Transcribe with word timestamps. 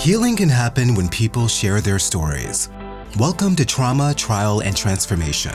Healing 0.00 0.34
can 0.34 0.48
happen 0.48 0.94
when 0.94 1.10
people 1.10 1.46
share 1.46 1.82
their 1.82 1.98
stories. 1.98 2.70
Welcome 3.18 3.54
to 3.56 3.66
Trauma, 3.66 4.14
Trial, 4.14 4.62
and 4.62 4.74
Transformation. 4.74 5.52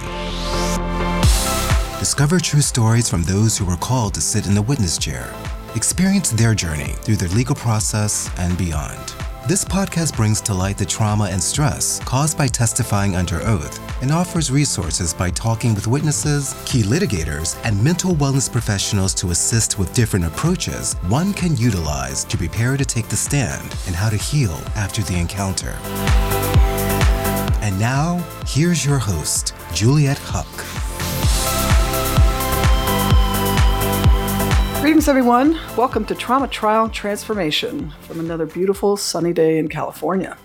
Discover 1.97 2.41
true 2.41 2.61
stories 2.61 3.09
from 3.09 3.23
those 3.23 3.57
who 3.57 3.65
were 3.65 3.75
called 3.77 4.13
to 4.13 4.21
sit 4.21 4.45
in 4.45 4.53
the 4.53 4.61
witness 4.61 4.99
chair. 4.99 5.33
Experience 5.73 6.29
their 6.29 6.53
journey 6.53 6.93
through 7.01 7.15
the 7.15 7.27
legal 7.29 7.55
process 7.55 8.29
and 8.37 8.55
beyond. 8.55 9.15
This 9.47 9.65
podcast 9.65 10.15
brings 10.15 10.41
to 10.41 10.53
light 10.53 10.77
the 10.77 10.85
trauma 10.85 11.23
and 11.23 11.41
stress 11.41 11.99
caused 12.01 12.37
by 12.37 12.45
testifying 12.45 13.15
under 13.15 13.41
oath 13.47 13.79
and 14.01 14.11
offers 14.11 14.51
resources 14.51 15.13
by 15.13 15.29
talking 15.29 15.73
with 15.73 15.87
witnesses, 15.87 16.55
key 16.65 16.83
litigators, 16.83 17.57
and 17.63 17.81
mental 17.83 18.13
wellness 18.15 18.51
professionals 18.51 19.13
to 19.13 19.31
assist 19.31 19.79
with 19.79 19.93
different 19.93 20.25
approaches 20.25 20.95
one 21.07 21.33
can 21.33 21.55
utilize 21.57 22.23
to 22.25 22.37
prepare 22.37 22.77
to 22.77 22.85
take 22.85 23.07
the 23.07 23.15
stand 23.15 23.63
and 23.87 23.95
how 23.95 24.09
to 24.09 24.17
heal 24.17 24.59
after 24.75 25.01
the 25.03 25.17
encounter. 25.17 25.77
And 27.61 27.79
now, 27.79 28.17
here's 28.47 28.85
your 28.85 28.99
host, 28.99 29.53
Juliet 29.73 30.19
Huck. 30.21 30.45
Greetings, 34.81 35.07
everyone. 35.07 35.57
Welcome 35.75 36.05
to 36.05 36.13
Trauma 36.13 36.47
Trial 36.47 36.87
Transformation 36.89 37.91
from 38.01 38.19
another 38.19 38.45
beautiful 38.45 38.97
sunny 38.97 39.33
day 39.33 39.57
in 39.57 39.67
California. 39.67 40.37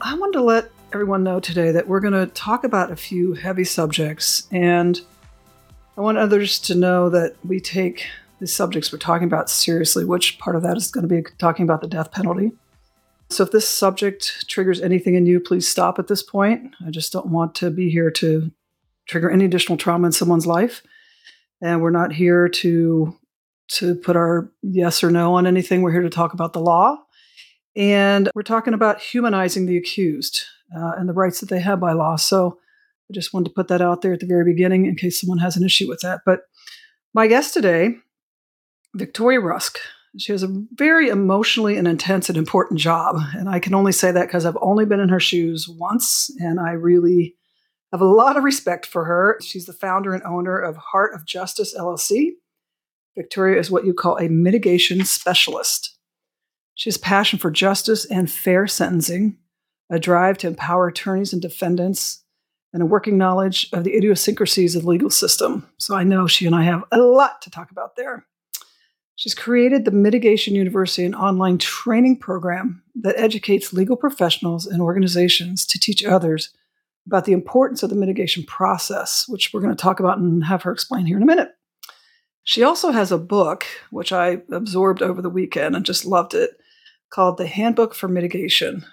I 0.00 0.14
wanted 0.16 0.38
to 0.38 0.42
let 0.42 0.72
everyone 0.92 1.22
know 1.22 1.38
today 1.38 1.70
that 1.70 1.86
we're 1.86 2.00
going 2.00 2.14
to 2.14 2.26
talk 2.32 2.64
about 2.64 2.90
a 2.90 2.96
few 2.96 3.34
heavy 3.34 3.64
subjects, 3.64 4.48
and 4.50 5.00
I 5.96 6.00
want 6.00 6.16
others 6.16 6.58
to 6.60 6.74
know 6.74 7.10
that 7.10 7.36
we 7.44 7.60
take 7.60 8.06
the 8.40 8.46
subjects 8.46 8.90
we're 8.90 8.98
talking 8.98 9.26
about 9.26 9.50
seriously, 9.50 10.04
which 10.04 10.38
part 10.38 10.56
of 10.56 10.62
that 10.62 10.76
is 10.76 10.90
going 10.90 11.06
to 11.06 11.14
be 11.14 11.28
talking 11.38 11.64
about 11.64 11.82
the 11.82 11.88
death 11.88 12.10
penalty. 12.10 12.52
So, 13.28 13.44
if 13.44 13.50
this 13.50 13.68
subject 13.68 14.48
triggers 14.48 14.80
anything 14.80 15.14
in 15.14 15.26
you, 15.26 15.40
please 15.40 15.68
stop 15.68 15.98
at 15.98 16.08
this 16.08 16.22
point. 16.22 16.74
I 16.84 16.90
just 16.90 17.12
don't 17.12 17.26
want 17.26 17.54
to 17.56 17.70
be 17.70 17.90
here 17.90 18.10
to 18.12 18.50
trigger 19.06 19.30
any 19.30 19.44
additional 19.44 19.76
trauma 19.76 20.06
in 20.06 20.12
someone's 20.12 20.46
life. 20.46 20.82
And 21.60 21.82
we're 21.82 21.90
not 21.90 22.12
here 22.12 22.48
to 22.48 23.14
to 23.72 23.94
put 23.96 24.16
our 24.16 24.50
yes 24.62 25.04
or 25.04 25.10
no 25.10 25.34
on 25.34 25.46
anything. 25.46 25.82
We're 25.82 25.92
here 25.92 26.02
to 26.02 26.08
talk 26.08 26.32
about 26.32 26.54
the 26.54 26.60
law. 26.60 26.96
And 27.76 28.30
we're 28.34 28.42
talking 28.42 28.72
about 28.72 29.00
humanizing 29.00 29.66
the 29.66 29.76
accused 29.76 30.46
uh, 30.76 30.92
and 30.96 31.08
the 31.08 31.14
rights 31.14 31.40
that 31.40 31.48
they 31.48 31.60
have 31.60 31.80
by 31.80 31.92
law. 31.92 32.16
So 32.16 32.58
I 33.10 33.14
just 33.14 33.32
wanted 33.32 33.48
to 33.48 33.54
put 33.54 33.68
that 33.68 33.80
out 33.80 34.02
there 34.02 34.12
at 34.12 34.20
the 34.20 34.26
very 34.26 34.44
beginning 34.44 34.86
in 34.86 34.96
case 34.96 35.20
someone 35.20 35.38
has 35.38 35.56
an 35.56 35.64
issue 35.64 35.88
with 35.88 36.00
that. 36.00 36.20
But 36.26 36.42
my 37.14 37.26
guest 37.26 37.54
today, 37.54 37.96
Victoria 38.94 39.40
Rusk, 39.40 39.78
she 40.18 40.32
has 40.32 40.42
a 40.42 40.64
very 40.74 41.08
emotionally 41.08 41.76
and 41.76 41.86
intense 41.86 42.28
and 42.28 42.36
important 42.36 42.80
job. 42.80 43.16
And 43.34 43.48
I 43.48 43.58
can 43.58 43.74
only 43.74 43.92
say 43.92 44.10
that 44.10 44.26
because 44.26 44.44
I've 44.44 44.58
only 44.60 44.84
been 44.84 45.00
in 45.00 45.08
her 45.10 45.20
shoes 45.20 45.68
once, 45.68 46.30
and 46.40 46.58
I 46.58 46.72
really 46.72 47.34
have 47.92 48.00
a 48.00 48.06
lot 48.06 48.36
of 48.36 48.44
respect 48.44 48.86
for 48.86 49.04
her. 49.04 49.38
She's 49.42 49.66
the 49.66 49.72
founder 49.72 50.14
and 50.14 50.22
owner 50.24 50.58
of 50.58 50.76
Heart 50.76 51.14
of 51.14 51.24
Justice 51.24 51.74
LLC 51.78 52.32
Victoria 53.18 53.58
is 53.58 53.68
what 53.68 53.84
you 53.84 53.92
call 53.92 54.16
a 54.16 54.28
mitigation 54.28 55.04
specialist. 55.04 55.98
She 56.76 56.88
has 56.88 56.96
passion 56.96 57.40
for 57.40 57.50
justice 57.50 58.04
and 58.04 58.30
fair 58.30 58.68
sentencing, 58.68 59.36
a 59.90 59.98
drive 59.98 60.38
to 60.38 60.46
empower 60.46 60.88
attorneys 60.88 61.32
and 61.32 61.42
defendants, 61.42 62.24
and 62.72 62.82
a 62.82 62.86
working 62.86 63.16
knowledge 63.16 63.68
of 63.72 63.84
the 63.84 63.96
idiosyncrasies 63.96 64.76
of 64.76 64.82
the 64.82 64.88
legal 64.88 65.10
system. 65.10 65.68
So 65.78 65.94
I 65.94 66.04
know 66.04 66.26
she 66.26 66.44
and 66.44 66.54
I 66.54 66.64
have 66.64 66.84
a 66.92 66.98
lot 66.98 67.40
to 67.42 67.50
talk 67.50 67.70
about 67.70 67.96
there. 67.96 68.26
She's 69.16 69.34
created 69.34 69.84
the 69.84 69.90
Mitigation 69.90 70.54
University, 70.54 71.04
an 71.04 71.14
online 71.14 71.58
training 71.58 72.18
program 72.18 72.82
that 72.94 73.18
educates 73.18 73.72
legal 73.72 73.96
professionals 73.96 74.66
and 74.66 74.80
organizations 74.80 75.66
to 75.66 75.80
teach 75.80 76.04
others 76.04 76.50
about 77.06 77.24
the 77.24 77.32
importance 77.32 77.82
of 77.82 77.90
the 77.90 77.96
mitigation 77.96 78.44
process, 78.44 79.24
which 79.26 79.52
we're 79.52 79.62
going 79.62 79.74
to 79.74 79.82
talk 79.82 79.98
about 79.98 80.18
and 80.18 80.44
have 80.44 80.62
her 80.62 80.70
explain 80.70 81.06
here 81.06 81.16
in 81.16 81.22
a 81.22 81.26
minute. 81.26 81.48
She 82.44 82.62
also 82.62 82.92
has 82.92 83.10
a 83.10 83.18
book, 83.18 83.64
which 83.90 84.12
I 84.12 84.42
absorbed 84.52 85.02
over 85.02 85.20
the 85.20 85.30
weekend 85.30 85.74
and 85.74 85.84
just 85.84 86.04
loved 86.04 86.34
it, 86.34 86.50
called 87.10 87.38
The 87.38 87.46
Handbook 87.46 87.94
for 87.94 88.08
Mitigation. 88.08 88.84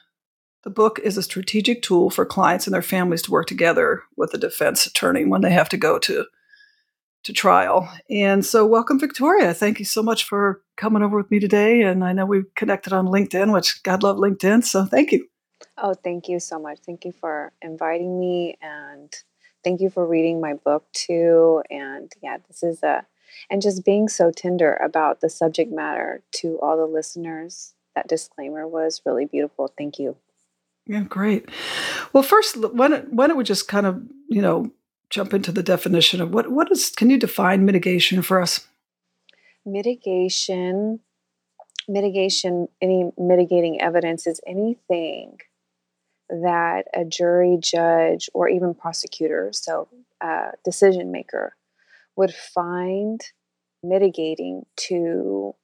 The 0.66 0.72
book 0.72 0.98
is 1.03 1.16
a 1.16 1.22
strategic 1.22 1.84
tool 1.84 2.09
for 2.09 2.26
clients 2.26 2.66
and 2.66 2.74
their 2.74 2.81
families 2.81 3.22
to 3.22 3.31
work 3.31 3.46
together 3.46 4.02
with 4.18 4.34
a 4.34 4.40
defense 4.40 4.88
attorney 4.88 5.24
when 5.24 5.42
they 5.42 5.52
have 5.52 5.70
to 5.70 5.78
go 5.78 6.00
to 6.00 6.26
to 7.24 7.34
trial. 7.34 7.88
And 8.09 8.44
so 8.44 8.66
welcome 8.66 9.00
Victoria. 9.00 9.54
Thank 9.54 9.78
you 9.78 9.86
so 9.86 10.02
much 10.02 10.24
for 10.24 10.64
coming 10.75 11.04
over 11.04 11.18
with 11.18 11.30
me 11.30 11.40
today 11.40 11.84
and 11.84 12.04
I 12.04 12.14
know 12.14 12.25
we've 12.25 12.54
connected 12.56 12.94
on 12.94 13.06
LinkedIn, 13.06 13.54
which 13.54 13.84
God 13.84 14.02
love 14.02 14.18
LinkedIn, 14.18 14.64
so 14.64 14.86
thank 14.86 15.12
you. 15.12 15.28
Oh, 15.78 15.94
thank 15.94 16.28
you 16.28 16.40
so 16.40 16.58
much. 16.58 16.80
Thank 16.84 17.06
you 17.06 17.12
for 17.12 17.54
inviting 17.62 18.20
me 18.20 18.58
and 18.59 19.14
thank 19.64 19.81
you 19.81 19.92
for 19.92 20.08
reading 20.08 20.42
my 20.42 20.56
book 20.56 20.86
too 20.94 21.62
and 21.70 22.12
yeah, 22.24 22.38
this 22.48 22.64
is 22.64 22.81
a 22.81 23.06
and 23.52 23.62
just 23.62 23.86
being 23.86 24.08
so 24.08 24.31
tender 24.31 24.74
about 24.84 25.22
the 25.22 25.30
subject 25.30 25.72
matter 25.72 26.24
to 26.38 26.59
all 26.59 26.75
the 26.75 26.88
listeners. 26.88 27.75
That 27.94 28.08
disclaimer 28.08 28.68
was 28.68 29.04
really 29.06 29.25
beautiful. 29.25 29.72
Thank 29.78 30.00
you. 30.00 30.18
Yeah, 30.88 31.01
great. 31.01 31.50
Well, 32.13 32.23
first, 32.23 32.57
why 32.57 32.88
don't, 32.88 33.13
why 33.13 33.28
don't 33.28 33.38
we 33.38 33.44
just 33.44 33.68
kind 33.68 33.85
of, 33.85 34.03
you 34.29 34.41
know, 34.41 34.72
jump 35.09 35.34
into 35.34 35.51
the 35.51 35.63
definition 35.63 36.22
of 36.22 36.34
what, 36.34 36.51
what 36.51 36.72
is, 36.72 36.90
can 36.90 37.09
you 37.09 37.18
define 37.18 37.66
mitigation 37.66 38.22
for 38.22 38.41
us? 38.41 38.68
Mitigation, 39.66 41.00
mitigation, 41.88 42.68
any 42.81 43.12
mitigating 43.18 43.81
evidence 43.81 44.28
is 44.28 44.40
anything 44.45 45.40
that 46.29 46.85
a 46.94 47.03
jury, 47.06 47.57
judge, 47.59 48.29
or 48.34 48.50
even 48.50 48.74
prosecutor, 48.74 49.50
so 49.53 49.88
uh, 50.22 50.51
decision 50.63 51.12
maker, 51.12 51.56
would 52.16 52.34
find 52.34 53.22
mitigating 53.84 54.66
to 54.75 55.56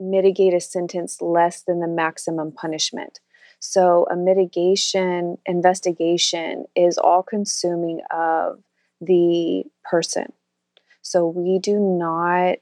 mitigate 0.00 0.54
a 0.54 0.60
sentence 0.60 1.20
less 1.20 1.62
than 1.62 1.80
the 1.80 1.86
maximum 1.86 2.50
punishment. 2.50 3.20
So, 3.64 4.08
a 4.10 4.16
mitigation 4.16 5.38
investigation 5.46 6.64
is 6.74 6.98
all 6.98 7.22
consuming 7.22 8.00
of 8.10 8.60
the 9.00 9.62
person. 9.84 10.32
So, 11.00 11.28
we 11.28 11.60
do 11.60 11.78
not, 11.78 12.58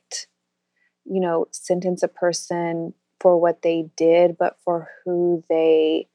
you 1.06 1.20
know, 1.20 1.46
sentence 1.52 2.02
a 2.02 2.08
person 2.08 2.92
for 3.18 3.40
what 3.40 3.62
they 3.62 3.88
did, 3.96 4.36
but 4.36 4.58
for 4.62 4.90
who 5.02 5.42
they 5.48 6.06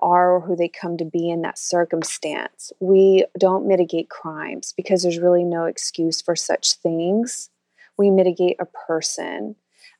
are 0.00 0.32
or 0.32 0.40
who 0.40 0.56
they 0.56 0.68
come 0.68 0.96
to 0.96 1.04
be 1.04 1.30
in 1.30 1.42
that 1.42 1.56
circumstance. 1.56 2.72
We 2.80 3.26
don't 3.38 3.68
mitigate 3.68 4.10
crimes 4.10 4.74
because 4.76 5.04
there's 5.04 5.20
really 5.20 5.44
no 5.44 5.66
excuse 5.66 6.20
for 6.20 6.34
such 6.34 6.72
things. 6.72 7.48
We 7.96 8.10
mitigate 8.10 8.56
a 8.58 8.66
person. 8.88 9.54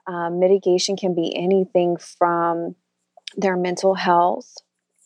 Um, 0.09 0.41
mitigation 0.41 0.97
can 0.97 1.15
be 1.15 1.33
anything 1.37 1.97
from 1.97 2.75
their 3.37 3.57
mental 3.57 3.95
health, 3.95 4.57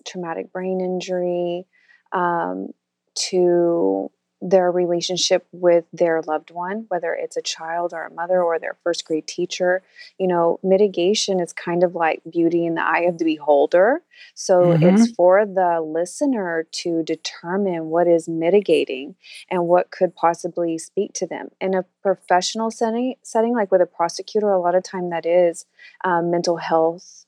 traumatic 0.06 0.52
brain 0.52 0.80
injury, 0.80 1.66
um, 2.12 2.68
to 3.14 4.10
their 4.42 4.70
relationship 4.70 5.46
with 5.52 5.84
their 5.92 6.22
loved 6.22 6.50
one, 6.50 6.86
whether 6.88 7.12
it's 7.12 7.36
a 7.36 7.42
child 7.42 7.92
or 7.92 8.04
a 8.04 8.14
mother 8.14 8.42
or 8.42 8.58
their 8.58 8.78
first 8.82 9.04
grade 9.04 9.26
teacher. 9.26 9.82
You 10.18 10.28
know, 10.28 10.58
mitigation 10.62 11.41
is 11.41 11.52
kind 11.52 11.84
of 11.84 11.94
like 11.94 12.22
beauty 12.30 12.64
in 12.64 12.74
the 12.74 12.82
eye 12.82 13.02
of 13.02 13.18
the 13.18 13.24
beholder. 13.24 14.02
So 14.34 14.60
mm-hmm. 14.60 14.82
it's 14.82 15.12
for 15.12 15.44
the 15.44 15.82
listener 15.82 16.66
to 16.72 17.02
determine 17.02 17.86
what 17.86 18.08
is 18.08 18.28
mitigating 18.28 19.16
and 19.50 19.66
what 19.66 19.91
could 19.91 20.14
possibly 20.16 20.78
speak 20.78 21.12
to 21.15 21.27
them. 21.27 21.48
In 21.60 21.74
a 21.74 21.84
professional 22.03 22.71
setting, 22.71 23.16
setting 23.22 23.54
like 23.54 23.71
with 23.71 23.82
a 23.82 23.86
prosecutor, 23.86 24.50
a 24.50 24.60
lot 24.60 24.74
of 24.74 24.82
time 24.82 25.10
that 25.10 25.27
is 25.27 25.66
um, 26.03 26.30
mental 26.30 26.56
health 26.56 27.27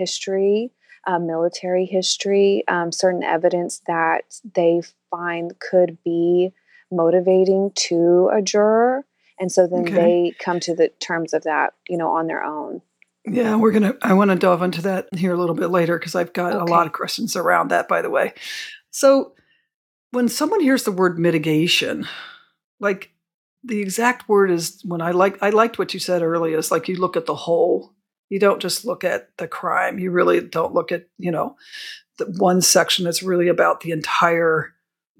history. 0.00 0.72
Uh, 1.06 1.18
military 1.18 1.86
history, 1.86 2.62
um, 2.68 2.92
certain 2.92 3.22
evidence 3.22 3.80
that 3.86 4.24
they 4.54 4.82
find 5.10 5.58
could 5.58 5.96
be 6.04 6.52
motivating 6.92 7.72
to 7.74 8.28
a 8.30 8.42
juror. 8.42 9.06
And 9.40 9.50
so 9.50 9.66
then 9.66 9.84
okay. 9.88 9.94
they 9.94 10.32
come 10.38 10.60
to 10.60 10.74
the 10.74 10.88
terms 11.00 11.32
of 11.32 11.44
that, 11.44 11.72
you 11.88 11.96
know, 11.96 12.10
on 12.10 12.26
their 12.26 12.44
own. 12.44 12.82
Yeah, 13.24 13.56
we're 13.56 13.70
going 13.70 13.84
to, 13.84 13.96
I 14.02 14.12
want 14.12 14.30
to 14.30 14.36
delve 14.36 14.60
into 14.60 14.82
that 14.82 15.08
here 15.16 15.32
a 15.32 15.38
little 15.38 15.54
bit 15.54 15.68
later 15.70 15.98
because 15.98 16.14
I've 16.14 16.34
got 16.34 16.52
okay. 16.52 16.70
a 16.70 16.74
lot 16.74 16.86
of 16.86 16.92
questions 16.92 17.34
around 17.34 17.68
that, 17.68 17.88
by 17.88 18.02
the 18.02 18.10
way. 18.10 18.34
So 18.90 19.32
when 20.10 20.28
someone 20.28 20.60
hears 20.60 20.84
the 20.84 20.92
word 20.92 21.18
mitigation, 21.18 22.06
like 22.78 23.10
the 23.64 23.80
exact 23.80 24.28
word 24.28 24.50
is 24.50 24.82
when 24.84 25.00
I 25.00 25.12
like, 25.12 25.42
I 25.42 25.48
liked 25.48 25.78
what 25.78 25.94
you 25.94 26.00
said 26.00 26.20
earlier, 26.20 26.58
is 26.58 26.70
like 26.70 26.88
you 26.88 26.96
look 26.96 27.16
at 27.16 27.24
the 27.24 27.34
whole. 27.34 27.94
You 28.30 28.38
don't 28.38 28.62
just 28.62 28.84
look 28.84 29.04
at 29.04 29.36
the 29.36 29.46
crime. 29.46 29.98
You 29.98 30.10
really 30.10 30.40
don't 30.40 30.72
look 30.72 30.90
at, 30.90 31.06
you 31.18 31.30
know, 31.30 31.56
the 32.18 32.26
one 32.38 32.62
section 32.62 33.04
that's 33.04 33.22
really 33.22 33.48
about 33.48 33.80
the 33.80 33.90
entire 33.90 34.72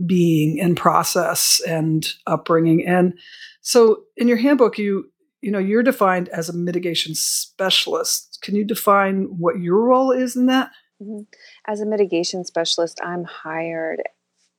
being 0.06 0.60
and 0.60 0.76
process 0.76 1.60
and 1.66 2.10
upbringing. 2.26 2.86
And 2.86 3.14
so 3.60 4.04
in 4.16 4.28
your 4.28 4.38
handbook, 4.38 4.78
you 4.78 5.10
you 5.42 5.50
know 5.50 5.58
you're 5.58 5.82
defined 5.82 6.28
as 6.30 6.48
a 6.48 6.56
mitigation 6.56 7.14
specialist. 7.14 8.38
Can 8.42 8.54
you 8.54 8.64
define 8.64 9.24
what 9.38 9.58
your 9.58 9.80
role 9.80 10.10
is 10.10 10.36
in 10.36 10.46
that? 10.46 10.70
Mm-hmm. 11.02 11.22
As 11.66 11.80
a 11.80 11.86
mitigation 11.86 12.44
specialist, 12.44 13.00
I'm 13.02 13.24
hired 13.24 14.02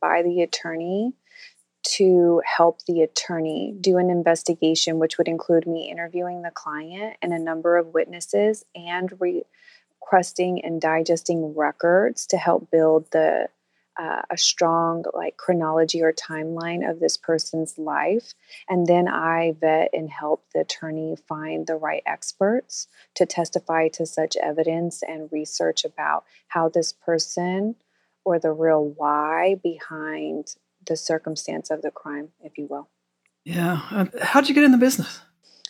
by 0.02 0.24
the 0.24 0.42
attorney 0.42 1.14
to 1.84 2.42
help 2.46 2.84
the 2.86 3.02
attorney 3.02 3.76
do 3.80 3.98
an 3.98 4.10
investigation, 4.10 5.00
which 5.00 5.18
would 5.18 5.28
include 5.28 5.66
me 5.66 5.90
interviewing 5.90 6.42
the 6.42 6.52
client 6.52 7.18
and 7.22 7.34
a 7.34 7.40
number 7.40 7.78
of 7.78 7.94
witnesses 7.94 8.64
and 8.76 9.12
requesting 9.20 10.64
and 10.64 10.80
digesting 10.80 11.56
records 11.56 12.28
to 12.28 12.38
help 12.38 12.70
build 12.72 13.10
the 13.12 13.48
uh, 14.00 14.22
a 14.30 14.38
strong 14.38 15.04
like 15.14 15.36
chronology 15.36 16.02
or 16.02 16.14
timeline 16.14 16.90
of 16.90 17.00
this 17.00 17.18
person's 17.18 17.78
life. 17.78 18.34
And 18.70 18.88
then 18.88 19.08
i 19.08 19.54
vet 19.60 19.90
and 19.94 20.10
help 20.10 20.46
the 20.54 20.62
attorney 20.62 21.18
find 21.28 21.68
the 21.68 21.76
right 21.76 22.02
experts 22.06 22.88
to 23.16 23.26
testify 23.26 23.90
to 23.90 24.06
such 24.06 24.38
evidence 24.38 25.04
and 25.04 25.30
research 25.32 25.84
about 25.84 26.24
how 26.48 26.70
this 26.70 26.94
person 26.94 27.76
or 28.24 28.40
the 28.40 28.52
real 28.52 28.94
why 28.96 29.56
behind 29.62 30.56
the 30.86 30.96
circumstance 30.96 31.70
of 31.70 31.82
the 31.82 31.92
crime, 31.92 32.30
if 32.42 32.58
you 32.58 32.68
will. 32.70 32.90
Yeah. 33.44 33.82
Uh, 33.90 34.06
how'd 34.22 34.48
you 34.48 34.56
get 34.56 34.64
in 34.64 34.72
the 34.72 34.78
business? 34.78 35.22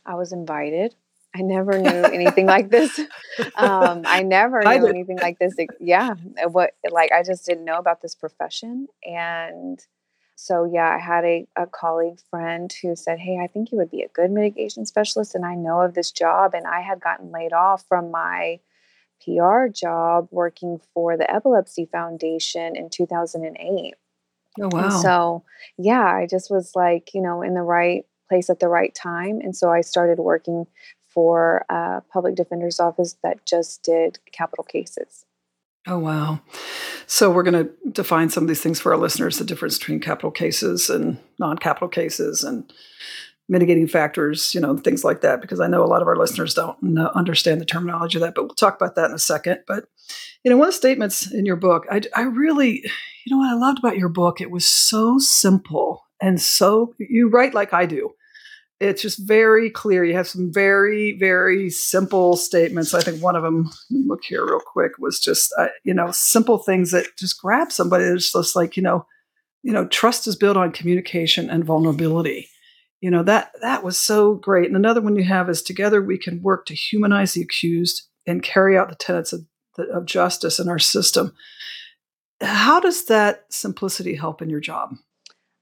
I 0.06 0.16
was 0.16 0.32
invited. 0.32 0.96
I 1.34 1.42
never 1.42 1.80
knew 1.80 2.04
anything 2.04 2.46
like 2.46 2.70
this. 2.70 3.00
Um, 3.56 4.04
I 4.06 4.24
never 4.24 4.62
knew 4.62 4.88
anything 4.88 5.18
like 5.18 5.40
this. 5.40 5.56
Yeah, 5.80 6.16
what 6.52 6.72
like 6.90 7.12
I 7.14 7.24
just 7.24 7.46
didn't 7.46 7.64
know 7.64 7.78
about 7.78 8.02
this 8.02 8.14
profession, 8.14 8.88
and 9.06 9.80
so 10.36 10.66
yeah, 10.66 10.90
I 10.90 11.00
had 11.00 11.24
a, 11.24 11.48
a 11.56 11.66
colleague 11.66 12.20
friend 12.30 12.72
who 12.82 12.96
said, 12.96 13.20
"Hey, 13.20 13.40
I 13.42 13.48
think 13.48 13.72
you 13.72 13.78
would 13.78 13.90
be 13.90 14.02
a 14.02 14.10
good 14.10 14.32
mitigation 14.32 14.86
specialist," 14.86 15.34
and 15.34 15.46
I 15.46 15.56
know 15.56 15.82
of 15.82 15.94
this 15.94 16.12
job, 16.12 16.54
and 16.54 16.68
I 16.68 16.82
had 16.82 17.00
gotten 17.00 17.32
laid 17.32 17.54
off 17.54 17.86
from 17.88 18.12
my 18.12 18.60
PR 19.24 19.68
job 19.68 20.28
working 20.32 20.82
for 20.94 21.16
the 21.16 21.32
Epilepsy 21.32 21.86
Foundation 21.86 22.76
in 22.76 22.90
2008. 22.90 23.94
Oh, 24.60 24.70
wow. 24.72 24.86
And 24.86 24.94
so, 24.94 25.44
yeah, 25.78 26.04
I 26.04 26.28
just 26.30 26.52
was 26.52 26.72
like, 26.76 27.14
you 27.14 27.22
know, 27.22 27.42
in 27.42 27.54
the 27.54 27.62
right 27.62 28.06
place 28.30 28.50
at 28.50 28.60
the 28.60 28.68
right 28.68 28.94
time. 28.94 29.40
And 29.42 29.56
so 29.56 29.70
I 29.70 29.82
started 29.82 30.20
working 30.20 30.66
for 31.14 31.66
a 31.70 32.02
public 32.12 32.36
defender's 32.36 32.80
office 32.80 33.18
that 33.24 33.46
just 33.46 33.84
did 33.84 34.20
capital 34.32 34.64
cases. 34.64 35.26
Oh, 35.88 36.00
wow. 36.00 36.42
So 37.08 37.32
we're 37.32 37.44
going 37.44 37.66
to 37.66 37.72
define 37.92 38.30
some 38.30 38.44
of 38.44 38.48
these 38.48 38.62
things 38.62 38.80
for 38.80 38.94
our 38.94 39.00
listeners 39.00 39.38
the 39.38 39.44
difference 39.44 39.78
between 39.78 40.00
capital 40.00 40.32
cases 40.32 40.90
and 40.90 41.18
non 41.40 41.58
capital 41.58 41.88
cases 41.88 42.44
and 42.44 42.72
mitigating 43.50 43.88
factors, 43.88 44.56
you 44.56 44.62
know, 44.62 44.78
things 44.78 45.04
like 45.04 45.22
that, 45.22 45.42
because 45.42 45.60
I 45.60 45.68
know 45.68 45.84
a 45.84 45.88
lot 45.88 46.02
of 46.02 46.08
our 46.08 46.16
listeners 46.16 46.54
don't 46.54 46.82
know, 46.82 47.12
understand 47.16 47.60
the 47.60 47.66
terminology 47.66 48.18
of 48.18 48.22
that, 48.22 48.34
but 48.36 48.44
we'll 48.44 48.56
talk 48.56 48.76
about 48.76 48.96
that 48.96 49.10
in 49.10 49.16
a 49.16 49.20
second. 49.20 49.60
But, 49.68 49.86
you 50.44 50.52
know, 50.52 50.58
one 50.58 50.70
of 50.70 50.74
the 50.74 50.78
statements 50.78 51.32
in 51.32 51.46
your 51.46 51.58
book, 51.58 51.86
I, 51.92 52.02
I 52.16 52.22
really, 52.22 52.82
you 53.26 53.30
know, 53.30 53.38
what 53.38 53.50
I 53.50 53.56
loved 53.56 53.80
about 53.80 53.98
your 53.98 54.10
book, 54.10 54.40
it 54.40 54.52
was 54.52 54.66
so 54.66 55.18
simple 55.18 56.04
and 56.22 56.40
so, 56.42 56.94
you 57.00 57.30
write 57.30 57.54
like 57.54 57.74
I 57.74 57.86
do. 57.86 58.12
It's 58.80 59.02
just 59.02 59.28
very 59.28 59.70
clear. 59.70 60.04
You 60.04 60.16
have 60.16 60.28
some 60.28 60.52
very, 60.52 61.18
very 61.20 61.70
simple 61.70 62.36
statements. 62.36 62.94
I 62.94 63.02
think 63.02 63.22
one 63.22 63.36
of 63.36 63.44
them, 63.44 63.70
look 63.90 64.24
here 64.24 64.46
real 64.46 64.60
quick, 64.60 64.94
was 64.98 65.20
just, 65.20 65.54
uh, 65.58 65.68
you 65.84 65.94
know, 65.94 66.12
simple 66.12 66.58
things 66.58 66.92
that 66.92 67.06
just 67.18 67.40
grab 67.40 67.72
somebody. 67.72 68.06
It's 68.06 68.32
just 68.32 68.56
like, 68.56 68.78
you 68.78 68.84
know, 68.84 69.06
you 69.62 69.72
know, 69.72 69.88
trust 69.88 70.26
is 70.26 70.36
built 70.36 70.58
on 70.58 70.72
communication 70.72 71.50
and 71.50 71.64
vulnerability 71.64 72.50
you 73.02 73.10
know 73.10 73.24
that 73.24 73.52
that 73.62 73.84
was 73.84 73.98
so 73.98 74.36
great. 74.36 74.68
And 74.68 74.76
another 74.76 75.02
one 75.02 75.16
you 75.16 75.24
have 75.24 75.50
is 75.50 75.62
together 75.62 76.02
we 76.02 76.18
can 76.18 76.42
work 76.42 76.66
to 76.68 76.76
humanize 76.76 77.34
the 77.34 77.42
accused 77.42 78.04
and 78.28 78.44
carry 78.44 78.78
out 78.78 78.90
the 78.90 78.96
tenets 78.96 79.34
of, 79.34 79.46
of 79.92 80.06
justice 80.06 80.60
in 80.60 80.70
our 80.70 80.80
system. 80.80 81.34
How 82.40 82.80
does 82.80 83.06
that 83.06 83.46
simplicity 83.50 84.16
help 84.16 84.42
in 84.42 84.50
your 84.50 84.60
job? 84.60 84.96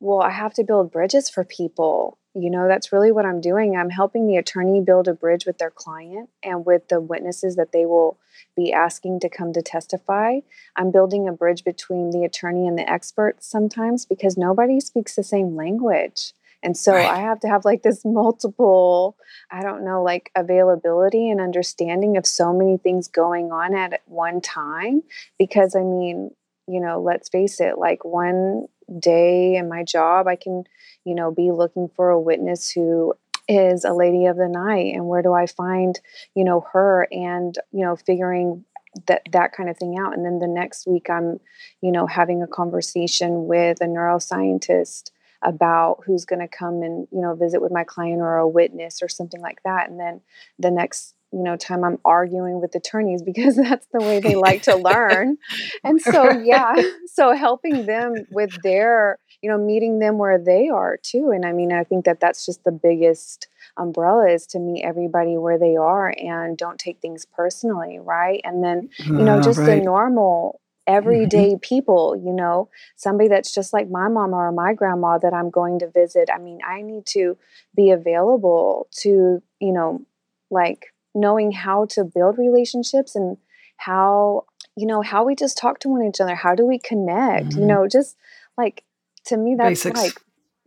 Well 0.01 0.21
i 0.21 0.29
have 0.29 0.53
to 0.55 0.63
build 0.63 0.91
bridges 0.91 1.29
for 1.29 1.43
people. 1.43 2.17
You 2.35 2.49
know 2.49 2.67
that's 2.67 2.91
really 2.91 3.11
what 3.11 3.25
i'm 3.25 3.39
doing. 3.39 3.75
I'm 3.75 3.89
helping 3.89 4.27
the 4.27 4.37
attorney 4.37 4.81
build 4.81 5.07
a 5.07 5.13
bridge 5.13 5.45
with 5.45 5.59
their 5.59 5.71
client 5.71 6.29
and 6.43 6.65
with 6.65 6.89
the 6.89 6.99
witnesses 6.99 7.55
that 7.55 7.71
they 7.71 7.85
will 7.85 8.17
be 8.55 8.73
asking 8.73 9.21
to 9.21 9.29
come 9.29 9.53
to 9.53 9.61
testify. 9.61 10.39
I'm 10.75 10.91
building 10.91 11.27
a 11.27 11.33
bridge 11.33 11.63
between 11.63 12.11
the 12.11 12.25
attorney 12.25 12.67
and 12.67 12.77
the 12.77 12.89
experts 12.89 13.47
sometimes 13.47 14.05
because 14.05 14.37
nobody 14.37 14.81
speaks 14.81 15.15
the 15.15 15.23
same 15.23 15.55
language 15.55 16.33
and 16.61 16.75
so 16.75 16.93
right. 16.93 17.09
I 17.09 17.19
have 17.19 17.39
to 17.41 17.47
have 17.47 17.65
like 17.65 17.83
this 17.83 18.03
multiple, 18.05 19.15
I 19.51 19.61
don't 19.61 19.85
know, 19.85 20.03
like 20.03 20.31
availability 20.35 21.29
and 21.29 21.39
understanding 21.39 22.17
of 22.17 22.25
so 22.25 22.53
many 22.53 22.77
things 22.77 23.07
going 23.07 23.51
on 23.51 23.75
at 23.75 24.01
one 24.05 24.41
time. 24.41 25.03
Because 25.37 25.75
I 25.75 25.81
mean, 25.81 26.31
you 26.67 26.81
know, 26.81 27.01
let's 27.01 27.29
face 27.29 27.59
it, 27.59 27.77
like 27.77 28.03
one 28.03 28.67
day 28.99 29.55
in 29.55 29.69
my 29.69 29.83
job, 29.83 30.27
I 30.27 30.35
can, 30.35 30.63
you 31.05 31.15
know, 31.15 31.31
be 31.31 31.51
looking 31.51 31.89
for 31.95 32.09
a 32.09 32.19
witness 32.19 32.69
who 32.69 33.13
is 33.47 33.83
a 33.83 33.93
lady 33.93 34.25
of 34.25 34.37
the 34.37 34.47
night 34.47 34.93
and 34.93 35.07
where 35.07 35.23
do 35.23 35.33
I 35.33 35.47
find, 35.47 35.99
you 36.35 36.43
know, 36.43 36.67
her 36.73 37.07
and, 37.11 37.55
you 37.71 37.83
know, 37.83 37.95
figuring 37.95 38.65
that 39.07 39.21
that 39.31 39.53
kind 39.53 39.69
of 39.69 39.77
thing 39.77 39.97
out 39.99 40.13
and 40.13 40.25
then 40.25 40.39
the 40.39 40.47
next 40.47 40.87
week 40.87 41.11
i'm 41.11 41.39
you 41.79 41.91
know 41.91 42.07
having 42.07 42.41
a 42.41 42.47
conversation 42.47 43.45
with 43.45 43.79
a 43.81 43.85
neuroscientist 43.85 45.11
about 45.41 46.01
who's 46.05 46.25
going 46.25 46.39
to 46.39 46.47
come 46.47 46.81
and 46.81 47.07
you 47.11 47.21
know 47.21 47.35
visit 47.35 47.61
with 47.61 47.71
my 47.71 47.83
client 47.83 48.21
or 48.21 48.37
a 48.37 48.47
witness 48.47 49.01
or 49.01 49.07
something 49.07 49.41
like 49.41 49.61
that 49.63 49.89
and 49.89 49.99
then 49.99 50.21
the 50.57 50.71
next 50.71 51.15
you 51.31 51.41
know 51.41 51.55
time 51.55 51.83
i'm 51.83 51.97
arguing 52.03 52.59
with 52.59 52.75
attorneys 52.75 53.21
because 53.25 53.55
that's 53.55 53.87
the 53.93 53.99
way 53.99 54.19
they 54.19 54.35
like 54.35 54.63
to 54.63 54.75
learn 54.75 55.37
and 55.83 56.01
so 56.01 56.29
yeah 56.39 56.75
so 57.05 57.33
helping 57.33 57.85
them 57.85 58.13
with 58.31 58.51
their 58.63 59.17
you 59.41 59.49
know 59.49 59.57
meeting 59.57 59.99
them 59.99 60.17
where 60.17 60.37
they 60.37 60.67
are 60.67 60.97
too 61.01 61.31
and 61.33 61.45
i 61.45 61.53
mean 61.53 61.71
i 61.71 61.83
think 61.83 62.05
that 62.05 62.19
that's 62.19 62.45
just 62.45 62.63
the 62.63 62.71
biggest 62.71 63.47
umbrella 63.77 64.29
is 64.29 64.45
to 64.45 64.59
meet 64.59 64.83
everybody 64.83 65.37
where 65.37 65.57
they 65.57 65.75
are 65.75 66.13
and 66.17 66.57
don't 66.57 66.79
take 66.79 66.99
things 66.99 67.25
personally 67.25 67.97
right 67.99 68.41
and 68.43 68.63
then 68.63 68.89
you 69.05 69.13
know 69.13 69.37
ah, 69.37 69.41
just 69.41 69.59
right. 69.59 69.77
the 69.77 69.81
normal. 69.81 70.59
Everyday 70.89 71.55
people, 71.61 72.19
you 72.21 72.33
know, 72.33 72.67
somebody 72.95 73.29
that's 73.29 73.53
just 73.53 73.71
like 73.73 73.89
my 73.89 74.07
mama 74.07 74.35
or 74.35 74.51
my 74.51 74.73
grandma 74.73 75.19
that 75.19 75.33
I'm 75.33 75.51
going 75.51 75.79
to 75.79 75.89
visit. 75.89 76.29
I 76.33 76.39
mean, 76.39 76.59
I 76.67 76.81
need 76.81 77.05
to 77.07 77.37
be 77.75 77.91
available 77.91 78.87
to, 79.01 79.41
you 79.59 79.71
know, 79.71 80.01
like 80.49 80.87
knowing 81.13 81.51
how 81.51 81.85
to 81.91 82.03
build 82.03 82.39
relationships 82.39 83.15
and 83.15 83.37
how, 83.77 84.45
you 84.75 84.87
know, 84.87 85.03
how 85.03 85.23
we 85.23 85.35
just 85.35 85.59
talk 85.59 85.79
to 85.81 85.89
one 85.89 86.01
another. 86.01 86.35
How 86.35 86.55
do 86.55 86.65
we 86.65 86.79
connect? 86.79 87.49
Mm-hmm. 87.49 87.59
You 87.59 87.65
know, 87.67 87.87
just 87.87 88.17
like 88.57 88.83
to 89.25 89.37
me, 89.37 89.55
that's 89.55 89.83
Basics. 89.83 90.01
like, 90.01 90.21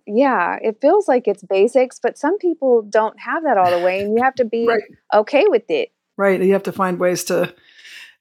yeah, 0.07 0.57
it 0.63 0.81
feels 0.81 1.09
like 1.09 1.27
it's 1.27 1.43
basics, 1.43 1.99
but 2.01 2.17
some 2.17 2.39
people 2.39 2.83
don't 2.83 3.19
have 3.19 3.43
that 3.43 3.59
all 3.59 3.71
the 3.71 3.85
way, 3.85 4.01
and 4.01 4.17
you 4.17 4.23
have 4.23 4.35
to 4.37 4.45
be 4.45 4.67
right. 4.69 4.83
okay 5.13 5.45
with 5.49 5.69
it. 5.69 5.91
Right. 6.17 6.41
You 6.41 6.53
have 6.53 6.63
to 6.65 6.73
find 6.73 6.99
ways 6.99 7.25
to 7.25 7.55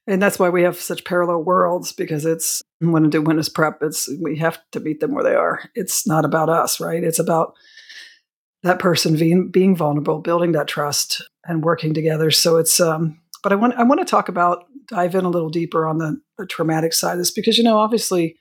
and 0.07 0.21
that's 0.21 0.39
why 0.39 0.49
we 0.49 0.63
have 0.63 0.79
such 0.79 1.05
parallel 1.05 1.43
worlds 1.43 1.91
because 1.91 2.25
it's 2.25 2.61
when 2.79 3.09
do 3.09 3.21
witness 3.21 3.49
prep, 3.49 3.81
it's 3.81 4.09
we 4.21 4.37
have 4.37 4.59
to 4.71 4.79
meet 4.79 4.99
them 4.99 5.13
where 5.13 5.23
they 5.23 5.35
are. 5.35 5.61
It's 5.75 6.07
not 6.07 6.25
about 6.25 6.49
us, 6.49 6.79
right? 6.79 7.03
It's 7.03 7.19
about 7.19 7.53
that 8.63 8.79
person 8.79 9.15
being 9.15 9.49
being 9.49 9.75
vulnerable, 9.75 10.19
building 10.19 10.53
that 10.53 10.67
trust, 10.67 11.21
and 11.45 11.63
working 11.63 11.93
together. 11.93 12.31
So 12.31 12.57
it's 12.57 12.79
um, 12.79 13.19
but 13.43 13.51
I 13.51 13.55
want 13.55 13.75
I 13.75 13.83
want 13.83 13.99
to 13.99 14.05
talk 14.05 14.29
about 14.29 14.65
dive 14.87 15.15
in 15.15 15.25
a 15.25 15.29
little 15.29 15.49
deeper 15.49 15.87
on 15.87 15.99
the, 15.99 16.19
the 16.37 16.45
traumatic 16.45 16.93
side 16.93 17.13
of 17.13 17.17
this 17.19 17.31
because 17.31 17.57
you 17.57 17.63
know 17.63 17.77
obviously 17.77 18.37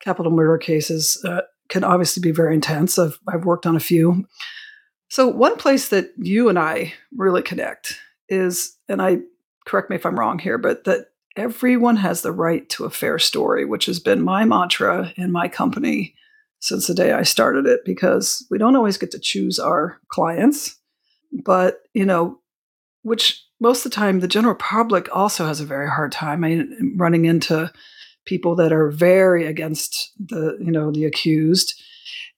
capital 0.00 0.32
murder 0.32 0.58
cases 0.58 1.22
uh, 1.24 1.42
can 1.68 1.84
obviously 1.84 2.20
be 2.20 2.32
very 2.32 2.54
intense. 2.54 2.98
I've 2.98 3.18
I've 3.28 3.44
worked 3.44 3.66
on 3.66 3.76
a 3.76 3.80
few. 3.80 4.26
So 5.08 5.28
one 5.28 5.56
place 5.56 5.90
that 5.90 6.10
you 6.18 6.48
and 6.48 6.58
I 6.58 6.94
really 7.16 7.42
connect 7.42 8.00
is, 8.28 8.76
and 8.88 9.00
I 9.00 9.18
correct 9.66 9.90
me 9.90 9.96
if 9.96 10.06
I'm 10.06 10.18
wrong 10.18 10.38
here, 10.38 10.58
but 10.58 10.84
that 10.84 11.08
everyone 11.36 11.96
has 11.96 12.22
the 12.22 12.32
right 12.32 12.66
to 12.70 12.84
a 12.84 12.90
fair 12.90 13.18
story, 13.18 13.64
which 13.64 13.86
has 13.86 14.00
been 14.00 14.22
my 14.22 14.44
mantra 14.44 15.12
in 15.16 15.30
my 15.30 15.48
company 15.48 16.14
since 16.60 16.86
the 16.86 16.94
day 16.94 17.12
I 17.12 17.22
started 17.22 17.66
it, 17.66 17.80
because 17.84 18.46
we 18.50 18.56
don't 18.56 18.76
always 18.76 18.96
get 18.96 19.10
to 19.10 19.18
choose 19.18 19.58
our 19.58 20.00
clients. 20.08 20.76
But, 21.44 21.82
you 21.92 22.06
know, 22.06 22.40
which 23.02 23.44
most 23.60 23.84
of 23.84 23.90
the 23.90 23.94
time 23.94 24.20
the 24.20 24.28
general 24.28 24.54
public 24.54 25.14
also 25.14 25.44
has 25.44 25.60
a 25.60 25.66
very 25.66 25.88
hard 25.88 26.12
time 26.12 26.44
I 26.44 26.64
running 26.96 27.26
into 27.26 27.70
people 28.24 28.54
that 28.56 28.72
are 28.72 28.90
very 28.90 29.46
against 29.46 30.12
the, 30.18 30.56
you 30.60 30.72
know, 30.72 30.90
the 30.90 31.04
accused. 31.04 31.80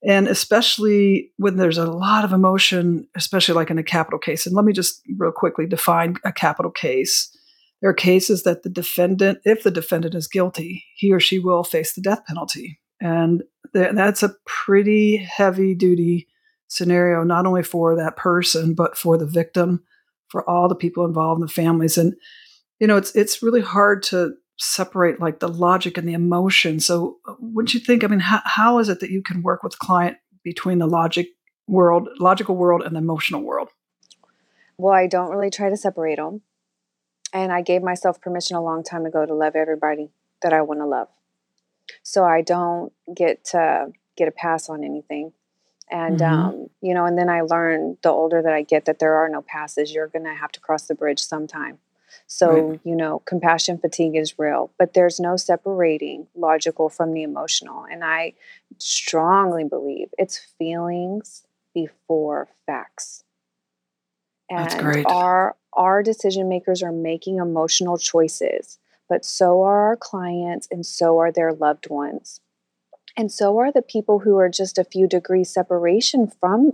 And 0.05 0.27
especially 0.27 1.31
when 1.37 1.57
there's 1.57 1.77
a 1.77 1.91
lot 1.91 2.23
of 2.23 2.31
emotion, 2.31 3.07
especially 3.15 3.55
like 3.55 3.69
in 3.69 3.77
a 3.77 3.83
capital 3.83 4.19
case. 4.19 4.45
And 4.45 4.55
let 4.55 4.63
me 4.63 4.71
just 4.71 5.01
real 5.17 5.31
quickly 5.31 5.65
define 5.65 6.15
a 6.23 6.31
capital 6.31 6.71
case. 6.71 7.35
There 7.81 7.89
are 7.89 7.93
cases 7.93 8.43
that 8.43 8.63
the 8.63 8.69
defendant, 8.69 9.39
if 9.43 9.63
the 9.63 9.71
defendant 9.71 10.15
is 10.15 10.27
guilty, 10.27 10.85
he 10.95 11.11
or 11.11 11.19
she 11.19 11.39
will 11.39 11.63
face 11.63 11.93
the 11.93 12.01
death 12.01 12.25
penalty. 12.25 12.79
And 13.01 13.43
th- 13.73 13.93
that's 13.93 14.23
a 14.23 14.35
pretty 14.45 15.17
heavy 15.17 15.75
duty 15.75 16.27
scenario, 16.67 17.23
not 17.23 17.45
only 17.45 17.63
for 17.63 17.95
that 17.95 18.15
person, 18.15 18.73
but 18.73 18.97
for 18.97 19.17
the 19.17 19.25
victim, 19.25 19.83
for 20.27 20.47
all 20.49 20.67
the 20.67 20.75
people 20.75 21.05
involved 21.05 21.39
in 21.39 21.45
the 21.45 21.51
families. 21.51 21.97
And, 21.97 22.15
you 22.79 22.87
know, 22.87 22.97
it's 22.97 23.13
it's 23.15 23.43
really 23.43 23.61
hard 23.61 24.03
to 24.03 24.33
separate 24.59 25.19
like 25.19 25.39
the 25.39 25.47
logic 25.47 25.97
and 25.97 26.07
the 26.07 26.13
emotion. 26.13 26.79
So 26.79 27.17
uh, 27.27 27.35
wouldn't 27.39 27.73
you 27.73 27.79
think, 27.79 28.03
I 28.03 28.07
mean, 28.07 28.19
how, 28.19 28.41
how 28.43 28.79
is 28.79 28.89
it 28.89 28.99
that 28.99 29.09
you 29.09 29.21
can 29.21 29.41
work 29.41 29.63
with 29.63 29.79
client 29.79 30.17
between 30.43 30.79
the 30.79 30.87
logic 30.87 31.29
world, 31.67 32.09
logical 32.19 32.55
world 32.55 32.83
and 32.83 32.95
the 32.95 32.99
emotional 32.99 33.41
world? 33.41 33.69
Well, 34.77 34.93
I 34.93 35.07
don't 35.07 35.31
really 35.31 35.49
try 35.49 35.69
to 35.69 35.77
separate 35.77 36.17
them. 36.17 36.41
And 37.33 37.51
I 37.51 37.61
gave 37.61 37.81
myself 37.83 38.19
permission 38.19 38.57
a 38.57 38.63
long 38.63 38.83
time 38.83 39.05
ago 39.05 39.25
to 39.25 39.33
love 39.33 39.55
everybody 39.55 40.09
that 40.41 40.51
I 40.51 40.61
want 40.61 40.79
to 40.81 40.85
love. 40.85 41.07
So 42.03 42.25
I 42.25 42.41
don't 42.41 42.91
get 43.15 43.45
to 43.45 43.91
get 44.17 44.27
a 44.27 44.31
pass 44.31 44.69
on 44.69 44.83
anything. 44.83 45.31
And, 45.91 46.19
mm-hmm. 46.19 46.33
um, 46.33 46.67
you 46.81 46.93
know, 46.93 47.05
and 47.05 47.17
then 47.17 47.29
I 47.29 47.41
learned 47.41 47.97
the 48.03 48.09
older 48.09 48.41
that 48.41 48.53
I 48.53 48.63
get 48.63 48.85
that 48.85 48.99
there 48.99 49.15
are 49.15 49.29
no 49.29 49.41
passes. 49.41 49.93
You're 49.93 50.07
going 50.07 50.25
to 50.25 50.33
have 50.33 50.51
to 50.53 50.59
cross 50.59 50.87
the 50.87 50.95
bridge 50.95 51.19
sometime. 51.19 51.79
So, 52.31 52.51
right. 52.51 52.79
you 52.83 52.95
know, 52.95 53.23
compassion 53.25 53.79
fatigue 53.79 54.15
is 54.15 54.37
real, 54.37 54.69
but 54.77 54.93
there's 54.93 55.19
no 55.19 55.35
separating 55.35 56.27
logical 56.35 56.87
from 56.87 57.13
the 57.13 57.23
emotional. 57.23 57.87
And 57.91 58.03
I 58.03 58.33
strongly 58.77 59.63
believe 59.63 60.09
it's 60.15 60.37
feelings 60.59 61.47
before 61.73 62.47
facts. 62.67 63.23
And 64.47 64.59
That's 64.59 64.75
great. 64.75 65.05
our 65.07 65.55
our 65.73 66.03
decision 66.03 66.47
makers 66.49 66.83
are 66.83 66.91
making 66.91 67.37
emotional 67.37 67.97
choices, 67.97 68.77
but 69.07 69.25
so 69.25 69.63
are 69.63 69.87
our 69.87 69.97
clients 69.97 70.67
and 70.69 70.85
so 70.85 71.17
are 71.17 71.31
their 71.31 71.51
loved 71.51 71.89
ones. 71.89 72.41
And 73.17 73.31
so 73.31 73.57
are 73.57 73.71
the 73.71 73.81
people 73.81 74.19
who 74.19 74.37
are 74.37 74.49
just 74.49 74.77
a 74.77 74.83
few 74.83 75.07
degrees 75.07 75.49
separation 75.49 76.27
from 76.27 76.73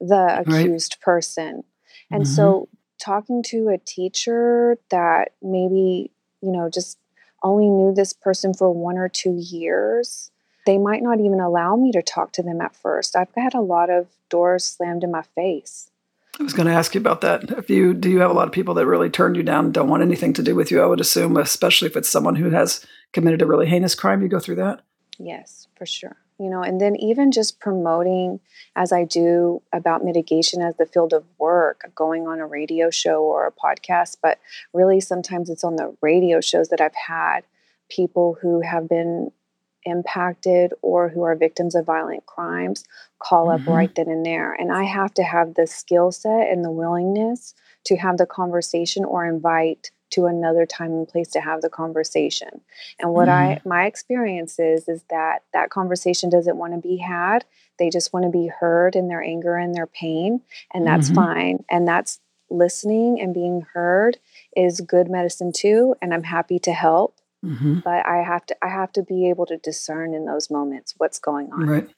the 0.00 0.38
accused 0.38 0.96
right. 0.98 1.04
person. 1.04 1.64
And 2.08 2.22
mm-hmm. 2.22 2.34
so 2.34 2.68
talking 3.02 3.42
to 3.42 3.68
a 3.68 3.78
teacher 3.78 4.78
that 4.90 5.32
maybe, 5.42 6.10
you 6.40 6.52
know, 6.52 6.70
just 6.70 6.98
only 7.42 7.68
knew 7.68 7.92
this 7.92 8.12
person 8.12 8.54
for 8.54 8.70
one 8.70 8.96
or 8.96 9.08
two 9.08 9.36
years, 9.36 10.30
they 10.64 10.78
might 10.78 11.02
not 11.02 11.18
even 11.18 11.40
allow 11.40 11.74
me 11.74 11.90
to 11.92 12.02
talk 12.02 12.32
to 12.32 12.42
them 12.42 12.60
at 12.60 12.76
first. 12.76 13.16
I've 13.16 13.34
had 13.36 13.54
a 13.54 13.60
lot 13.60 13.90
of 13.90 14.06
doors 14.28 14.64
slammed 14.64 15.02
in 15.02 15.10
my 15.10 15.22
face. 15.34 15.90
I 16.38 16.44
was 16.44 16.52
going 16.52 16.68
to 16.68 16.72
ask 16.72 16.94
you 16.94 17.00
about 17.00 17.20
that. 17.22 17.50
If 17.50 17.68
you 17.68 17.92
do 17.92 18.08
you 18.08 18.20
have 18.20 18.30
a 18.30 18.34
lot 18.34 18.46
of 18.46 18.54
people 18.54 18.74
that 18.74 18.86
really 18.86 19.10
turned 19.10 19.36
you 19.36 19.42
down, 19.42 19.72
don't 19.72 19.88
want 19.88 20.02
anything 20.02 20.32
to 20.34 20.42
do 20.42 20.54
with 20.54 20.70
you, 20.70 20.80
I 20.80 20.86
would 20.86 21.00
assume, 21.00 21.36
especially 21.36 21.88
if 21.88 21.96
it's 21.96 22.08
someone 22.08 22.36
who 22.36 22.50
has 22.50 22.86
committed 23.12 23.42
a 23.42 23.46
really 23.46 23.66
heinous 23.66 23.94
crime, 23.94 24.22
you 24.22 24.28
go 24.28 24.38
through 24.38 24.56
that? 24.56 24.80
Yes, 25.18 25.66
for 25.76 25.84
sure 25.84 26.21
you 26.38 26.48
know 26.48 26.62
and 26.62 26.80
then 26.80 26.96
even 26.96 27.30
just 27.30 27.60
promoting 27.60 28.40
as 28.76 28.92
i 28.92 29.04
do 29.04 29.62
about 29.72 30.04
mitigation 30.04 30.60
as 30.60 30.76
the 30.76 30.86
field 30.86 31.12
of 31.12 31.24
work 31.38 31.90
going 31.94 32.26
on 32.26 32.40
a 32.40 32.46
radio 32.46 32.90
show 32.90 33.22
or 33.22 33.46
a 33.46 33.52
podcast 33.52 34.16
but 34.22 34.38
really 34.72 35.00
sometimes 35.00 35.48
it's 35.48 35.64
on 35.64 35.76
the 35.76 35.94
radio 36.00 36.40
shows 36.40 36.68
that 36.68 36.80
i've 36.80 36.94
had 37.06 37.42
people 37.90 38.36
who 38.40 38.60
have 38.60 38.88
been 38.88 39.30
impacted 39.84 40.72
or 40.80 41.08
who 41.08 41.22
are 41.22 41.34
victims 41.34 41.74
of 41.74 41.84
violent 41.84 42.24
crimes 42.26 42.84
call 43.18 43.48
mm-hmm. 43.48 43.68
up 43.68 43.74
right 43.74 43.94
then 43.94 44.08
and 44.08 44.24
there 44.24 44.52
and 44.52 44.72
i 44.72 44.84
have 44.84 45.12
to 45.12 45.22
have 45.22 45.54
the 45.54 45.66
skill 45.66 46.12
set 46.12 46.48
and 46.48 46.64
the 46.64 46.70
willingness 46.70 47.54
to 47.84 47.96
have 47.96 48.16
the 48.16 48.26
conversation 48.26 49.04
or 49.04 49.26
invite 49.26 49.90
to 50.12 50.26
another 50.26 50.66
time 50.66 50.92
and 50.92 51.08
place 51.08 51.28
to 51.30 51.40
have 51.40 51.62
the 51.62 51.68
conversation. 51.68 52.60
And 52.98 53.12
what 53.12 53.28
mm-hmm. 53.28 53.58
I 53.58 53.60
my 53.64 53.86
experience 53.86 54.58
is 54.58 54.88
is 54.88 55.02
that 55.10 55.42
that 55.52 55.70
conversation 55.70 56.30
doesn't 56.30 56.56
want 56.56 56.74
to 56.74 56.80
be 56.80 56.98
had. 56.98 57.44
They 57.78 57.90
just 57.90 58.12
want 58.12 58.24
to 58.24 58.30
be 58.30 58.48
heard 58.48 58.94
in 58.94 59.08
their 59.08 59.22
anger 59.22 59.56
and 59.56 59.74
their 59.74 59.86
pain, 59.86 60.42
and 60.72 60.86
that's 60.86 61.06
mm-hmm. 61.06 61.16
fine. 61.16 61.64
And 61.70 61.86
that's 61.86 62.20
listening 62.50 63.20
and 63.20 63.32
being 63.32 63.66
heard 63.72 64.18
is 64.56 64.80
good 64.80 65.10
medicine 65.10 65.52
too, 65.52 65.94
and 66.02 66.12
I'm 66.12 66.24
happy 66.24 66.58
to 66.60 66.72
help. 66.72 67.16
Mm-hmm. 67.44 67.80
But 67.80 68.06
I 68.06 68.22
have 68.22 68.46
to 68.46 68.56
I 68.62 68.68
have 68.68 68.92
to 68.92 69.02
be 69.02 69.28
able 69.28 69.46
to 69.46 69.56
discern 69.56 70.14
in 70.14 70.26
those 70.26 70.50
moments 70.50 70.94
what's 70.98 71.18
going 71.18 71.52
on. 71.52 71.66
Right. 71.66 71.88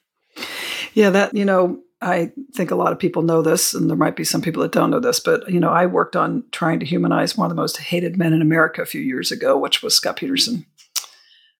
Yeah, 0.93 1.11
that 1.11 1.35
you 1.35 1.45
know, 1.45 1.81
I 2.05 2.31
think 2.53 2.69
a 2.69 2.75
lot 2.75 2.91
of 2.91 2.99
people 2.99 3.23
know 3.23 3.41
this, 3.41 3.73
and 3.73 3.89
there 3.89 3.97
might 3.97 4.15
be 4.15 4.23
some 4.23 4.41
people 4.41 4.61
that 4.61 4.71
don't 4.71 4.91
know 4.91 4.99
this, 4.99 5.19
but 5.19 5.49
you 5.49 5.59
know, 5.59 5.71
I 5.71 5.87
worked 5.87 6.15
on 6.15 6.43
trying 6.51 6.79
to 6.79 6.85
humanize 6.85 7.35
one 7.35 7.45
of 7.45 7.49
the 7.49 7.59
most 7.59 7.77
hated 7.77 8.15
men 8.15 8.31
in 8.31 8.43
America 8.43 8.83
a 8.83 8.85
few 8.85 9.01
years 9.01 9.31
ago, 9.31 9.57
which 9.57 9.81
was 9.81 9.95
Scott 9.95 10.17
Peterson. 10.17 10.67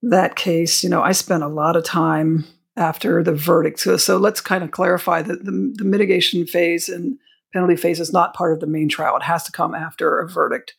That 0.04 0.36
case, 0.36 0.84
you 0.84 0.90
know, 0.90 1.02
I 1.02 1.14
spent 1.14 1.42
a 1.42 1.48
lot 1.48 1.76
of 1.76 1.84
time 1.84 2.46
after 2.78 3.24
the 3.24 3.34
verdict. 3.34 3.80
So, 3.80 3.98
so 3.98 4.18
let's 4.18 4.40
kind 4.40 4.64
of 4.64 4.70
clarify 4.70 5.24
that 5.24 5.46
the, 5.46 5.74
the 5.76 5.84
mitigation 5.84 6.46
phase 6.46 6.90
and 6.90 7.18
penalty 7.52 7.76
phase 7.76 8.00
is 8.00 8.14
not 8.14 8.36
part 8.36 8.54
of 8.54 8.60
the 8.60 8.68
main 8.68 8.88
trial. 8.88 9.16
It 9.16 9.24
has 9.24 9.46
to 9.46 9.52
come 9.52 9.74
after 9.74 10.20
a 10.20 10.30
verdict 10.30 10.76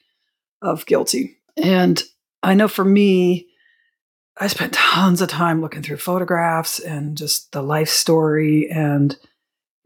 of 0.63 0.87
guilty. 0.87 1.39
And 1.57 2.01
I 2.41 2.55
know 2.55 2.69
for 2.69 2.85
me, 2.85 3.49
I 4.39 4.47
spent 4.47 4.75
tons 4.75 5.21
of 5.21 5.29
time 5.29 5.61
looking 5.61 5.83
through 5.83 5.97
photographs 5.97 6.79
and 6.79 7.17
just 7.17 7.51
the 7.51 7.63
life 7.63 7.89
story 7.89 8.69
and 8.71 9.17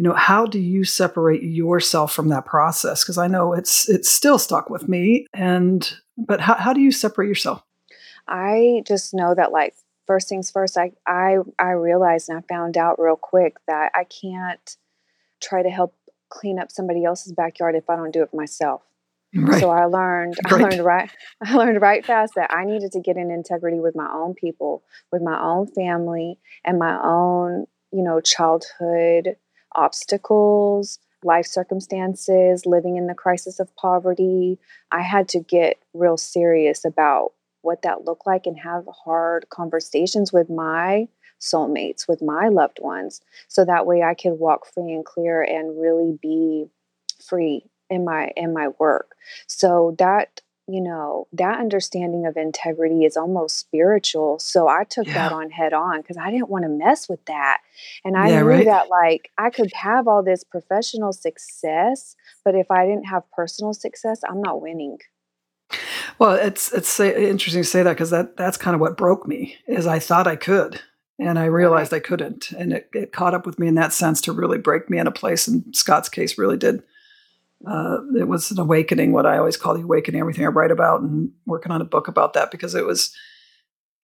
you 0.01 0.05
know 0.05 0.15
how 0.15 0.47
do 0.47 0.59
you 0.59 0.83
separate 0.83 1.43
yourself 1.43 2.11
from 2.15 2.31
that 2.31 2.47
process? 2.47 3.05
Because 3.05 3.19
i 3.19 3.27
know 3.27 3.53
it's 3.53 3.87
it's 3.87 4.09
still 4.09 4.39
stuck 4.39 4.71
with 4.71 4.89
me 4.89 5.27
and 5.35 5.93
but 6.17 6.41
how, 6.41 6.55
how 6.55 6.73
do 6.73 6.81
you 6.81 6.91
separate 6.91 7.29
yourself? 7.29 7.63
I 8.27 8.83
just 8.87 9.13
know 9.13 9.35
that 9.35 9.53
like 9.53 9.75
first 10.07 10.27
things 10.27 10.51
first 10.51 10.79
i 10.79 10.93
i 11.07 11.37
i 11.59 11.73
realized 11.73 12.31
and 12.31 12.39
i 12.39 12.41
found 12.49 12.79
out 12.79 12.99
real 12.99 13.15
quick 13.15 13.57
that 13.69 13.93
i 13.95 14.05
can't 14.05 14.79
try 15.43 15.63
to 15.63 15.69
help 15.69 15.95
clean 16.31 16.59
up 16.59 16.73
somebody 16.73 17.05
else's 17.05 17.33
backyard 17.33 17.75
if 17.75 17.91
i 17.91 17.95
don't 17.95 18.11
do 18.11 18.23
it 18.23 18.33
myself. 18.33 18.81
Right. 19.35 19.61
So 19.61 19.69
I 19.69 19.85
learned 19.85 20.39
I 20.47 20.55
learned 20.55 20.83
right 20.83 21.11
I 21.45 21.55
learned 21.55 21.83
right 21.83 22.07
fast 22.07 22.37
that 22.37 22.51
I 22.51 22.65
needed 22.65 22.93
to 22.93 23.01
get 23.01 23.19
in 23.19 23.31
integrity 23.31 23.81
with 23.81 23.95
my 23.95 24.11
own 24.11 24.33
people, 24.33 24.83
with 25.13 25.21
my 25.21 25.39
own 25.39 25.67
family 25.67 26.39
and 26.65 26.79
my 26.79 26.99
own, 27.05 27.67
you 27.93 28.03
know, 28.03 28.23
childhood 28.23 29.37
obstacles, 29.75 30.99
life 31.23 31.47
circumstances, 31.47 32.67
living 32.67 32.97
in 32.97 33.07
the 33.07 33.15
crisis 33.15 33.61
of 33.61 33.75
poverty. 33.77 34.59
I 34.91 35.03
had 35.03 35.29
to 35.31 35.41
get 35.41 35.79
real 35.93 36.17
serious 36.17 36.85
about 36.85 37.33
what 37.63 37.83
that 37.83 38.05
looked 38.05 38.27
like 38.27 38.47
and 38.47 38.59
have 38.59 38.89
hard 39.05 39.47
conversations 39.51 40.33
with 40.33 40.49
my 40.49 41.09
soulmates, 41.41 42.09
with 42.09 42.23
my 42.23 42.49
loved 42.49 42.79
ones, 42.81 43.21
so 43.49 43.65
that 43.65 43.87
way 43.87 44.03
I 44.03 44.15
could 44.15 44.39
walk 44.39 44.67
free 44.67 44.93
and 44.93 45.05
clear 45.05 45.43
and 45.43 45.81
really 45.81 46.19
be 46.21 46.67
free 47.23 47.65
in 47.89 48.05
my 48.05 48.33
in 48.37 48.53
my 48.53 48.69
work. 48.79 49.17
So 49.47 49.95
that 49.99 50.41
you 50.71 50.81
know, 50.81 51.27
that 51.33 51.59
understanding 51.59 52.27
of 52.27 52.37
integrity 52.37 53.05
is 53.05 53.17
almost 53.17 53.59
spiritual. 53.59 54.39
So 54.39 54.69
I 54.69 54.85
took 54.85 55.07
yeah. 55.07 55.15
that 55.15 55.33
on 55.33 55.51
head 55.51 55.73
on 55.73 56.01
because 56.01 56.17
I 56.17 56.31
didn't 56.31 56.49
want 56.49 56.65
to 56.65 56.69
mess 56.69 57.09
with 57.09 57.25
that. 57.27 57.59
And 58.05 58.17
I 58.17 58.29
yeah, 58.29 58.41
knew 58.41 58.49
right? 58.49 58.65
that 58.65 58.89
like 58.89 59.31
I 59.39 59.51
could 59.51 59.73
have 59.75 60.07
all 60.07 60.23
this 60.23 60.45
professional 60.45 61.13
success, 61.13 62.15
but 62.45 62.55
if 62.55 62.71
I 62.71 62.87
didn't 62.87 63.05
have 63.05 63.31
personal 63.33 63.75
success, 63.75 64.21
I'm 64.29 64.41
not 64.41 64.63
winning. 64.63 64.99
Well, 66.19 66.35
it's 66.35 66.73
it's 66.73 66.99
interesting 67.01 67.63
to 67.63 67.69
say 67.69 67.83
that 67.83 67.93
because 67.93 68.11
that 68.11 68.37
that's 68.37 68.57
kind 68.57 68.75
of 68.75 68.81
what 68.81 68.97
broke 68.97 69.27
me 69.27 69.57
is 69.67 69.87
I 69.87 69.99
thought 69.99 70.27
I 70.27 70.37
could 70.37 70.81
and 71.19 71.39
I 71.39 71.47
realized 71.47 71.93
right. 71.93 72.03
I 72.03 72.07
couldn't, 72.07 72.51
and 72.53 72.73
it, 72.73 72.89
it 72.95 73.13
caught 73.13 73.35
up 73.35 73.47
with 73.47 73.59
me 73.59 73.69
in 73.69 73.75
that 73.75 73.93
sense 73.93 74.21
to 74.23 74.33
really 74.33 74.59
break 74.59 74.89
me 74.89 74.99
in 74.99 75.07
a 75.07 75.13
place. 75.13 75.47
And 75.47 75.75
Scott's 75.77 76.09
case 76.09 76.39
really 76.39 76.57
did 76.57 76.83
uh, 77.67 77.99
it 78.19 78.29
was 78.29 78.51
an 78.51 78.59
awakening, 78.59 79.13
what 79.13 79.27
I 79.27 79.39
always 79.39 79.57
call 79.57 79.75
the 79.75 79.83
awakening, 79.83 80.21
everything 80.21 80.45
I 80.45 80.49
write 80.49 80.71
about, 80.71 81.03
and 81.03 81.31
working 81.47 81.73
on 81.73 81.81
a 81.81 81.87
book 81.87 82.09
about 82.09 82.33
that 82.33 82.51
because 82.51 82.75
it 82.75 82.87
was 82.87 83.15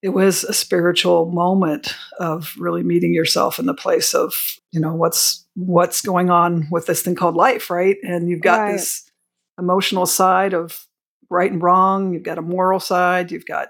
it 0.03 0.11
was 0.11 0.45
a 0.45 0.53
spiritual 0.53 1.31
moment 1.31 1.95
of 2.21 2.55
really 2.59 2.83
meeting 2.83 3.15
yourself 3.15 3.59
in 3.59 3.67
the 3.67 3.75
place 3.75 4.15
of 4.15 4.35
you 4.73 4.81
know 4.81 4.95
what's 4.95 5.47
what's 5.55 6.03
going 6.03 6.31
on 6.31 6.69
with 6.71 6.87
this 6.87 7.03
thing 7.03 7.15
called 7.15 7.35
life, 7.35 7.71
right? 7.71 7.97
And 8.03 8.29
you've 8.29 8.43
got 8.43 8.61
right. 8.61 8.73
this 8.73 9.11
emotional 9.59 10.05
side 10.05 10.53
of 10.53 10.87
right 11.31 11.51
and 11.51 11.63
wrong. 11.63 12.13
You've 12.13 12.23
got 12.25 12.39
a 12.39 12.43
moral 12.43 12.79
side. 12.79 13.33
You've 13.33 13.47
got 13.47 13.69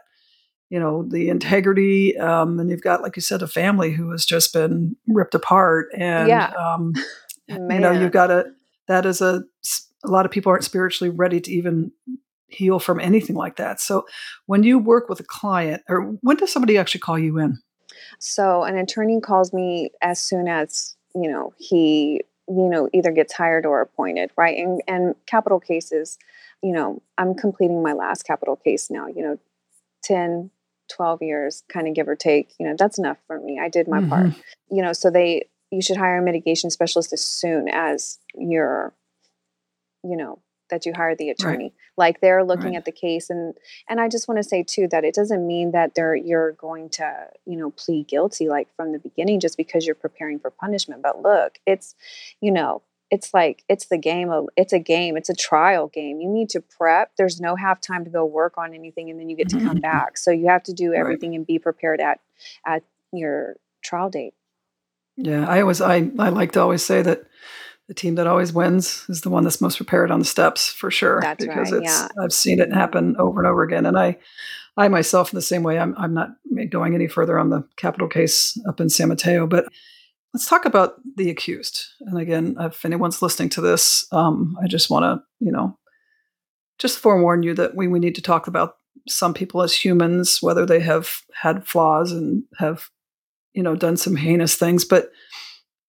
you 0.69 0.81
know 0.81 1.05
the 1.09 1.29
integrity, 1.29 2.19
um, 2.19 2.59
and 2.59 2.71
you've 2.71 2.83
got 2.83 3.03
like 3.03 3.15
you 3.15 3.23
said 3.23 3.41
a 3.41 3.47
family 3.47 3.93
who 3.93 4.11
has 4.11 4.27
just 4.27 4.53
been 4.53 4.97
ripped 5.07 5.37
apart, 5.37 5.89
and 5.97 6.29
yeah. 6.29 6.51
um, 6.59 6.93
you 7.47 7.79
know 7.79 7.93
you've 7.93 8.11
got 8.11 8.33
a 8.33 8.47
that 8.89 9.07
is 9.07 9.21
a 9.21 9.43
a 10.05 10.09
lot 10.09 10.25
of 10.25 10.31
people 10.31 10.51
aren't 10.51 10.65
spiritually 10.65 11.11
ready 11.11 11.41
to 11.41 11.51
even 11.51 11.91
heal 12.49 12.79
from 12.79 13.01
anything 13.01 13.35
like 13.35 13.57
that. 13.57 13.81
So 13.81 14.07
when 14.47 14.63
you 14.63 14.79
work 14.79 15.09
with 15.09 15.21
a 15.21 15.25
client 15.25 15.83
or 15.89 16.17
when 16.21 16.37
does 16.37 16.53
somebody 16.53 16.79
actually 16.79 17.01
call 17.01 17.19
you 17.19 17.39
in? 17.39 17.59
So 18.21 18.63
an 18.63 18.77
attorney 18.77 19.21
calls 19.21 19.53
me 19.53 19.91
as 20.01 20.21
soon 20.21 20.47
as, 20.47 20.97
you 21.15 21.31
know, 21.31 21.53
he 21.59 22.23
you 22.49 22.69
know 22.69 22.89
either 22.95 23.11
gets 23.11 23.33
hired 23.33 23.67
or 23.67 23.81
appointed, 23.81 24.31
right? 24.37 24.57
And 24.57 24.81
and 24.87 25.15
capital 25.27 25.61
cases, 25.61 26.19
you 26.63 26.73
know, 26.73 27.03
I'm 27.19 27.35
completing 27.35 27.83
my 27.83 27.93
last 27.93 28.25
capital 28.25 28.57
case 28.57 28.91
now, 28.91 29.07
you 29.09 29.23
know, 29.23 29.39
10 30.05 30.51
12 30.89 31.23
years 31.23 31.65
kind 31.69 31.89
of 31.89 31.95
give 31.95 32.07
or 32.07 32.15
take 32.15 32.53
you 32.61 32.67
know 32.67 32.77
that's 32.79 32.97
enough 32.97 33.19
for 33.27 33.41
me 33.41 33.59
i 33.61 33.69
did 33.69 33.89
my 33.89 33.99
mm-hmm. 33.99 34.09
part 34.09 34.31
you 34.71 34.81
know 34.81 34.93
so 34.93 35.11
they 35.11 35.45
you 35.71 35.83
should 35.83 35.97
hire 35.97 36.19
a 36.19 36.23
mitigation 36.23 36.71
specialist 36.71 37.13
as 37.13 37.23
soon 37.23 37.69
as 37.69 38.19
you're 38.35 38.95
you 40.03 40.17
know 40.17 40.41
that 40.71 40.85
you 40.85 40.93
hire 40.95 41.15
the 41.15 41.31
attorney. 41.31 41.65
Right. 41.65 41.73
Like 41.97 42.21
they're 42.21 42.45
looking 42.45 42.73
right. 42.73 42.77
at 42.77 42.85
the 42.85 42.93
case 42.93 43.31
and 43.31 43.55
and 43.89 44.01
I 44.01 44.09
just 44.09 44.29
want 44.29 44.39
to 44.39 44.49
say 44.49 44.63
too 44.63 44.89
that 44.91 45.05
it 45.05 45.15
doesn't 45.15 45.47
mean 45.47 45.73
that 45.73 45.95
they're 45.95 46.17
you're 46.17 46.53
going 46.53 46.89
to, 46.91 47.29
you 47.45 47.57
know, 47.57 47.71
plead 47.71 48.09
guilty 48.09 48.49
like 48.49 48.69
from 48.77 48.93
the 48.93 48.99
beginning 48.99 49.41
just 49.41 49.57
because 49.57 49.87
you're 49.87 49.95
preparing 49.95 50.39
for 50.39 50.51
punishment. 50.51 51.03
But 51.03 51.23
look, 51.23 51.59
it's 51.67 51.95
you 52.41 52.51
know, 52.51 52.83
it's 53.11 53.33
like 53.33 53.63
it's 53.69 53.87
the 53.87 53.99
game 53.99 54.31
of 54.31 54.47
it's 54.57 54.73
a 54.73 54.79
game 54.79 55.17
it's 55.17 55.29
a 55.29 55.35
trial 55.35 55.87
game 55.87 56.21
you 56.21 56.29
need 56.29 56.51
to 56.51 56.61
prep 56.61 57.13
there's 57.17 57.41
no 57.41 57.55
half 57.55 57.81
time 57.81 58.05
to 58.05 58.11
go 58.11 58.25
work 58.25 58.59
on 58.59 58.75
anything 58.75 59.09
and 59.11 59.21
then 59.21 59.29
you 59.29 59.37
get 59.37 59.49
to 59.49 59.59
come 59.59 59.77
mm-hmm. 59.77 59.81
back 59.81 60.19
so 60.19 60.33
you 60.33 60.49
have 60.49 60.63
to 60.63 60.73
do 60.73 60.93
everything 60.93 61.31
right. 61.31 61.37
and 61.37 61.47
be 61.47 61.59
prepared 61.59 62.01
at 62.01 62.19
at 62.67 62.83
your 63.13 63.55
trial 63.81 64.11
date 64.11 64.35
yeah 65.17 65.49
i 65.49 65.61
always 65.61 65.81
i 65.81 66.11
i 66.19 66.29
like 66.29 66.53
to 66.53 66.61
always 66.61 66.85
say 66.85 67.03
that 67.03 67.23
the 67.89 67.95
team 67.95 68.17
that 68.17 68.27
always 68.27 68.53
wins 68.53 69.05
is 69.09 69.21
the 69.21 69.31
one 69.31 69.45
that's 69.45 69.61
most 69.61 69.77
prepared 69.77 70.11
on 70.11 70.19
the 70.19 70.25
steps 70.25 70.69
for 70.69 70.91
sure 70.91 71.21
that's 71.21 71.45
because 71.45 71.73
right, 71.73 71.83
it's 71.83 72.01
yeah. 72.01 72.09
i've 72.23 72.33
seen 72.33 72.61
it 72.61 72.73
happen 72.73 73.17
over 73.19 73.41
and 73.41 73.47
over 73.47 73.63
again 73.63 73.87
and 73.87 73.99
i 73.99 74.17
i 74.77 74.89
myself 74.89 75.33
in 75.33 75.37
the 75.37 75.43
same 75.43 75.63
way 75.63 75.79
i'm, 75.79 75.95
I'm 75.97 76.15
not 76.15 76.31
going 76.71 76.95
any 76.95 77.07
further 77.07 77.39
on 77.39 77.51
the 77.51 77.65
capital 77.77 78.09
case 78.09 78.59
up 78.69 78.81
in 78.81 78.89
san 78.89 79.09
mateo 79.09 79.47
but 79.47 79.67
Let's 80.37 80.51
talk 80.51 80.67
about 80.67 80.97
the 81.17 81.31
accused. 81.31 81.83
And 82.01 82.19
again, 82.19 82.57
if 82.61 82.85
anyone's 82.85 83.23
listening 83.23 83.49
to 83.49 83.63
this, 83.63 84.07
um, 84.13 84.55
I 84.63 84.67
just 84.67 84.91
want 84.91 85.05
to, 85.05 85.25
you 85.41 85.51
know, 85.51 85.79
just 86.79 86.99
forewarn 86.99 87.43
you 87.43 87.55
that 87.55 87.75
we, 87.75 87.89
we 87.89 87.99
need 87.99 88.15
to 88.17 88.21
talk 88.21 88.47
about 88.47 88.75
some 89.09 89.33
people 89.33 89.63
as 89.63 89.73
humans, 89.73 90.43
whether 90.43 90.67
they 90.67 90.81
have 90.81 91.23
had 91.33 91.67
flaws 91.67 92.13
and 92.13 92.43
have, 92.59 92.91
you 93.57 93.63
know, 93.63 93.75
done 93.75 93.97
some 93.97 94.15
heinous 94.15 94.55
things. 94.55 94.85
But, 94.85 95.11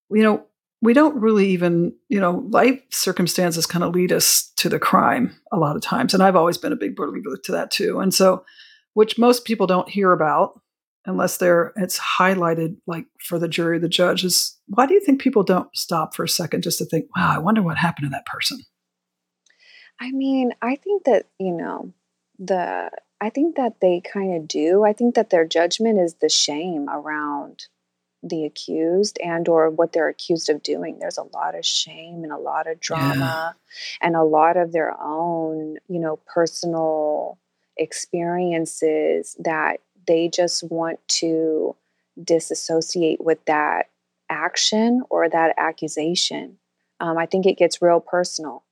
you 0.10 0.24
know, 0.24 0.46
we 0.82 0.94
don't 0.94 1.20
really 1.20 1.50
even, 1.50 1.94
you 2.08 2.20
know, 2.20 2.48
life 2.50 2.82
circumstances 2.92 3.66
kind 3.66 3.84
of 3.84 3.94
lead 3.94 4.12
us 4.12 4.52
to 4.56 4.70
the 4.70 4.80
crime 4.80 5.36
a 5.52 5.58
lot 5.58 5.76
of 5.76 5.82
times. 5.82 6.14
And 6.14 6.24
I've 6.24 6.36
always 6.36 6.58
been 6.58 6.72
a 6.72 6.78
big 6.78 6.96
believer 6.96 7.38
to 7.44 7.52
that 7.52 7.70
too. 7.70 8.00
And 8.00 8.14
so, 8.14 8.46
which 8.94 9.20
most 9.20 9.46
people 9.46 9.68
don't 9.68 9.90
hear 9.90 10.12
about 10.12 10.60
unless 11.06 11.38
they're 11.38 11.72
it's 11.78 12.00
highlighted 12.00 12.78
like 12.86 13.06
for 13.24 13.40
the 13.40 13.48
jury 13.48 13.80
the 13.80 13.88
judge 13.88 14.26
is 14.26 14.58
why 14.68 14.86
do 14.86 14.94
you 14.94 15.00
think 15.00 15.22
people 15.22 15.42
don't 15.42 15.70
stop 15.74 16.14
for 16.14 16.26
a 16.26 16.30
second 16.30 16.64
just 16.64 16.80
to 16.80 16.86
think 16.86 17.06
wow 17.16 17.32
i 17.34 17.38
wonder 17.38 17.62
what 17.62 17.78
happened 17.78 18.06
to 18.06 18.10
that 18.10 18.26
person 18.26 18.60
i 20.02 20.12
mean 20.12 20.52
i 20.62 20.76
think 20.76 21.06
that 21.06 21.28
you 21.40 21.54
know 21.54 21.94
the 22.40 22.92
i 23.22 23.30
think 23.30 23.56
that 23.56 23.80
they 23.82 24.02
kind 24.02 24.36
of 24.36 24.48
do 24.48 24.84
i 24.84 24.94
think 24.94 25.16
that 25.16 25.30
their 25.30 25.46
judgment 25.46 26.00
is 26.00 26.16
the 26.16 26.30
shame 26.30 26.88
around 26.90 27.66
the 28.24 28.46
accused 28.46 29.20
and 29.24 29.48
or 29.48 29.70
what 29.70 29.94
they're 29.94 30.10
accused 30.10 30.50
of 30.50 30.64
doing 30.64 30.98
there's 31.00 31.20
a 31.20 31.38
lot 31.38 31.56
of 31.56 31.66
shame 31.66 32.24
and 32.24 32.32
a 32.32 32.38
lot 32.38 32.70
of 32.70 32.80
drama 32.80 33.56
yeah. 33.56 34.08
and 34.08 34.16
a 34.16 34.24
lot 34.24 34.58
of 34.58 34.72
their 34.72 35.00
own 35.00 35.78
you 35.88 36.00
know 36.00 36.20
personal 36.26 37.38
experiences 37.78 39.36
that 39.40 39.82
they 40.08 40.28
just 40.28 40.64
want 40.64 41.00
to 41.08 41.76
disassociate 42.22 43.24
with 43.24 43.44
that 43.46 43.90
action 44.30 45.04
or 45.10 45.30
that 45.30 45.54
accusation. 45.58 46.58
Um, 47.00 47.18
I 47.18 47.26
think 47.26 47.46
it 47.46 47.58
gets 47.58 47.82
real 47.82 48.00
personal. 48.00 48.64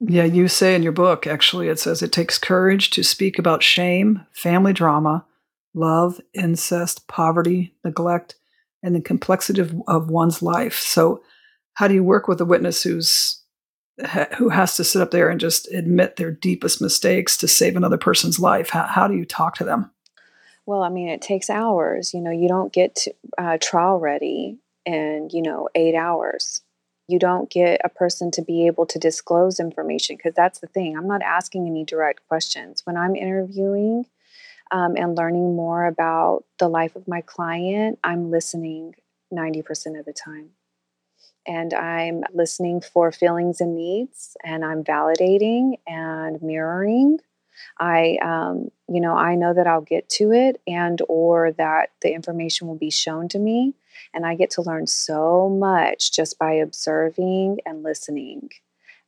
Yeah, 0.00 0.24
you 0.24 0.46
say 0.46 0.74
in 0.74 0.82
your 0.82 0.92
book, 0.92 1.26
actually, 1.26 1.68
it 1.68 1.80
says 1.80 2.02
it 2.02 2.12
takes 2.12 2.38
courage 2.38 2.90
to 2.90 3.02
speak 3.02 3.38
about 3.38 3.64
shame, 3.64 4.24
family 4.32 4.72
drama, 4.72 5.24
love, 5.74 6.20
incest, 6.34 7.08
poverty, 7.08 7.74
neglect, 7.84 8.36
and 8.82 8.94
the 8.94 9.00
complexity 9.00 9.60
of, 9.60 9.74
of 9.88 10.08
one's 10.08 10.40
life. 10.40 10.78
So, 10.78 11.22
how 11.74 11.88
do 11.88 11.94
you 11.94 12.04
work 12.04 12.28
with 12.28 12.40
a 12.40 12.44
witness 12.44 12.82
who's 12.82 13.42
who 14.36 14.48
has 14.48 14.76
to 14.76 14.84
sit 14.84 15.02
up 15.02 15.10
there 15.10 15.28
and 15.28 15.40
just 15.40 15.70
admit 15.72 16.16
their 16.16 16.30
deepest 16.30 16.80
mistakes 16.80 17.36
to 17.38 17.48
save 17.48 17.76
another 17.76 17.98
person's 17.98 18.38
life? 18.38 18.70
How, 18.70 18.84
how 18.86 19.08
do 19.08 19.16
you 19.16 19.24
talk 19.24 19.56
to 19.56 19.64
them? 19.64 19.90
Well, 20.66 20.82
I 20.82 20.88
mean, 20.88 21.08
it 21.08 21.22
takes 21.22 21.50
hours. 21.50 22.12
You 22.14 22.20
know, 22.20 22.30
you 22.30 22.46
don't 22.46 22.72
get 22.72 22.94
to, 22.96 23.14
uh, 23.38 23.58
trial 23.60 23.98
ready 23.98 24.58
in, 24.84 25.28
you 25.32 25.42
know, 25.42 25.68
eight 25.74 25.94
hours. 25.94 26.60
You 27.08 27.18
don't 27.18 27.50
get 27.50 27.80
a 27.84 27.88
person 27.88 28.30
to 28.32 28.42
be 28.42 28.66
able 28.66 28.86
to 28.86 28.98
disclose 28.98 29.58
information 29.58 30.16
because 30.16 30.34
that's 30.34 30.60
the 30.60 30.66
thing. 30.66 30.96
I'm 30.96 31.08
not 31.08 31.22
asking 31.22 31.66
any 31.66 31.84
direct 31.84 32.26
questions. 32.28 32.82
When 32.84 32.96
I'm 32.96 33.16
interviewing 33.16 34.04
um, 34.70 34.96
and 34.96 35.16
learning 35.16 35.56
more 35.56 35.86
about 35.86 36.44
the 36.58 36.68
life 36.68 36.96
of 36.96 37.08
my 37.08 37.22
client, 37.22 37.98
I'm 38.04 38.30
listening 38.30 38.94
90% 39.32 39.98
of 39.98 40.04
the 40.04 40.12
time. 40.12 40.50
And 41.46 41.72
I'm 41.72 42.24
listening 42.34 42.82
for 42.82 43.10
feelings 43.10 43.62
and 43.62 43.74
needs, 43.74 44.36
and 44.44 44.62
I'm 44.62 44.84
validating 44.84 45.78
and 45.86 46.42
mirroring 46.42 47.20
I, 47.78 48.18
um, 48.22 48.70
you 48.88 49.00
know, 49.00 49.14
I 49.14 49.34
know 49.34 49.54
that 49.54 49.66
I'll 49.66 49.80
get 49.80 50.08
to 50.10 50.32
it 50.32 50.60
and 50.66 51.00
or 51.08 51.52
that 51.52 51.90
the 52.02 52.12
information 52.12 52.68
will 52.68 52.76
be 52.76 52.90
shown 52.90 53.28
to 53.30 53.38
me. 53.38 53.74
And 54.14 54.26
I 54.26 54.34
get 54.34 54.50
to 54.50 54.62
learn 54.62 54.86
so 54.86 55.48
much 55.48 56.12
just 56.12 56.38
by 56.38 56.52
observing 56.52 57.58
and 57.66 57.82
listening. 57.82 58.50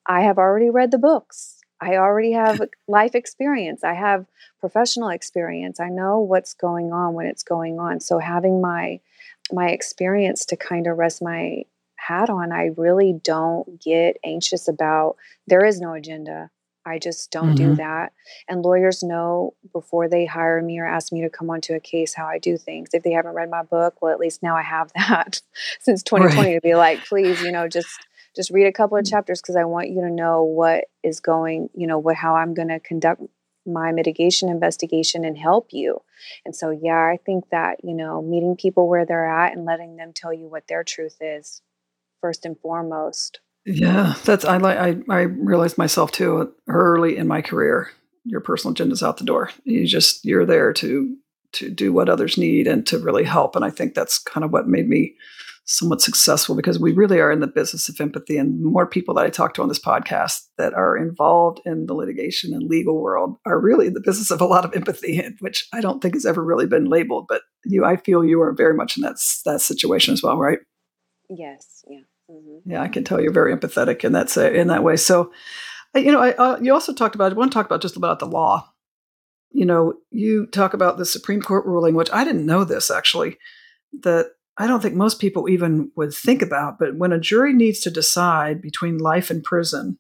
I 0.07 0.23
have 0.23 0.39
already 0.39 0.71
read 0.71 0.91
the 0.91 0.99
books. 0.99 1.61
I 1.81 1.97
already 1.97 2.33
have 2.33 2.61
life 2.89 3.15
experience. 3.15 3.85
I 3.85 3.95
have 3.95 4.27
professional 4.61 5.09
experience. 5.09 5.81
I 5.81 5.89
know 5.89 6.21
what's 6.21 6.55
going 6.55 6.93
on 6.93 7.15
when 7.15 7.27
it's 7.27 7.43
going 7.43 7.79
on. 7.79 8.01
So 8.01 8.19
having 8.19 8.61
my 8.61 9.01
my 9.53 9.71
experience 9.71 10.45
to 10.47 10.57
kind 10.57 10.87
of 10.87 10.99
rest 10.99 11.21
my 11.21 11.65
hat 11.97 12.31
on, 12.31 12.53
I 12.53 12.71
really 12.77 13.19
don't 13.25 13.83
get 13.83 14.17
anxious 14.25 14.69
about 14.69 15.17
there 15.47 15.65
is 15.65 15.81
no 15.81 15.93
agenda. 15.95 16.51
I 16.87 16.99
just 16.99 17.31
don't 17.31 17.55
mm-hmm. 17.55 17.71
do 17.71 17.75
that. 17.77 18.13
And 18.49 18.63
lawyers 18.63 19.03
know 19.03 19.55
before 19.73 20.09
they 20.09 20.27
hire 20.27 20.63
me 20.63 20.79
or 20.79 20.87
ask 20.87 21.13
me 21.13 21.21
to 21.23 21.31
come 21.31 21.51
onto 21.51 21.75
a 21.75 21.81
case 21.81 22.15
how 22.15 22.27
I 22.27 22.39
do 22.39 22.57
things. 22.57 22.91
If 22.93 23.03
they 23.03 23.13
haven't 23.13 23.35
read 23.35 23.51
my 23.51 23.63
book, 23.63 24.01
well, 24.01 24.13
at 24.13 24.21
least 24.21 24.43
now 24.43 24.57
I 24.57 24.63
have 24.63 24.91
that 24.97 25.43
since 25.81 26.03
2020 26.03 26.49
right. 26.49 26.55
to 26.55 26.61
be 26.61 26.75
like, 26.75 27.05
please, 27.05 27.43
you 27.43 27.53
know, 27.53 27.69
just 27.69 28.01
just 28.37 28.51
read 28.51 28.67
a 28.67 28.73
couple 28.73 28.97
of 28.97 29.05
mm. 29.05 29.11
chapters 29.11 29.41
because 29.41 29.57
I 29.57 29.65
want 29.65 29.91
you 29.91 30.03
to 30.03 30.11
know 30.11 30.45
what 30.45 30.85
is 31.03 31.21
going, 31.21 31.69
you 31.75 31.87
know, 31.87 31.99
what 31.99 32.17
how 32.17 32.37
I'm 32.37 32.55
going 32.55 32.69
to 32.69 32.81
conduct 32.81 33.23
my 33.67 33.93
mitigation 33.93 34.49
investigation 34.49 35.25
and 35.25 35.37
help 35.37 35.69
you. 35.73 36.01
And 36.45 36.55
so, 36.55 36.71
yeah, 36.71 37.11
I 37.13 37.19
think 37.25 37.51
that, 37.51 37.85
you 37.85 37.95
know, 37.95 38.23
meeting 38.23 38.57
people 38.57 38.89
where 38.89 39.05
they're 39.05 39.27
at 39.27 39.53
and 39.53 39.65
letting 39.65 39.97
them 39.97 40.13
tell 40.15 40.33
you 40.33 40.49
what 40.49 40.67
their 40.69 40.85
truth 40.85 41.17
is 41.21 41.63
first 42.21 42.47
and 42.47 42.59
foremost. 42.59 43.41
Yeah, 43.67 44.15
that's 44.25 44.45
I 44.45 44.57
like 44.57 44.79
I 44.79 44.97
I 45.09 45.21
realized 45.23 45.79
myself 45.79 46.13
too 46.13 46.53
early 46.69 47.17
in 47.17 47.27
my 47.29 47.43
career. 47.43 47.91
Your 48.25 48.41
personal 48.41 48.73
agenda's 48.73 49.03
out 49.03 49.19
the 49.19 49.25
door. 49.25 49.51
You 49.65 49.87
just 49.87 50.25
you're 50.25 50.47
there 50.47 50.73
to 50.75 51.17
to 51.53 51.69
do 51.71 51.93
what 51.93 52.09
others 52.09 52.39
need 52.39 52.67
and 52.67 52.87
to 52.87 52.99
really 52.99 53.25
help. 53.25 53.57
And 53.57 53.65
I 53.65 53.71
think 53.71 53.95
that's 53.95 54.19
kind 54.19 54.45
of 54.45 54.53
what 54.53 54.69
made 54.69 54.89
me 54.89 55.15
somewhat 55.65 56.01
successful 56.01 56.57
because 56.57 56.79
we 56.81 56.93
really 56.93 57.21
are 57.21 57.31
in 57.31 57.41
the 57.41 57.47
business 57.47 57.89
of 57.89 58.01
empathy. 58.01 58.37
And 58.39 58.63
more 58.63 58.87
people 58.87 59.15
that 59.15 59.27
I 59.27 59.31
talk 59.31 59.55
to 59.55 59.63
on 59.63 59.69
this 59.69 59.79
podcast 59.79 60.43
that 60.59 60.75
are 60.75 60.97
involved 60.97 61.61
in 61.65 61.87
the 61.87 61.95
litigation 61.95 62.53
and 62.55 62.69
legal 62.69 63.01
world 63.01 63.37
are 63.47 63.61
really 63.61 63.87
in 63.87 63.95
the 63.95 64.01
business 64.01 64.31
of 64.31 64.41
a 64.41 64.47
lot 64.47 64.65
of 64.65 64.75
empathy, 64.75 65.23
which 65.41 65.69
I 65.73 65.81
don't 65.81 66.01
think 66.01 66.15
has 66.15 66.27
ever 66.27 66.43
really 66.43 66.67
been 66.67 66.87
labeled. 66.87 67.27
But 67.29 67.43
you, 67.65 67.85
I 67.85 67.97
feel 67.97 68.25
you 68.25 68.41
are 68.43 68.53
very 68.53 68.75
much 68.75 68.97
in 68.97 69.03
that 69.03 69.17
that 69.45 69.61
situation 69.61 70.15
as 70.15 70.23
well, 70.23 70.39
right? 70.39 70.59
Yes. 71.29 71.85
Yeah. 71.89 72.01
Mm-hmm. 72.31 72.71
Yeah, 72.71 72.83
I 72.83 72.89
can 72.89 73.05
tell 73.05 73.21
you're 73.21 73.33
very 73.33 73.55
empathetic 73.55 74.05
in 74.05 74.13
that 74.13 74.31
say, 74.31 74.59
in 74.59 74.69
that 74.69 74.85
way. 74.85 74.97
So, 74.97 75.33
you 75.95 76.13
know, 76.13 76.21
I, 76.21 76.33
uh, 76.35 76.59
you 76.61 76.73
also 76.73 76.95
talked 76.95 77.15
about. 77.15 77.33
I 77.33 77.35
want 77.35 77.51
to 77.51 77.55
talk 77.55 77.67
about 77.67 77.83
just 77.83 77.97
about 77.97 78.19
the 78.19 78.27
law. 78.27 78.71
You 79.51 79.67
know, 79.67 79.95
you 80.11 80.47
talk 80.47 80.75
about 80.75 80.97
the 80.97 81.05
Supreme 81.05 81.43
Court 81.43 81.67
ruling, 81.67 81.95
which 81.95 82.13
I 82.13 82.25
didn't 82.25 82.47
know 82.47 82.65
this 82.65 82.91
actually. 82.91 83.37
That 84.03 84.27
I 84.57 84.67
don't 84.67 84.81
think 84.81 84.95
most 84.95 85.21
people 85.21 85.49
even 85.49 85.91
would 85.97 86.15
think 86.15 86.43
about. 86.43 86.79
But 86.79 86.97
when 86.97 87.13
a 87.13 87.19
jury 87.19 87.53
needs 87.53 87.81
to 87.81 87.91
decide 87.91 88.63
between 88.63 88.99
life 88.99 89.31
in 89.31 89.43
prison 89.43 89.99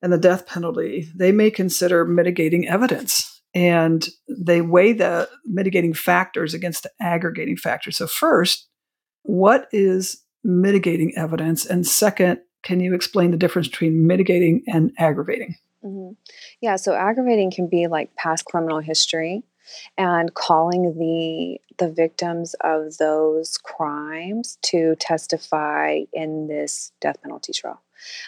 and 0.00 0.12
the 0.12 0.18
death 0.18 0.46
penalty, 0.46 1.08
they 1.14 1.30
may 1.30 1.50
consider 1.50 2.04
mitigating 2.04 2.66
evidence 2.66 3.42
and 3.54 4.08
they 4.28 4.62
weigh 4.62 4.94
the 4.94 5.28
mitigating 5.44 5.94
factors 5.94 6.54
against 6.54 6.82
the 6.82 6.90
aggravating 7.00 7.56
factors. 7.56 7.98
So, 7.98 8.06
first, 8.06 8.66
what 9.22 9.68
is 9.72 10.21
mitigating 10.44 11.16
evidence? 11.16 11.66
And 11.66 11.86
second, 11.86 12.40
can 12.62 12.80
you 12.80 12.94
explain 12.94 13.30
the 13.30 13.36
difference 13.36 13.68
between 13.68 14.06
mitigating 14.06 14.62
and 14.66 14.92
aggravating? 14.98 15.56
Mm-hmm. 15.84 16.12
Yeah, 16.60 16.76
so 16.76 16.94
aggravating 16.94 17.50
can 17.50 17.68
be 17.68 17.88
like 17.88 18.14
past 18.14 18.44
criminal 18.44 18.78
history 18.78 19.42
and 19.98 20.32
calling 20.34 20.98
the 20.98 21.58
the 21.78 21.92
victims 21.92 22.54
of 22.60 22.98
those 22.98 23.56
crimes 23.58 24.58
to 24.62 24.94
testify 24.96 26.00
in 26.12 26.46
this 26.46 26.92
death 27.00 27.20
penalty 27.22 27.52
trial. 27.52 27.80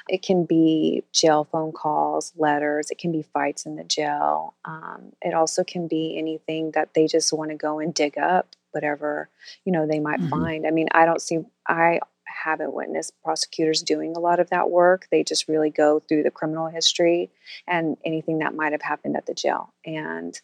It 0.09 0.23
can 0.23 0.45
be 0.45 1.05
jail 1.13 1.45
phone 1.45 1.73
calls, 1.73 2.33
letters, 2.37 2.91
it 2.91 2.99
can 2.99 3.13
be 3.13 3.23
fights 3.23 3.67
in 3.67 3.77
the 3.77 3.85
jail. 3.85 4.55
Um, 4.65 5.13
it 5.23 5.35
also 5.35 5.65
can 5.65 5.89
be 5.89 6.17
anything 6.19 6.73
that 6.73 6.95
they 6.95 7.07
just 7.07 7.33
want 7.33 7.51
to 7.51 7.57
go 7.57 7.79
and 7.79 7.95
dig 7.95 8.19
up 8.19 8.55
whatever 8.73 9.29
you 9.65 9.73
know 9.73 9.87
they 9.87 10.01
might 10.01 10.19
mm-hmm. 10.19 10.31
find 10.31 10.67
i 10.67 10.71
mean 10.73 10.89
i 10.91 11.05
don't 11.05 11.23
see 11.23 11.39
i 11.69 12.01
haven't 12.45 12.75
witnessed 12.75 13.13
prosecutors 13.23 13.83
doing 13.83 14.15
a 14.17 14.21
lot 14.21 14.41
of 14.41 14.51
that 14.51 14.71
work. 14.71 15.07
They 15.11 15.23
just 15.23 15.49
really 15.49 15.71
go 15.71 16.01
through 16.01 16.25
the 16.25 16.31
criminal 16.31 16.69
history 16.69 17.31
and 17.67 17.97
anything 18.05 18.39
that 18.39 18.55
might 18.55 18.73
have 18.73 18.83
happened 18.83 19.17
at 19.17 19.27
the 19.27 19.35
jail. 19.35 19.73
And 19.85 20.39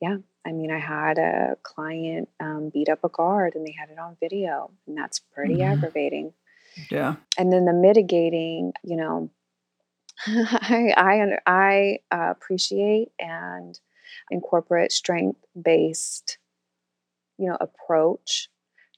yeah, 0.00 0.18
I 0.46 0.52
mean, 0.52 0.70
I 0.70 0.78
had 0.78 1.18
a 1.18 1.56
client 1.62 2.28
um, 2.40 2.70
beat 2.72 2.88
up 2.88 3.04
a 3.04 3.08
guard 3.08 3.54
and 3.54 3.66
they 3.66 3.74
had 3.78 3.90
it 3.90 3.98
on 3.98 4.16
video, 4.20 4.70
and 4.86 4.96
that's 4.96 5.20
pretty 5.20 5.56
mm-hmm. 5.56 5.72
aggravating. 5.72 6.32
Yeah. 6.90 7.16
And 7.38 7.52
then 7.52 7.64
the 7.64 7.72
mitigating, 7.72 8.72
you 8.82 8.96
know, 8.96 9.30
I 10.26 10.92
I, 10.96 11.38
I 11.46 11.98
uh, 12.10 12.30
appreciate 12.30 13.08
and 13.18 13.78
incorporate 14.30 14.92
strength 14.92 15.40
based, 15.60 16.38
you 17.38 17.48
know, 17.48 17.56
approach 17.60 18.48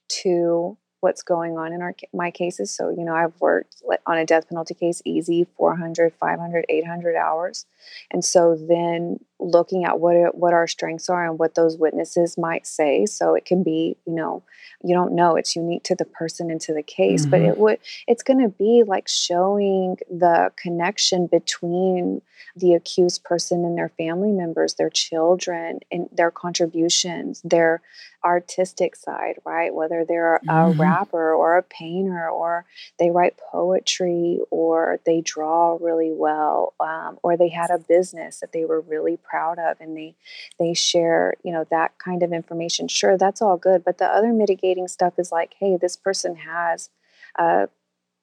to 0.07 0.77
what's 1.05 1.21
going 1.21 1.57
on 1.57 1.71
in 1.71 1.81
our 1.81 1.93
my 2.13 2.31
cases. 2.31 2.71
So, 2.71 2.89
you 2.89 3.05
know, 3.05 3.13
I've 3.13 3.39
worked 3.39 3.83
on 4.07 4.17
a 4.17 4.25
death 4.25 4.49
penalty 4.49 4.73
case 4.73 5.01
easy 5.05 5.45
400, 5.57 6.13
500, 6.13 6.65
800 6.67 7.15
hours. 7.15 7.65
And 8.11 8.25
so 8.25 8.55
then 8.55 9.19
looking 9.39 9.83
at 9.85 9.99
what 9.99 10.35
what 10.35 10.53
our 10.53 10.67
strengths 10.67 11.09
are 11.09 11.25
and 11.25 11.37
what 11.37 11.55
those 11.55 11.77
witnesses 11.77 12.37
might 12.37 12.65
say. 12.65 13.05
So 13.05 13.35
it 13.35 13.45
can 13.45 13.63
be, 13.63 13.97
you 14.05 14.13
know, 14.13 14.43
you 14.83 14.93
don't 14.93 15.13
know 15.13 15.35
it's 15.35 15.55
unique 15.55 15.83
to 15.83 15.95
the 15.95 16.05
person 16.05 16.49
and 16.51 16.61
to 16.61 16.73
the 16.73 16.83
case, 16.83 17.23
mm-hmm. 17.23 17.31
but 17.31 17.41
it 17.41 17.57
would 17.57 17.79
it's 18.07 18.23
going 18.23 18.41
to 18.41 18.49
be 18.49 18.83
like 18.85 19.07
showing 19.07 19.97
the 20.09 20.51
connection 20.55 21.27
between 21.27 22.21
the 22.55 22.73
accused 22.73 23.23
person 23.23 23.65
and 23.65 23.77
their 23.77 23.89
family 23.89 24.31
members, 24.31 24.75
their 24.75 24.89
children, 24.89 25.79
and 25.91 26.07
their 26.11 26.31
contributions, 26.31 27.41
their 27.43 27.81
artistic 28.23 28.95
side, 28.95 29.35
right? 29.45 29.73
Whether 29.73 30.05
they're 30.05 30.39
mm-hmm. 30.45 30.79
a 30.79 30.81
rapper 30.81 31.33
or 31.33 31.57
a 31.57 31.63
painter, 31.63 32.29
or 32.29 32.65
they 32.97 33.11
write 33.11 33.37
poetry, 33.51 34.39
or 34.51 34.99
they 35.05 35.21
draw 35.21 35.77
really 35.79 36.11
well, 36.13 36.73
um, 36.79 37.19
or 37.23 37.37
they 37.37 37.49
had 37.49 37.69
a 37.69 37.77
business 37.77 38.39
that 38.39 38.51
they 38.53 38.65
were 38.65 38.81
really 38.81 39.17
proud 39.29 39.59
of, 39.59 39.77
and 39.79 39.95
they 39.95 40.15
they 40.59 40.73
share, 40.73 41.33
you 41.43 41.51
know, 41.51 41.65
that 41.69 41.97
kind 41.97 42.23
of 42.23 42.31
information. 42.33 42.87
Sure, 42.87 43.17
that's 43.17 43.41
all 43.41 43.57
good, 43.57 43.83
but 43.83 43.97
the 43.97 44.05
other 44.05 44.33
mitigating 44.33 44.87
stuff 44.87 45.13
is 45.17 45.31
like, 45.31 45.55
hey, 45.59 45.77
this 45.77 45.95
person 45.95 46.35
has 46.35 46.89
a 47.37 47.69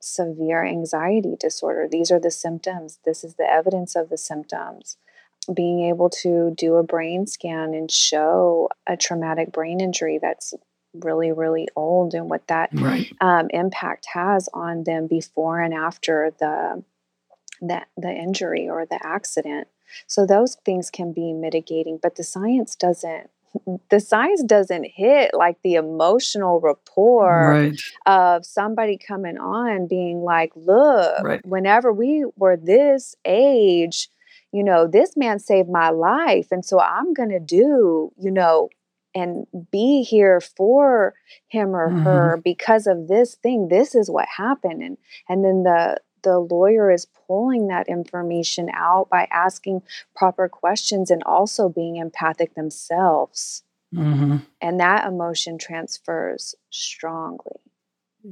severe 0.01 0.65
anxiety 0.65 1.37
disorder. 1.39 1.87
These 1.89 2.11
are 2.11 2.21
the 2.21 2.31
symptoms. 2.31 2.99
This 3.05 3.25
is 3.25 3.35
the 3.35 3.49
evidence 3.49 3.95
of 3.95 4.09
the 4.09 4.19
symptoms. 4.19 4.97
Being 5.53 5.89
able 5.89 6.11
to 6.23 6.55
do 6.57 6.77
a 6.77 6.83
brain 6.83 7.27
scan 7.27 7.75
and 7.75 7.91
show 7.91 8.69
a 8.87 8.97
traumatic 8.97 9.53
brain 9.53 9.81
injury 9.81 10.19
that's 10.21 10.55
really, 10.95 11.33
really 11.33 11.69
old 11.75 12.15
and 12.15 12.29
what 12.29 12.47
that 12.49 12.71
right. 12.75 13.13
um, 13.21 13.49
impact 13.51 14.07
has 14.13 14.49
on 14.53 14.85
them 14.85 15.07
before 15.07 15.61
and 15.61 15.75
after 15.75 16.33
the, 16.39 16.85
the 17.61 17.83
the 17.97 18.11
injury 18.11 18.69
or 18.69 18.87
the 18.87 18.99
accident. 19.05 19.69
So 20.07 20.27
those 20.27 20.57
things 20.65 20.91
can 20.91 21.13
be 21.13 21.33
mitigating, 21.33 21.99
but 22.03 22.17
the 22.17 22.25
science 22.25 22.77
doesn't 22.77 23.31
the 23.91 24.01
science 24.01 24.43
doesn't 24.43 24.87
hit 24.95 25.33
like 25.35 25.59
the 25.63 25.75
emotional 25.75 26.61
rapport 26.61 27.71
right. 27.71 27.83
of 28.07 28.47
somebody 28.47 28.97
coming 28.97 29.37
on 29.37 29.87
being 29.87 30.23
like, 30.23 30.53
look, 30.57 31.23
right. 31.23 31.45
whenever 31.45 31.93
we 31.93 32.25
were 32.37 32.57
this 32.57 33.15
age, 33.25 34.09
you 34.53 34.65
know, 34.65 34.87
this 34.87 35.17
man 35.17 35.39
saved 35.39 35.69
my 35.69 35.91
life. 35.91 36.49
And 36.51 36.65
so 36.65 36.81
I'm 36.81 37.13
going 37.13 37.31
to 37.31 37.41
do, 37.41 38.11
you 38.19 38.31
know, 38.31 38.71
and 39.15 39.47
be 39.71 40.03
here 40.03 40.41
for 40.41 41.15
him 41.49 41.75
or 41.77 41.89
mm-hmm. 41.89 42.03
her 42.05 42.41
because 42.43 42.87
of 42.87 43.09
this 43.09 43.35
thing 43.35 43.69
this 43.69 43.95
is 43.95 44.11
what 44.11 44.27
happened 44.27 44.83
and 44.83 44.97
and 45.29 45.45
then 45.45 45.65
the 45.65 45.99
the 46.23 46.39
lawyer 46.39 46.91
is 46.91 47.07
pulling 47.27 47.69
that 47.69 47.89
information 47.89 48.71
out 48.73 49.09
by 49.11 49.29
asking 49.31 49.83
proper 50.15 50.49
questions 50.49 51.11
and 51.11 51.23
also 51.25 51.69
being 51.69 51.97
empathic 51.97 52.55
themselves. 52.55 53.63
Mm-hmm. 53.95 54.39
And 54.61 54.81
that 54.81 55.07
emotion 55.07 55.59
transfers 55.59 56.55
strongly. 56.71 57.61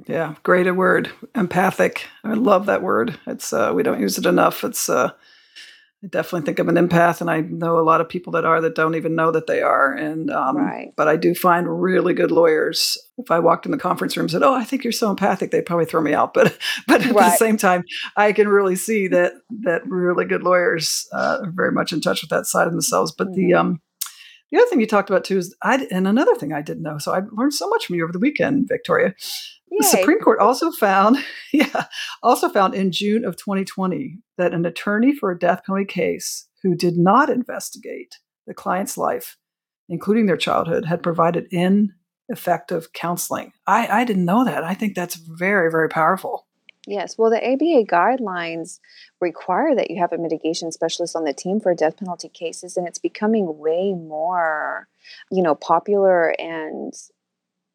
Yeah, 0.07 0.37
great 0.43 0.71
word, 0.75 1.11
empathic. 1.35 2.07
I 2.23 2.35
love 2.35 2.67
that 2.67 2.83
word. 2.83 3.19
It's 3.27 3.53
uh, 3.53 3.73
we 3.75 3.83
don't 3.83 4.01
use 4.01 4.19
it 4.19 4.27
enough. 4.27 4.63
It's 4.63 4.89
uh, 4.89 5.13
I 6.03 6.07
definitely 6.07 6.47
think 6.47 6.59
I'm 6.59 6.71
an 6.71 6.89
empath, 6.89 7.21
and 7.21 7.31
I 7.31 7.43
know 7.43 7.79
a 7.79 7.85
lot 7.85 8.01
of 8.01 8.09
people 8.09 8.33
that 8.33 8.47
are 8.47 8.63
that 8.63 8.75
don't 8.75 8.95
even 8.95 9.15
know 9.15 9.31
that 9.33 9.47
they 9.47 9.61
are. 9.61 9.93
And 9.93 10.31
um, 10.31 10.57
right. 10.57 10.95
but 10.97 11.09
I 11.09 11.17
do 11.17 11.35
find 11.35 11.69
really 11.69 12.15
good 12.15 12.31
lawyers. 12.31 12.97
If 13.19 13.31
I 13.31 13.39
walked 13.39 13.67
in 13.67 13.73
the 13.73 13.79
conference 13.79 14.17
room 14.17 14.25
and 14.25 14.31
said, 14.31 14.43
"Oh, 14.43 14.55
I 14.55 14.65
think 14.65 14.83
you're 14.83 14.95
so 14.95 15.11
empathic," 15.11 15.51
they'd 15.51 15.67
probably 15.67 15.85
throw 15.85 16.01
me 16.01 16.15
out. 16.15 16.33
But 16.33 16.57
but 16.87 17.05
at 17.05 17.15
right. 17.15 17.31
the 17.31 17.37
same 17.37 17.59
time, 17.59 17.85
I 18.17 18.33
can 18.33 18.49
really 18.49 18.77
see 18.77 19.09
that 19.09 19.35
that 19.65 19.87
really 19.87 20.25
good 20.25 20.43
lawyers 20.43 21.07
uh, 21.13 21.41
are 21.43 21.53
very 21.55 21.73
much 21.73 21.93
in 21.93 22.01
touch 22.01 22.23
with 22.23 22.31
that 22.31 22.47
side 22.47 22.67
of 22.67 22.73
themselves. 22.73 23.13
But 23.13 23.29
mm-hmm. 23.29 23.49
the 23.49 23.55
um, 23.55 23.83
the 24.51 24.59
other 24.59 24.67
thing 24.67 24.81
you 24.81 24.87
talked 24.87 25.11
about 25.11 25.25
too 25.25 25.37
is 25.37 25.55
I 25.63 25.87
and 25.91 26.09
another 26.09 26.35
thing 26.35 26.55
I 26.55 26.63
didn't 26.63 26.83
know. 26.83 26.97
So 26.97 27.13
I 27.13 27.21
learned 27.31 27.55
so 27.55 27.69
much 27.69 27.87
from 27.87 27.97
you 27.97 28.05
over 28.05 28.13
the 28.13 28.19
weekend, 28.19 28.69
Victoria. 28.69 29.15
The 29.71 29.85
Supreme 29.85 30.19
Court 30.19 30.41
also 30.41 30.71
found, 30.73 31.19
yeah, 31.53 31.85
also 32.23 32.49
found 32.49 32.75
in 32.75 32.93
June 32.93 33.25
of 33.25 33.37
2020 33.37 34.19
that 34.37 34.53
an 34.53 34.67
attorney 34.67 35.15
for 35.15 35.31
a 35.31 35.39
death 35.39 35.63
penalty 35.65 35.87
case 35.87 36.49
who 36.63 36.75
did 36.75 36.97
not 36.97 37.31
investigate 37.31 38.19
the 38.47 38.55
client's 38.55 38.99
life, 38.99 39.37
including 39.89 40.27
their 40.27 40.37
childhood, 40.37 40.85
had 40.85 41.03
provided 41.03 41.47
ineffective 41.51 42.93
counseling. 42.93 43.53
I, 43.67 44.01
I 44.01 44.05
didn't 44.05 44.25
know 44.25 44.45
that. 44.45 44.65
I 44.65 44.75
think 44.75 44.95
that's 44.95 45.15
very, 45.15 45.71
very 45.71 45.89
powerful. 45.89 46.47
Yes. 46.87 47.17
Well, 47.19 47.31
the 47.31 47.45
ABA 47.45 47.85
guidelines 47.85 48.81
require 49.21 49.75
that 49.75 49.91
you 49.91 50.01
have 50.01 50.13
a 50.13 50.19
mitigation 50.19 50.73
specialist 50.73 51.15
on 51.15 51.25
the 51.25 51.35
team 51.35 51.61
for 51.61 51.75
death 51.75 51.99
penalty 51.99 52.29
cases, 52.31 52.77
and 52.77 52.89
it's 52.89 52.99
becoming 52.99 53.59
way 53.59 53.93
more, 53.93 54.89
you 55.31 55.43
know, 55.43 55.55
popular 55.55 56.35
and 56.39 56.95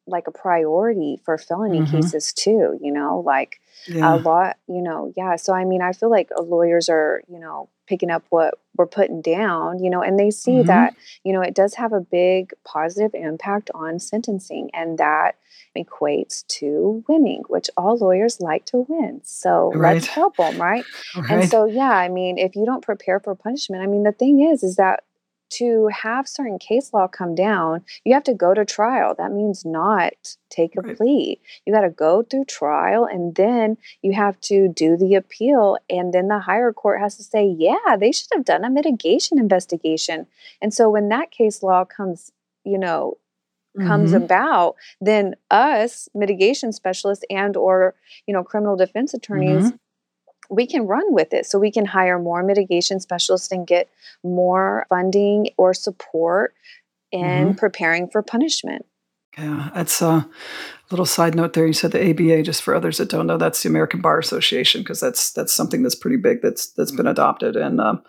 like 0.08 0.28
a 0.28 0.32
priority 0.32 1.20
for 1.24 1.38
felony 1.38 1.80
mm-hmm. 1.80 1.96
cases 1.96 2.34
too 2.34 2.78
you 2.82 2.92
know 2.92 3.22
like 3.26 3.60
yeah. 3.88 4.14
a 4.14 4.18
lot 4.18 4.58
you 4.68 4.82
know 4.82 5.12
yeah 5.16 5.36
so 5.36 5.54
i 5.54 5.64
mean 5.64 5.82
i 5.82 5.92
feel 5.92 6.10
like 6.10 6.30
uh, 6.38 6.42
lawyers 6.42 6.90
are 6.90 7.22
you 7.28 7.40
know 7.40 7.70
picking 7.88 8.10
up 8.10 8.24
what 8.30 8.56
we're 8.78 8.86
putting 8.86 9.22
down 9.22 9.84
you 9.84 9.90
know 9.90 10.02
and 10.02 10.20
they 10.20 10.32
see 10.32 10.52
mm-hmm. 10.52 10.68
that 10.68 10.96
you 11.24 11.34
know 11.34 11.42
it 11.42 11.54
does 11.54 11.76
have 11.76 11.94
a 11.94 12.00
big 12.00 12.52
positive 12.64 13.12
impact 13.14 13.70
on 13.74 14.00
sentencing 14.00 14.70
and 14.74 14.98
that 14.98 15.34
equates 15.78 16.46
to 16.48 17.04
winning 17.08 17.44
which 17.48 17.70
all 17.78 17.98
lawyers 17.98 18.40
like 18.40 18.66
to 18.66 18.86
win 18.88 19.22
so 19.24 19.72
right. 19.74 19.96
let's 19.96 20.08
help 20.08 20.36
them 20.38 20.60
right? 20.62 20.86
right 21.18 21.32
and 21.32 21.50
so 21.50 21.66
yeah 21.66 21.92
i 21.92 22.08
mean 22.08 22.38
if 22.38 22.56
you 22.56 22.66
don't 22.66 22.84
prepare 22.84 23.20
for 23.20 23.36
punishment 23.36 23.84
i 23.84 23.88
mean 23.88 24.04
the 24.04 24.12
thing 24.12 24.42
is 24.42 24.64
is 24.64 24.76
that 24.76 25.04
to 25.58 25.88
have 25.88 26.28
certain 26.28 26.60
case 26.60 26.94
law 26.94 27.08
come 27.08 27.36
down, 27.36 27.84
you 28.04 28.14
have 28.14 28.24
to 28.26 28.34
go 28.34 28.54
to 28.54 28.66
trial. 28.66 29.16
That 29.18 29.32
means 29.32 29.66
not 29.66 30.14
take 30.50 30.76
a 30.78 30.82
right. 30.82 30.98
plea. 30.98 31.40
You 31.66 31.74
got 31.74 31.82
to 31.82 31.90
go 31.90 32.24
through 32.24 32.46
trial 32.46 33.06
and 33.06 33.36
then 33.36 33.78
you 34.02 34.14
have 34.14 34.40
to 34.42 34.68
do 34.68 34.98
the 34.98 35.16
appeal. 35.16 35.78
And 35.90 36.14
then 36.14 36.28
the 36.28 36.40
higher 36.40 36.74
court 36.74 37.02
has 37.02 37.16
to 37.18 37.24
say, 37.24 37.46
yeah, 37.46 37.96
they 38.00 38.12
should 38.12 38.28
have 38.34 38.46
done 38.46 38.64
a 38.64 38.70
mitigation 38.70 39.40
investigation. 39.40 40.28
And 40.62 40.74
so 40.74 40.90
when 40.90 41.10
that 41.10 41.32
case 41.32 41.64
law 41.64 41.86
comes, 41.86 42.32
you 42.64 42.78
know, 42.78 43.18
comes 43.86 44.14
mm-hmm. 44.14 44.24
about 44.24 44.78
then 45.02 45.36
us 45.52 46.08
mitigation 46.16 46.72
specialists 46.72 47.26
and 47.30 47.58
or 47.58 47.94
you 48.26 48.34
know 48.34 48.42
criminal 48.42 48.78
defense 48.78 49.14
attorneys 49.14 49.66
mm-hmm 49.66 49.76
we 50.50 50.68
can 50.68 50.88
run 50.88 51.14
with 51.14 51.34
it. 51.34 51.46
So 51.46 51.60
we 51.60 51.72
can 51.72 51.86
hire 51.86 52.20
more 52.20 52.44
mitigation 52.44 53.00
specialists 53.00 53.52
and 53.52 53.66
get 53.66 53.90
more 54.24 54.86
funding 54.90 55.50
or 55.58 55.74
support 55.74 56.54
in 57.12 57.22
mm-hmm. 57.22 57.52
preparing 57.54 58.10
for 58.10 58.22
punishment. 58.22 58.86
Yeah, 59.38 59.70
that's 59.74 60.02
a 60.02 60.28
little 60.92 61.06
side 61.06 61.36
note 61.36 61.54
there. 61.54 61.68
You 61.68 61.74
said 61.74 61.92
the 61.92 62.10
ABA, 62.10 62.44
just 62.44 62.64
for 62.64 62.74
others 62.74 62.98
that 62.98 63.10
don't 63.10 63.28
know, 63.28 63.38
that's 63.38 63.64
the 63.64 63.70
American 63.70 64.00
Bar 64.00 64.20
Association 64.20 64.82
because 64.82 65.00
that's 65.00 65.34
that's 65.34 65.54
something 65.54 65.84
that's 65.84 65.96
pretty 65.96 66.18
big 66.18 66.42
that's 66.42 66.72
that's 66.72 66.92
been 66.92 67.08
adopted. 67.08 67.58
And 67.58 67.82
um, 67.82 68.02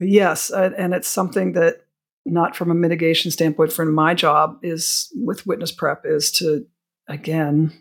yes, 0.00 0.50
uh, 0.50 0.70
and 0.76 0.94
it's 0.94 1.08
something 1.08 1.52
that 1.52 1.82
not 2.24 2.56
from 2.56 2.72
a 2.72 2.74
mitigation 2.74 3.30
standpoint, 3.30 3.72
from 3.72 3.94
my 3.94 4.14
job 4.14 4.58
is 4.62 5.08
with 5.14 5.46
witness 5.46 5.70
prep 5.70 6.02
is 6.04 6.32
to 6.32 6.66
again 7.06 7.72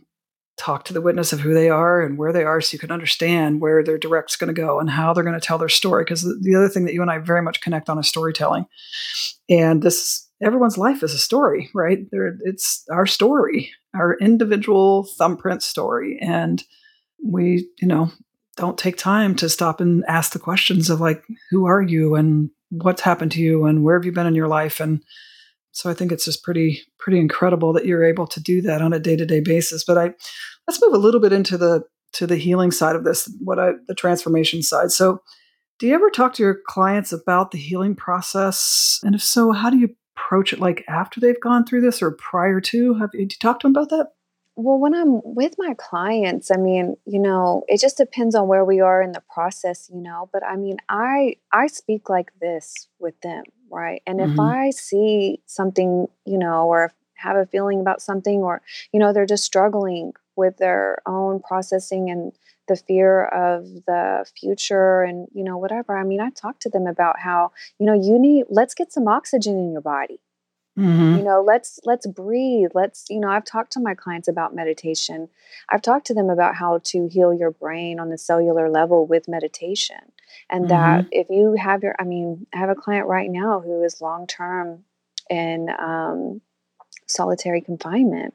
talk 0.57 0.85
to 0.85 0.93
the 0.93 1.01
witness 1.01 1.33
of 1.33 1.41
who 1.41 1.53
they 1.53 1.69
are 1.69 2.01
and 2.01 2.17
where 2.17 2.31
they 2.31 2.43
are 2.43 2.61
so 2.61 2.73
you 2.73 2.79
can 2.79 2.91
understand 2.91 3.59
where 3.59 3.83
their 3.83 3.97
direct's 3.97 4.37
going 4.37 4.53
to 4.53 4.61
go 4.61 4.79
and 4.79 4.89
how 4.89 5.13
they're 5.13 5.23
going 5.23 5.39
to 5.39 5.45
tell 5.45 5.57
their 5.57 5.67
story 5.67 6.03
because 6.03 6.21
the, 6.21 6.37
the, 6.41 6.55
other 6.55 6.69
thing 6.69 6.85
that 6.85 6.93
you 6.93 7.01
and 7.01 7.11
i 7.11 7.17
very 7.17 7.41
much 7.41 7.61
connect 7.61 7.89
on 7.89 7.99
is 7.99 8.07
storytelling. 8.07 8.65
And 9.49 9.81
this 9.83 10.27
everyone's 10.41 10.77
life 10.77 11.03
is 11.03 11.13
a 11.13 11.19
story 11.19 11.69
right? 11.73 12.09
There 12.11 12.37
it's 12.41 12.85
our 12.91 13.05
story 13.05 13.71
our 13.93 14.17
individual 14.19 15.03
thumbprint 15.17 15.61
story. 15.61 16.17
And 16.21 16.63
we 17.23 17.67
you 17.81 17.87
know 17.87 18.11
don't 18.55 18.77
take 18.77 18.97
time 18.97 19.35
to 19.35 19.49
stop 19.49 19.81
and 19.81 20.05
ask 20.07 20.31
the 20.31 20.39
questions 20.39 20.89
of 20.89 21.01
like 21.01 21.23
who 21.49 21.65
are 21.65 21.81
you 21.81 22.15
and 22.15 22.49
what's 22.69 23.01
happened 23.01 23.31
to 23.33 23.41
you 23.41 23.65
and 23.65 23.83
where 23.83 23.95
have 23.97 24.05
you 24.05 24.11
been 24.11 24.27
in 24.27 24.35
your 24.35 24.47
life? 24.47 24.79
And 24.79 25.03
so 25.75 25.89
I 25.89 25.93
think 25.93 26.13
it's 26.13 26.23
just 26.23 26.41
pretty 26.41 26.81
pretty 26.97 27.19
incredible 27.19 27.73
that 27.73 27.85
you're 27.85 28.05
able 28.05 28.27
to 28.27 28.39
do 28.39 28.61
that 28.61 28.81
on 28.81 28.93
a 28.93 28.99
day 28.99 29.17
to 29.17 29.25
day 29.25 29.41
basis. 29.41 29.83
But 29.83 29.97
I 29.97 30.13
let's 30.67 30.81
move 30.81 30.93
a 30.93 30.97
little 30.97 31.19
bit 31.19 31.33
into 31.33 31.57
the 31.57 31.83
to 32.13 32.25
the 32.25 32.37
healing 32.37 32.71
side 32.71 32.95
of 32.95 33.03
this, 33.03 33.29
what 33.43 33.59
I 33.59 33.73
the 33.89 33.93
transformation 33.93 34.63
side. 34.63 34.93
So, 34.93 35.21
do 35.77 35.85
you 35.85 35.93
ever 35.93 36.09
talk 36.09 36.33
to 36.35 36.43
your 36.43 36.61
clients 36.65 37.11
about 37.11 37.51
the 37.51 37.57
healing 37.57 37.93
process? 37.93 39.01
And 39.03 39.15
if 39.15 39.21
so, 39.21 39.51
how 39.51 39.69
do 39.69 39.77
you 39.77 39.93
approach 40.15 40.53
it 40.53 40.59
like 40.59 40.85
after 40.87 41.19
they've 41.19 41.39
gone 41.41 41.65
through 41.65 41.81
this 41.81 42.01
or 42.01 42.11
prior 42.11 42.61
to? 42.61 42.93
Have 42.93 43.09
you, 43.13 43.23
you 43.23 43.27
talked 43.27 43.63
to 43.63 43.67
them 43.67 43.75
about 43.75 43.89
that? 43.89 44.13
Well, 44.55 44.79
when 44.79 44.95
I'm 44.95 45.19
with 45.25 45.55
my 45.57 45.75
clients, 45.77 46.49
I 46.49 46.55
mean, 46.55 46.95
you 47.05 47.19
know, 47.19 47.63
it 47.67 47.81
just 47.81 47.97
depends 47.97 48.33
on 48.33 48.47
where 48.47 48.63
we 48.63 48.79
are 48.79 49.01
in 49.01 49.11
the 49.11 49.23
process, 49.33 49.89
you 49.93 50.01
know, 50.01 50.29
but 50.31 50.41
I 50.45 50.55
mean, 50.55 50.77
I 50.87 51.35
I 51.51 51.67
speak 51.67 52.09
like 52.09 52.31
this 52.39 52.87
with 52.97 53.19
them, 53.19 53.43
right? 53.69 54.01
And 54.05 54.19
mm-hmm. 54.19 54.33
if 54.33 54.39
I 54.39 54.69
see 54.71 55.41
something, 55.45 56.07
you 56.25 56.37
know, 56.37 56.67
or 56.67 56.93
have 57.15 57.37
a 57.37 57.45
feeling 57.45 57.79
about 57.79 58.01
something 58.01 58.41
or 58.41 58.61
you 58.91 58.99
know, 58.99 59.13
they're 59.13 59.25
just 59.25 59.43
struggling 59.43 60.13
with 60.35 60.57
their 60.57 61.01
own 61.05 61.39
processing 61.39 62.09
and 62.09 62.33
the 62.67 62.75
fear 62.75 63.25
of 63.25 63.65
the 63.85 64.25
future 64.37 65.03
and 65.03 65.27
you 65.33 65.43
know 65.43 65.57
whatever 65.57 65.97
i 65.97 66.03
mean 66.03 66.19
i 66.19 66.29
talk 66.31 66.59
to 66.59 66.69
them 66.69 66.87
about 66.87 67.19
how 67.19 67.51
you 67.79 67.85
know 67.85 67.93
you 67.93 68.19
need 68.19 68.45
let's 68.49 68.73
get 68.73 68.91
some 68.91 69.07
oxygen 69.07 69.55
in 69.57 69.71
your 69.71 69.81
body 69.81 70.19
mm-hmm. 70.77 71.17
you 71.17 71.23
know 71.23 71.41
let's 71.41 71.79
let's 71.85 72.07
breathe 72.07 72.71
let's 72.73 73.05
you 73.09 73.19
know 73.19 73.29
i've 73.29 73.45
talked 73.45 73.71
to 73.71 73.79
my 73.79 73.93
clients 73.93 74.27
about 74.27 74.55
meditation 74.55 75.29
i've 75.69 75.81
talked 75.81 76.07
to 76.07 76.13
them 76.13 76.29
about 76.29 76.55
how 76.55 76.79
to 76.83 77.07
heal 77.07 77.33
your 77.33 77.51
brain 77.51 77.99
on 77.99 78.09
the 78.09 78.17
cellular 78.17 78.69
level 78.69 79.05
with 79.05 79.27
meditation 79.27 80.11
and 80.49 80.65
mm-hmm. 80.65 80.69
that 80.69 81.07
if 81.11 81.27
you 81.29 81.55
have 81.59 81.83
your 81.83 81.95
i 81.99 82.03
mean 82.03 82.45
i 82.53 82.57
have 82.57 82.69
a 82.69 82.75
client 82.75 83.07
right 83.07 83.29
now 83.29 83.59
who 83.59 83.83
is 83.83 84.01
long 84.01 84.27
term 84.27 84.83
in 85.29 85.69
um, 85.79 86.41
solitary 87.07 87.61
confinement 87.61 88.33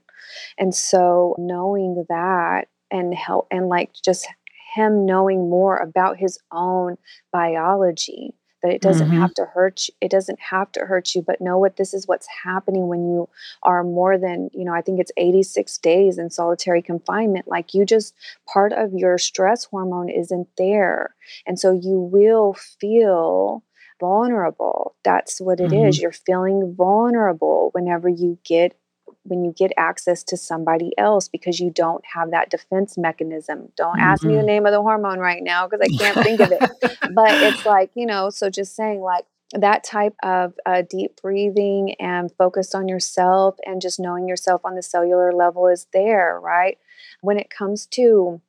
and 0.59 0.75
so 0.75 1.35
knowing 1.39 2.05
that 2.09 2.69
and 2.91 3.15
help 3.15 3.47
and 3.51 3.69
like 3.69 3.91
just 4.05 4.27
him 4.75 5.05
knowing 5.05 5.51
more 5.51 5.77
about 5.77 6.17
his 6.17 6.39
own 6.53 6.97
biology 7.33 8.33
that 8.63 8.73
it 8.73 8.81
doesn't 8.81 9.09
mm-hmm. 9.09 9.21
have 9.21 9.35
to 9.35 9.45
hurt 9.45 9.89
you 9.89 9.95
it 10.01 10.11
doesn't 10.11 10.39
have 10.41 10.71
to 10.73 10.81
hurt 10.81 11.15
you 11.15 11.23
but 11.23 11.41
know 11.41 11.59
what 11.59 11.77
this 11.77 11.95
is 11.95 12.07
what's 12.07 12.29
happening 12.45 12.89
when 12.89 13.01
you 13.01 13.29
are 13.63 13.83
more 13.85 14.19
than 14.19 14.51
you 14.53 14.65
know 14.65 14.75
i 14.75 14.81
think 14.81 15.01
it's 15.01 15.13
86 15.17 15.79
days 15.79 16.19
in 16.19 16.31
solitary 16.31 16.83
confinement 16.83 17.49
like 17.49 17.75
you 17.75 17.85
just 17.85 18.15
part 18.47 18.73
of 18.73 18.93
your 18.93 19.19
stress 19.19 19.65
hormone 19.65 20.09
isn't 20.09 20.49
there 20.57 21.15
and 21.47 21.59
so 21.59 21.73
you 21.73 21.99
will 21.99 22.55
feel 22.55 23.63
vulnerable 24.01 24.97
that's 25.05 25.41
what 25.41 25.61
it 25.61 25.71
mm-hmm. 25.71 25.87
is. 25.89 26.01
you're 26.01 26.13
feeling 26.13 26.75
vulnerable 26.77 27.71
whenever 27.73 28.09
you 28.09 28.39
get 28.45 28.77
when 29.25 29.45
you 29.45 29.53
get 29.57 29.73
access 29.77 30.23
to 30.25 30.37
somebody 30.37 30.93
else 30.99 31.29
because 31.29 31.61
you 31.61 31.71
don't 31.71 32.05
have 32.15 32.31
that 32.31 32.51
defense 32.51 32.97
mechanism. 32.97 33.71
Don't 33.77 33.97
mm-hmm. 33.97 34.01
ask 34.01 34.23
me 34.23 34.33
the 34.33 34.39
mm-hmm. 34.39 34.47
name 34.47 34.67
of 34.67 34.73
the 34.73 34.81
hormone 34.81 35.19
right 35.19 35.43
now 35.43 35.69
because 35.69 35.87
I 35.87 35.97
can't 36.03 36.25
think 36.25 36.41
of 36.41 36.53
it. 36.53 36.71
But 37.15 37.31
it's 37.43 37.67
like, 37.67 37.91
you 37.95 38.07
know, 38.07 38.31
so 38.31 38.51
just 38.51 38.75
saying 38.75 39.01
like 39.01 39.25
that 39.53 39.85
type 39.85 40.15
of 40.23 40.55
uh, 40.65 40.83
deep 40.89 41.21
breathing 41.21 41.95
and 41.99 42.31
focused 42.39 42.75
on 42.75 42.89
yourself 42.89 43.57
and 43.67 43.83
just 43.83 43.99
knowing 43.99 44.29
yourself 44.29 44.63
on 44.65 44.75
the 44.75 44.83
cellular 44.83 45.33
level 45.33 45.67
is 45.67 45.87
there, 45.93 46.39
right? 46.41 46.79
When 47.21 47.39
it 47.39 47.51
comes 47.51 47.87
to 47.87 48.41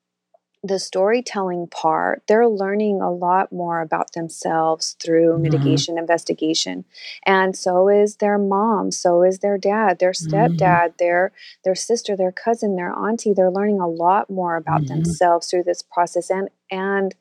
the 0.64 0.78
storytelling 0.78 1.68
part, 1.68 2.22
they're 2.28 2.48
learning 2.48 3.02
a 3.02 3.12
lot 3.12 3.52
more 3.52 3.82
about 3.82 4.14
themselves 4.14 4.96
through 5.04 5.34
mm-hmm. 5.34 5.42
mitigation 5.42 5.98
investigation. 5.98 6.86
And 7.26 7.56
so 7.56 7.90
is 7.90 8.18
their 8.18 8.38
mom, 8.38 8.92
so 8.92 9.24
is 9.24 9.40
their 9.40 9.58
dad, 9.58 10.00
their 10.00 10.12
mm-hmm. 10.12 10.34
stepdad, 10.34 10.60
mm-hmm. 10.60 10.96
their 11.00 11.32
their 11.64 11.76
sister, 11.76 12.16
their 12.16 12.32
cousin, 12.32 12.76
their 12.76 12.94
auntie. 12.94 13.34
They're 13.34 13.52
learning 13.52 13.80
a 13.80 13.88
lot 13.88 14.30
more 14.30 14.56
about 14.56 14.82
mm-hmm. 14.82 15.02
themselves 15.02 15.48
through 15.48 15.64
this 15.64 15.82
process. 15.82 16.30
And 16.30 16.50
and 16.70 17.16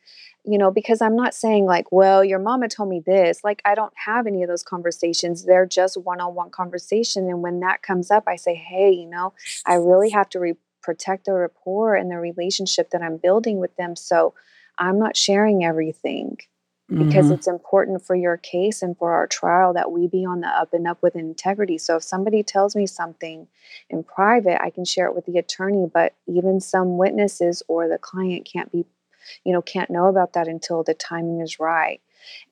you 0.44 0.56
know, 0.56 0.70
because 0.70 1.02
I'm 1.02 1.16
not 1.16 1.34
saying 1.34 1.66
like, 1.66 1.92
well, 1.92 2.24
your 2.24 2.38
mama 2.38 2.68
told 2.68 2.88
me 2.88 3.02
this. 3.04 3.44
Like, 3.44 3.60
I 3.64 3.74
don't 3.74 3.92
have 4.06 4.26
any 4.26 4.42
of 4.42 4.48
those 4.48 4.62
conversations. 4.62 5.44
They're 5.44 5.66
just 5.66 5.98
one 5.98 6.20
on 6.20 6.34
one 6.34 6.50
conversation. 6.50 7.28
And 7.28 7.42
when 7.42 7.60
that 7.60 7.82
comes 7.82 8.10
up, 8.10 8.24
I 8.26 8.36
say, 8.36 8.54
hey, 8.54 8.90
you 8.90 9.06
know, 9.06 9.34
I 9.66 9.74
really 9.74 10.10
have 10.10 10.30
to 10.30 10.40
re- 10.40 10.54
protect 10.82 11.26
the 11.26 11.32
rapport 11.32 11.94
and 11.94 12.10
the 12.10 12.16
relationship 12.16 12.90
that 12.90 13.02
I'm 13.02 13.16
building 13.16 13.58
with 13.58 13.74
them. 13.76 13.96
So 13.96 14.34
I'm 14.78 14.98
not 14.98 15.16
sharing 15.16 15.64
everything 15.64 16.38
because 16.88 17.26
mm-hmm. 17.26 17.34
it's 17.34 17.46
important 17.46 18.04
for 18.04 18.16
your 18.16 18.36
case 18.36 18.82
and 18.82 18.98
for 18.98 19.12
our 19.12 19.28
trial 19.28 19.72
that 19.74 19.92
we 19.92 20.08
be 20.08 20.24
on 20.24 20.40
the 20.40 20.48
up 20.48 20.74
and 20.74 20.88
up 20.88 21.00
with 21.02 21.14
integrity. 21.14 21.78
So 21.78 21.96
if 21.96 22.02
somebody 22.02 22.42
tells 22.42 22.74
me 22.74 22.84
something 22.86 23.46
in 23.88 24.02
private, 24.02 24.60
I 24.60 24.70
can 24.70 24.84
share 24.84 25.06
it 25.06 25.14
with 25.14 25.24
the 25.26 25.38
attorney, 25.38 25.86
but 25.92 26.14
even 26.26 26.60
some 26.60 26.98
witnesses 26.98 27.62
or 27.68 27.88
the 27.88 27.98
client 27.98 28.48
can't 28.52 28.72
be, 28.72 28.86
you 29.44 29.52
know, 29.52 29.62
can't 29.62 29.90
know 29.90 30.06
about 30.06 30.32
that 30.32 30.48
until 30.48 30.82
the 30.82 30.94
timing 30.94 31.40
is 31.40 31.60
right. 31.60 32.00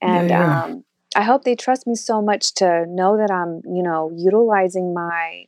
And 0.01 0.31
yeah, 0.31 0.39
yeah. 0.39 0.65
Um, 0.65 0.85
I 1.17 1.23
hope 1.23 1.43
they 1.43 1.57
trust 1.57 1.87
me 1.87 1.97
so 1.97 2.23
much 2.23 2.55
to 2.57 2.87
know 2.87 3.17
that 3.17 3.33
I'm, 3.33 3.63
you 3.65 3.83
know, 3.83 4.13
utilizing 4.15 4.95
my 4.95 5.47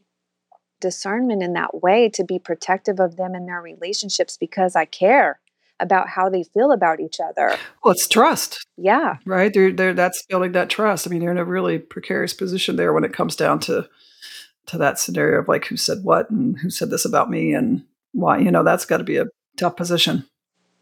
discernment 0.80 1.42
in 1.42 1.52
that 1.54 1.82
way 1.82 2.08
to 2.10 2.24
be 2.24 2.38
protective 2.38 3.00
of 3.00 3.16
them 3.16 3.34
and 3.34 3.48
their 3.48 3.60
relationships 3.60 4.36
because 4.36 4.74
I 4.74 4.84
care 4.84 5.40
about 5.78 6.08
how 6.08 6.28
they 6.28 6.42
feel 6.42 6.72
about 6.72 7.00
each 7.00 7.18
other. 7.20 7.56
Well, 7.82 7.92
it's 7.92 8.06
trust. 8.06 8.66
Yeah. 8.76 9.16
Right. 9.24 9.52
They're, 9.52 9.72
they're, 9.72 9.94
that's 9.94 10.24
building 10.26 10.52
that 10.52 10.68
trust. 10.68 11.06
I 11.06 11.10
mean, 11.10 11.20
they're 11.20 11.30
in 11.30 11.38
a 11.38 11.44
really 11.44 11.78
precarious 11.78 12.34
position 12.34 12.76
there 12.76 12.92
when 12.92 13.04
it 13.04 13.12
comes 13.12 13.36
down 13.36 13.60
to 13.60 13.88
to 14.66 14.78
that 14.78 14.98
scenario 14.98 15.40
of 15.40 15.48
like 15.48 15.64
who 15.64 15.76
said 15.76 15.98
what 16.04 16.30
and 16.30 16.56
who 16.58 16.70
said 16.70 16.90
this 16.90 17.04
about 17.04 17.30
me 17.30 17.54
and 17.54 17.84
why. 18.12 18.38
You 18.38 18.50
know, 18.50 18.62
that's 18.62 18.84
got 18.84 18.98
to 18.98 19.04
be 19.04 19.16
a 19.16 19.26
tough 19.56 19.76
position. 19.76 20.26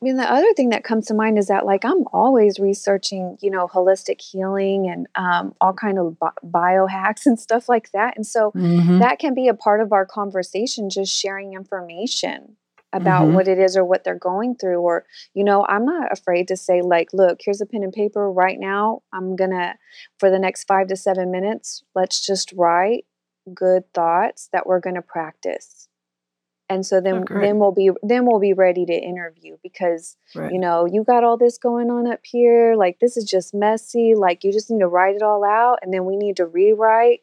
I 0.01 0.05
mean, 0.05 0.17
the 0.17 0.31
other 0.31 0.53
thing 0.55 0.69
that 0.69 0.85
comes 0.85 1.07
to 1.07 1.15
mind 1.15 1.39
is 1.39 1.49
that, 1.49 1.67
like, 1.67 1.85
I'm 1.85 2.05
always 2.13 2.61
researching, 2.61 3.37
you 3.41 3.51
know, 3.51 3.67
holistic 3.67 4.21
healing 4.21 4.89
and 4.89 5.09
um, 5.17 5.57
all 5.61 5.73
kind 5.73 5.99
of 5.99 6.17
bi- 6.21 6.31
biohacks 6.45 7.27
and 7.27 7.39
stuff 7.39 7.69
like 7.69 7.91
that. 7.91 8.17
And 8.17 8.25
so 8.25 8.53
mm-hmm. 8.53 9.01
that 9.01 9.19
can 9.19 9.35
be 9.35 9.49
a 9.49 9.55
part 9.55 9.81
of 9.81 9.93
our 9.93 10.07
conversation, 10.07 10.89
just 10.89 11.13
sharing 11.13 11.55
information 11.55 12.57
about 12.93 13.25
mm-hmm. 13.25 13.35
what 13.35 13.49
it 13.49 13.59
is 13.59 13.77
or 13.77 13.85
what 13.85 14.05
they're 14.05 14.15
going 14.15 14.55
through. 14.55 14.79
Or, 14.79 15.05
you 15.35 15.43
know, 15.43 15.67
I'm 15.69 15.85
not 15.85 16.13
afraid 16.13 16.47
to 16.49 16.57
say, 16.57 16.81
like, 16.81 17.09
look, 17.13 17.41
here's 17.45 17.61
a 17.61 17.67
pen 17.67 17.83
and 17.83 17.93
paper 17.93 18.31
right 18.31 18.59
now. 18.59 19.03
I'm 19.13 19.35
going 19.35 19.51
to, 19.51 19.75
for 20.19 20.31
the 20.31 20.39
next 20.39 20.69
five 20.69 20.87
to 20.89 20.97
seven 20.97 21.33
minutes, 21.33 21.83
let's 21.97 22.25
just 22.25 22.53
write 22.53 23.05
good 23.53 23.83
thoughts 23.95 24.49
that 24.53 24.67
we're 24.67 24.79
going 24.79 24.95
to 24.95 25.03
practice 25.03 25.88
and 26.69 26.85
so 26.85 26.99
oh, 26.99 27.01
then 27.01 27.25
oh, 27.31 27.41
then 27.41 27.59
we'll 27.59 27.73
be 27.73 27.91
then 28.03 28.27
we'll 28.27 28.41
be 28.41 28.53
ready 28.53 28.85
to 28.85 28.93
interview 28.93 29.57
because 29.63 30.17
right. 30.35 30.53
you 30.53 30.59
know 30.59 30.87
you 30.87 31.05
got 31.05 31.25
all 31.25 31.37
this 31.37 31.59
going 31.59 31.91
on 31.91 32.07
up 32.07 32.21
here 32.23 32.75
like 32.77 32.99
this 33.01 33.17
is 33.17 33.25
just 33.25 33.55
messy 33.55 34.15
like 34.15 34.45
you 34.45 34.53
just 34.53 34.71
need 34.71 34.81
to 34.81 34.89
write 34.89 35.17
it 35.17 35.23
all 35.23 35.45
out 35.45 35.79
and 35.83 35.93
then 35.93 36.05
we 36.05 36.17
need 36.17 36.37
to 36.37 36.47
rewrite 36.47 37.21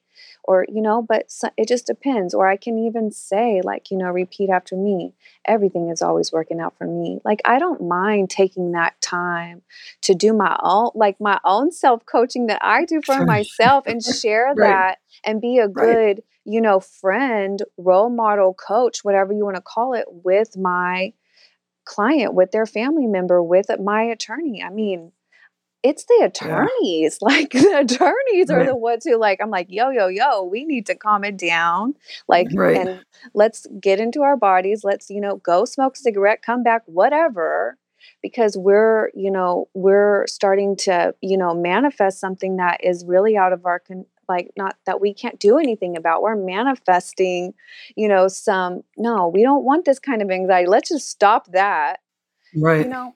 or 0.47 0.65
you 0.69 0.81
know 0.81 1.01
but 1.01 1.29
so, 1.31 1.49
it 1.57 1.67
just 1.67 1.85
depends 1.85 2.33
or 2.33 2.47
i 2.47 2.55
can 2.55 2.77
even 2.77 3.11
say 3.11 3.61
like 3.63 3.91
you 3.91 3.97
know 3.97 4.09
repeat 4.09 4.49
after 4.49 4.75
me 4.75 5.13
everything 5.45 5.89
is 5.89 6.01
always 6.01 6.31
working 6.31 6.59
out 6.59 6.77
for 6.77 6.85
me 6.87 7.19
like 7.25 7.41
i 7.45 7.59
don't 7.59 7.81
mind 7.81 8.29
taking 8.29 8.71
that 8.71 8.99
time 9.01 9.61
to 10.01 10.13
do 10.13 10.33
my 10.33 10.57
own 10.63 10.89
like 10.95 11.19
my 11.19 11.39
own 11.43 11.71
self 11.71 12.05
coaching 12.05 12.47
that 12.47 12.63
i 12.63 12.85
do 12.85 13.01
for 13.05 13.25
myself 13.25 13.85
and 13.87 14.03
share 14.21 14.53
right. 14.55 14.57
that 14.57 14.97
and 15.23 15.41
be 15.41 15.59
a 15.59 15.67
good 15.67 16.17
right 16.17 16.23
you 16.45 16.61
know, 16.61 16.79
friend, 16.79 17.63
role 17.77 18.09
model, 18.09 18.53
coach, 18.53 19.03
whatever 19.03 19.33
you 19.33 19.43
want 19.43 19.55
to 19.55 19.61
call 19.61 19.93
it, 19.93 20.05
with 20.07 20.55
my 20.55 21.11
client, 21.85 22.33
with 22.33 22.51
their 22.51 22.67
family 22.67 23.07
member, 23.07 23.41
with 23.41 23.67
my 23.79 24.03
attorney. 24.03 24.63
I 24.63 24.69
mean, 24.69 25.11
it's 25.85 26.05
the 26.05 26.21
attorneys. 26.25 27.19
Yeah. 27.21 27.25
Like 27.35 27.51
the 27.51 27.79
attorneys 27.79 28.49
right. 28.49 28.61
are 28.61 28.65
the 28.65 28.75
ones 28.75 29.03
who 29.03 29.17
like 29.17 29.39
I'm 29.41 29.49
like, 29.49 29.67
yo, 29.69 29.89
yo, 29.89 30.07
yo, 30.07 30.43
we 30.43 30.65
need 30.65 30.85
to 30.87 30.95
calm 30.95 31.23
it 31.23 31.37
down. 31.37 31.93
Like 32.27 32.47
right. 32.53 32.77
and 32.77 33.05
let's 33.33 33.67
get 33.79 33.99
into 33.99 34.21
our 34.21 34.37
bodies. 34.37 34.83
Let's, 34.83 35.09
you 35.09 35.21
know, 35.21 35.37
go 35.37 35.65
smoke 35.65 35.95
a 35.95 35.99
cigarette, 35.99 36.41
come 36.41 36.63
back, 36.63 36.83
whatever. 36.85 37.77
Because 38.21 38.55
we're, 38.57 39.09
you 39.15 39.31
know, 39.31 39.67
we're 39.73 40.25
starting 40.27 40.75
to, 40.77 41.13
you 41.21 41.37
know, 41.37 41.53
manifest 41.53 42.19
something 42.19 42.57
that 42.57 42.83
is 42.83 43.03
really 43.05 43.35
out 43.35 43.53
of 43.53 43.65
our 43.65 43.79
con- 43.79 44.05
like 44.27 44.51
not 44.57 44.75
that 44.85 45.01
we 45.01 45.13
can't 45.13 45.39
do 45.39 45.59
anything 45.59 45.95
about 45.95 46.23
we're 46.23 46.35
manifesting 46.35 47.53
you 47.95 48.07
know 48.07 48.27
some 48.27 48.81
no 48.97 49.27
we 49.27 49.43
don't 49.43 49.63
want 49.63 49.85
this 49.85 49.99
kind 49.99 50.23
of 50.23 50.31
anxiety 50.31 50.67
let's 50.67 50.89
just 50.89 51.07
stop 51.07 51.45
that 51.51 51.99
right 52.55 52.85
you 52.85 52.89
know 52.89 53.13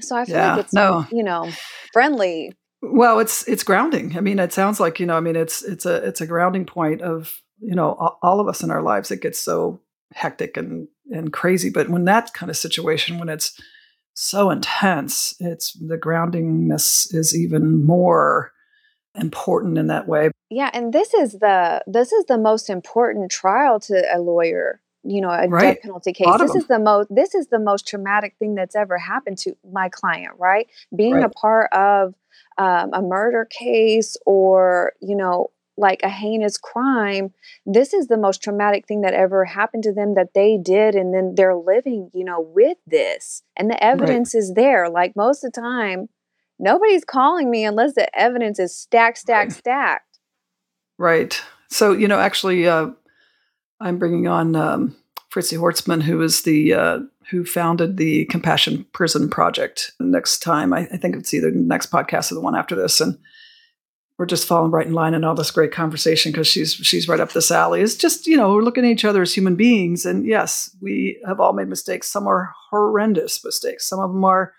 so 0.00 0.16
i 0.16 0.24
feel 0.24 0.36
yeah, 0.36 0.54
like 0.56 0.64
it's 0.64 0.72
no. 0.72 1.06
you 1.10 1.22
know 1.22 1.50
friendly. 1.92 2.52
Well 2.82 3.18
it's 3.18 3.46
it's 3.48 3.62
grounding. 3.62 4.16
I 4.16 4.20
mean 4.20 4.38
it 4.38 4.52
sounds 4.52 4.78
like 4.78 5.00
you 5.00 5.06
know 5.06 5.16
i 5.16 5.20
mean 5.20 5.36
it's 5.36 5.62
it's 5.62 5.86
a 5.86 5.96
it's 6.06 6.20
a 6.20 6.26
grounding 6.26 6.66
point 6.66 7.00
of 7.00 7.40
you 7.60 7.74
know 7.74 7.92
all 8.22 8.40
of 8.40 8.48
us 8.48 8.62
in 8.62 8.70
our 8.70 8.82
lives 8.82 9.10
it 9.10 9.22
gets 9.22 9.38
so 9.38 9.80
hectic 10.12 10.56
and 10.56 10.88
and 11.10 11.32
crazy 11.32 11.70
but 11.70 11.88
when 11.88 12.04
that 12.04 12.34
kind 12.34 12.50
of 12.50 12.56
situation 12.56 13.18
when 13.18 13.28
it's 13.28 13.58
so 14.12 14.50
intense 14.50 15.34
it's 15.40 15.72
the 15.74 15.96
groundingness 15.96 17.14
is 17.14 17.34
even 17.36 17.84
more 17.84 18.52
important 19.14 19.78
in 19.78 19.86
that 19.88 20.08
way. 20.08 20.30
Yeah, 20.50 20.70
and 20.72 20.92
this 20.92 21.14
is 21.14 21.32
the 21.32 21.82
this 21.86 22.12
is 22.12 22.24
the 22.26 22.38
most 22.38 22.68
important 22.68 23.30
trial 23.30 23.80
to 23.80 24.04
a 24.14 24.18
lawyer 24.18 24.80
you 25.04 25.20
know 25.20 25.30
a 25.30 25.48
Right. 25.48 25.62
death 25.62 25.82
penalty 25.82 26.12
case 26.12 26.36
this 26.38 26.54
is 26.54 26.66
the 26.66 26.78
most 26.78 27.08
this 27.14 27.34
is 27.34 27.48
the 27.48 27.58
most 27.58 27.86
traumatic 27.86 28.34
thing 28.38 28.54
that's 28.54 28.74
ever 28.74 28.98
happened 28.98 29.38
to 29.38 29.56
my 29.72 29.88
client 29.88 30.32
right 30.38 30.66
being 30.96 31.22
a 31.22 31.28
part 31.28 31.72
of 31.72 32.14
um, 32.58 32.90
a 32.92 33.02
murder 33.02 33.46
case 33.50 34.16
or 34.26 34.92
you 35.00 35.16
know 35.16 35.50
like 35.76 36.00
a 36.04 36.08
heinous 36.08 36.56
crime 36.56 37.32
this 37.66 37.92
is 37.92 38.06
the 38.06 38.16
most 38.16 38.42
traumatic 38.42 38.86
thing 38.86 39.00
that 39.00 39.12
ever 39.14 39.44
happened 39.44 39.82
to 39.82 39.92
them 39.92 40.14
that 40.14 40.32
they 40.34 40.56
did 40.56 40.94
and 40.94 41.12
then 41.12 41.34
they're 41.36 41.56
living 41.56 42.10
you 42.14 42.24
know 42.24 42.40
with 42.40 42.78
this 42.86 43.42
and 43.56 43.70
the 43.70 43.74
Right. 43.74 43.84
evidence 43.84 44.34
is 44.34 44.54
there 44.54 44.88
like 44.88 45.16
most 45.16 45.44
of 45.44 45.52
the 45.52 45.60
time 45.60 46.08
nobody's 46.58 47.04
calling 47.04 47.50
me 47.50 47.64
unless 47.64 47.94
the 47.94 48.08
evidence 48.18 48.58
is 48.58 48.76
stacked 48.76 49.18
stacked 49.18 49.50
Right. 49.50 49.58
stacked 49.58 50.18
Right. 50.98 51.42
So, 51.70 51.92
you 51.92 52.06
know, 52.06 52.20
actually, 52.20 52.68
uh, 52.68 52.90
I'm 53.80 53.98
bringing 53.98 54.26
on 54.26 54.56
um, 54.56 54.96
Fritzi 55.32 55.58
Horstman, 55.58 56.02
who 56.02 56.22
is 56.22 56.42
the 56.42 56.74
uh, 56.74 56.98
who 57.30 57.44
founded 57.44 57.96
the 57.96 58.26
Compassion 58.26 58.86
Prison 58.92 59.28
Project. 59.28 59.92
Next 60.00 60.40
time, 60.40 60.72
I, 60.72 60.80
I 60.92 60.96
think 60.96 61.16
it's 61.16 61.34
either 61.34 61.50
the 61.50 61.58
next 61.58 61.90
podcast 61.90 62.30
or 62.30 62.36
the 62.36 62.40
one 62.40 62.54
after 62.54 62.74
this, 62.76 63.00
and 63.00 63.18
we're 64.16 64.26
just 64.26 64.46
falling 64.46 64.70
right 64.70 64.86
in 64.86 64.92
line 64.92 65.14
in 65.14 65.24
all 65.24 65.34
this 65.34 65.50
great 65.50 65.72
conversation 65.72 66.30
because 66.30 66.46
she's 66.46 66.74
she's 66.74 67.08
right 67.08 67.20
up 67.20 67.32
this 67.32 67.50
alley. 67.50 67.80
It's 67.80 67.96
just 67.96 68.26
you 68.26 68.36
know 68.36 68.54
we're 68.54 68.62
looking 68.62 68.84
at 68.84 68.90
each 68.90 69.04
other 69.04 69.22
as 69.22 69.34
human 69.34 69.56
beings, 69.56 70.06
and 70.06 70.24
yes, 70.24 70.74
we 70.80 71.20
have 71.26 71.40
all 71.40 71.52
made 71.52 71.68
mistakes. 71.68 72.10
Some 72.10 72.28
are 72.28 72.52
horrendous 72.70 73.44
mistakes. 73.44 73.88
Some 73.88 73.98
of 73.98 74.12
them 74.12 74.24
are 74.24 74.52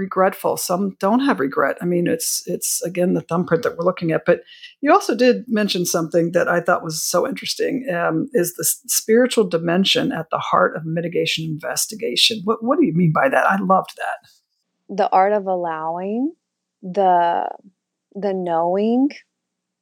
regretful. 0.00 0.56
Some 0.56 0.96
don't 0.98 1.20
have 1.20 1.38
regret. 1.40 1.76
I 1.80 1.84
mean, 1.84 2.08
it's 2.08 2.42
it's 2.46 2.82
again 2.82 3.14
the 3.14 3.20
thumbprint 3.20 3.62
that 3.62 3.76
we're 3.76 3.84
looking 3.84 4.10
at. 4.12 4.24
But 4.24 4.40
you 4.80 4.92
also 4.92 5.14
did 5.14 5.44
mention 5.46 5.84
something 5.86 6.32
that 6.32 6.48
I 6.48 6.60
thought 6.60 6.82
was 6.84 7.02
so 7.02 7.28
interesting. 7.28 7.86
Um, 7.94 8.28
is 8.32 8.54
the 8.54 8.64
spiritual 8.88 9.44
dimension 9.44 10.12
at 10.12 10.30
the 10.30 10.38
heart 10.38 10.76
of 10.76 10.84
mitigation 10.86 11.44
investigation? 11.44 12.40
What 12.44 12.64
what 12.64 12.78
do 12.80 12.86
you 12.86 12.94
mean 12.94 13.12
by 13.12 13.28
that? 13.28 13.46
I 13.46 13.58
loved 13.62 13.92
that. 13.96 14.18
the 14.88 15.08
art 15.10 15.32
of 15.32 15.46
allowing 15.46 16.32
the 16.82 17.48
the 18.14 18.34
knowing 18.34 19.10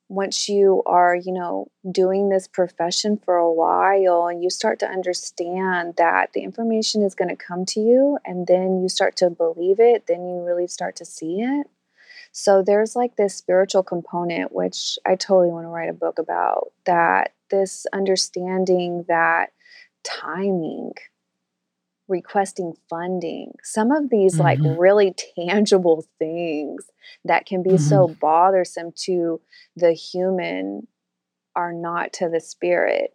once 0.08 0.48
you 0.48 0.82
are 0.86 1.14
you 1.14 1.32
know 1.32 1.70
doing 1.90 2.28
this 2.28 2.48
profession 2.48 3.16
for 3.24 3.36
a 3.36 3.52
while 3.52 4.26
and 4.26 4.42
you 4.42 4.50
start 4.50 4.78
to 4.78 4.88
understand 4.88 5.94
that 5.96 6.32
the 6.32 6.42
information 6.42 7.02
is 7.02 7.14
going 7.14 7.28
to 7.28 7.36
come 7.36 7.64
to 7.64 7.80
you 7.80 8.18
and 8.24 8.46
then 8.46 8.80
you 8.80 8.88
start 8.88 9.16
to 9.16 9.30
believe 9.30 9.78
it 9.78 10.06
then 10.06 10.26
you 10.26 10.42
really 10.42 10.66
start 10.66 10.96
to 10.96 11.04
see 11.04 11.40
it. 11.40 11.66
So 12.32 12.62
there's 12.62 12.94
like 12.94 13.16
this 13.16 13.34
spiritual 13.34 13.82
component 13.82 14.52
which 14.52 14.98
i 15.06 15.14
totally 15.14 15.50
want 15.50 15.64
to 15.64 15.68
write 15.68 15.90
a 15.90 15.94
book 15.94 16.18
about 16.18 16.72
that 16.84 17.32
this 17.50 17.86
understanding 17.92 19.04
that 19.08 19.50
timing 20.04 20.92
requesting 22.08 22.74
funding 22.88 23.52
some 23.62 23.90
of 23.92 24.10
these 24.10 24.38
like 24.40 24.60
Mhm. 24.60 24.76
really 24.78 25.14
tangible 25.46 26.04
things 26.18 26.86
that 27.24 27.46
can 27.46 27.62
be 27.62 27.76
so 27.78 28.08
bothersome 28.20 28.92
to 28.92 29.40
the 29.76 29.92
human 29.92 30.86
are 31.56 31.72
not 31.72 32.12
to 32.14 32.28
the 32.28 32.40
spirit 32.40 33.14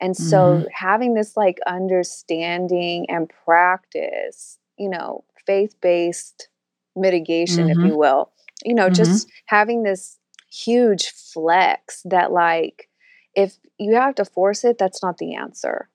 and 0.00 0.16
so 0.16 0.66
having 0.72 1.14
this 1.14 1.36
like 1.36 1.58
understanding 1.66 3.06
and 3.10 3.30
practice 3.44 4.58
you 4.78 4.88
know 4.88 5.24
faith-based 5.46 6.48
mitigation 6.96 7.68
if 7.70 7.78
Mhm. 7.78 7.86
you 7.86 7.96
will 7.96 8.30
you 8.64 8.74
know 8.74 8.88
Mhm. 8.88 8.94
just 8.96 9.28
having 9.46 9.82
this 9.82 10.18
huge 10.50 11.10
flex 11.10 12.02
that 12.04 12.32
like 12.32 12.88
if 13.34 13.56
you 13.78 13.94
have 13.94 14.14
to 14.14 14.24
force 14.24 14.64
it 14.64 14.78
that's 14.78 15.02
not 15.02 15.18
the 15.18 15.34
answer 15.34 15.88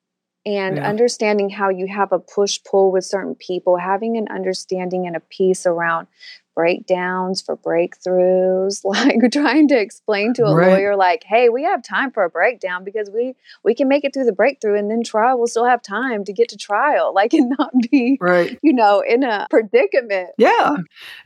and 0.48 0.78
Yeah. 0.78 0.88
understanding 0.88 1.50
how 1.50 1.68
you 1.70 1.88
have 1.88 2.14
a 2.14 2.20
push 2.20 2.60
pull 2.64 2.90
with 2.92 3.04
certain 3.04 3.36
people 3.36 3.76
having 3.76 4.16
an 4.18 4.28
understanding 4.30 5.06
and 5.06 5.16
a 5.16 5.20
piece 5.20 5.66
around 5.66 6.08
breakdowns 6.56 7.40
for 7.40 7.56
breakthroughs 7.56 8.80
like 8.84 9.18
trying 9.32 9.68
to 9.68 9.80
explain 9.80 10.34
to 10.34 10.42
a 10.44 10.52
Right. 10.56 10.70
lawyer 10.70 10.96
like 10.96 11.24
hey 11.24 11.50
we 11.50 11.64
have 11.64 11.84
time 11.84 12.12
for 12.12 12.24
a 12.24 12.30
breakdown 12.32 12.84
because 12.84 13.12
we 13.14 13.36
we 13.64 13.76
can 13.76 13.88
make 13.88 14.04
it 14.04 14.12
through 14.14 14.24
the 14.24 14.32
breakthrough 14.32 14.76
and 14.80 14.90
then 14.90 15.04
trial 15.04 15.38
will 15.38 15.46
still 15.46 15.66
have 15.66 15.84
time 15.84 16.24
to 16.24 16.34
get 16.34 16.50
to 16.50 16.58
trial 16.58 17.14
like 17.20 17.34
and 17.34 17.54
not 17.60 17.72
be 17.92 18.18
Right. 18.20 18.58
you 18.64 18.74
know 18.74 19.04
in 19.08 19.24
a 19.24 19.46
predicament 19.52 20.30
Yeah. 20.40 20.78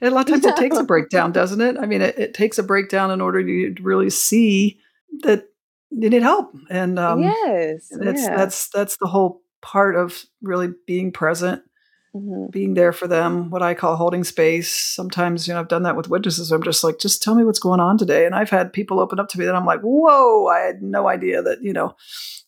And 0.02 0.12
a 0.12 0.14
lot 0.14 0.28
of 0.28 0.34
times 0.34 0.46
it 0.46 0.58
takes 0.58 0.78
a 0.78 0.84
breakdown, 0.94 1.32
doesn't 1.32 1.62
it? 1.62 1.78
I 1.78 1.86
mean, 1.86 2.02
it, 2.02 2.18
it 2.18 2.34
takes 2.34 2.58
a 2.58 2.64
breakdown 2.64 3.12
in 3.12 3.22
order 3.22 3.42
to 3.44 3.76
really 3.82 4.10
see 4.10 4.80
that 5.22 5.46
you 5.92 6.10
need 6.10 6.24
help. 6.24 6.54
And 6.70 6.98
um, 6.98 7.22
yes 7.22 7.90
that's 7.92 8.22
yeah. 8.24 8.36
that's 8.36 8.70
that's 8.70 8.98
the 8.98 9.08
whole 9.08 9.42
part 9.62 9.96
of 9.96 10.26
really 10.42 10.70
being 10.88 11.12
present, 11.12 11.62
Mhm. 12.16 12.52
being 12.52 12.74
there 12.74 12.92
for 12.92 13.08
them. 13.08 13.50
What 13.50 13.62
I 13.62 13.74
call 13.74 13.96
holding 13.96 14.24
space. 14.24 14.72
Sometimes, 14.74 15.48
you 15.48 15.54
know, 15.54 15.60
I've 15.60 15.68
done 15.68 15.84
that 15.84 15.96
with 15.96 16.10
witnesses. 16.10 16.52
I'm 16.52 16.64
just 16.64 16.84
like, 16.84 17.00
just 17.00 17.22
tell 17.24 17.36
me 17.36 17.46
what's 17.46 17.60
going 17.60 17.80
on 17.80 17.98
today. 17.98 18.26
And 18.26 18.36
I've 18.36 18.50
had 18.50 18.74
people 18.74 19.00
open 19.00 19.20
up 19.20 19.30
to 19.30 19.40
me 19.40 19.46
that 19.46 19.56
I'm 19.56 19.66
like, 19.66 19.82
whoa, 19.82 20.48
I 20.48 20.60
had 20.60 20.82
no 20.82 21.08
idea 21.08 21.42
that 21.42 21.62
you 21.62 21.72
know 21.74 21.96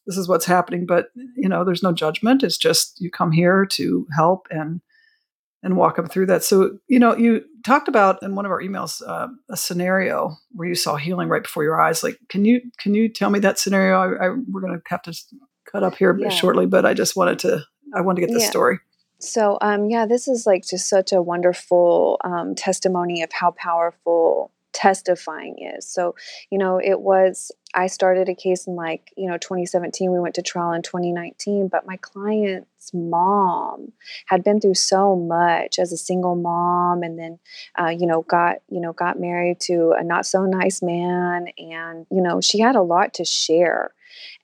this 0.06 0.18
is 0.18 0.28
what's 0.28 0.46
happening. 0.46 0.86
But 0.86 1.08
you 1.36 1.48
know, 1.48 1.64
there's 1.64 1.84
no 1.84 1.94
judgment. 1.94 2.44
It's 2.44 2.58
just 2.58 3.00
you 3.00 3.10
come 3.12 3.32
here 3.32 3.66
to 3.66 4.06
help 4.16 4.48
and 4.52 4.82
and 5.62 5.78
walk 5.78 5.96
them 5.96 6.08
through 6.08 6.26
that. 6.26 6.44
So, 6.44 6.78
you 6.88 7.00
know, 7.00 7.16
you 7.16 7.44
talked 7.64 7.88
about 7.88 8.22
in 8.22 8.36
one 8.36 8.46
of 8.46 8.52
our 8.52 8.62
emails 8.62 9.02
uh, 9.08 9.28
a 9.50 9.58
scenario 9.58 10.38
where 10.52 10.68
you 10.68 10.76
saw 10.76 10.96
healing 10.96 11.30
right 11.30 11.44
before 11.44 11.64
your 11.64 11.80
eyes. 11.80 12.04
Like, 12.04 12.20
can 12.30 12.46
you 12.46 12.62
can 12.80 12.94
you 12.94 13.10
tell 13.10 13.30
me 13.30 13.40
that 13.40 13.60
scenario? 13.60 13.98
I, 13.98 14.28
I 14.28 14.30
we're 14.30 14.62
going 14.62 14.74
to 14.74 14.82
have 14.90 15.02
to 15.04 15.14
cut 15.72 15.84
up 15.84 15.96
here 15.96 16.18
Yeah. 16.20 16.30
shortly, 16.30 16.66
but 16.66 16.86
I 16.86 16.94
just 16.94 17.16
wanted 17.16 17.40
to 17.40 17.64
I 17.96 18.02
wanted 18.02 18.22
to 18.22 18.28
get 18.28 18.34
this 18.34 18.44
Yeah. 18.44 18.50
story. 18.50 18.80
So, 19.20 19.58
um, 19.62 19.90
yeah, 19.90 20.06
this 20.06 20.28
is 20.28 20.46
like 20.46 20.68
just 20.68 20.90
such 20.90 21.14
a 21.14 21.22
wonderful 21.22 22.20
um, 22.26 22.56
testimony 22.56 23.22
of 23.24 23.32
how 23.32 23.52
powerful 23.52 24.52
testifying 24.74 25.56
is. 25.60 25.88
So, 25.88 26.16
you 26.50 26.58
know, 26.58 26.80
it 26.84 27.00
was, 27.00 27.52
I 27.74 27.88
started 27.88 28.30
a 28.30 28.36
case 28.36 28.68
in 28.68 28.76
like, 28.76 29.14
you 29.16 29.28
know, 29.28 29.38
2017. 29.38 30.12
We 30.12 30.20
went 30.20 30.36
to 30.36 30.42
trial 30.42 30.74
in 30.74 30.82
2019, 30.82 31.70
but 31.70 31.88
my 31.88 31.98
client's 31.98 32.92
mom 32.94 33.94
had 34.26 34.44
been 34.44 34.60
through 34.60 34.76
so 34.76 35.16
much 35.16 35.80
as 35.80 35.92
a 35.92 35.98
single 35.98 36.36
mom 36.36 37.04
and 37.04 37.18
then, 37.18 37.40
uh, 37.80 37.90
you 37.90 38.06
know, 38.06 38.24
got, 38.24 38.58
you 38.70 38.82
know, 38.82 38.94
got 38.94 39.20
married 39.20 39.60
to 39.62 39.94
a 39.98 40.04
not 40.04 40.26
so 40.26 40.46
nice 40.46 40.82
man. 40.82 41.48
And, 41.58 42.06
you 42.12 42.22
know, 42.22 42.42
she 42.42 42.60
had 42.60 42.76
a 42.76 42.82
lot 42.82 43.14
to 43.16 43.26
share. 43.26 43.94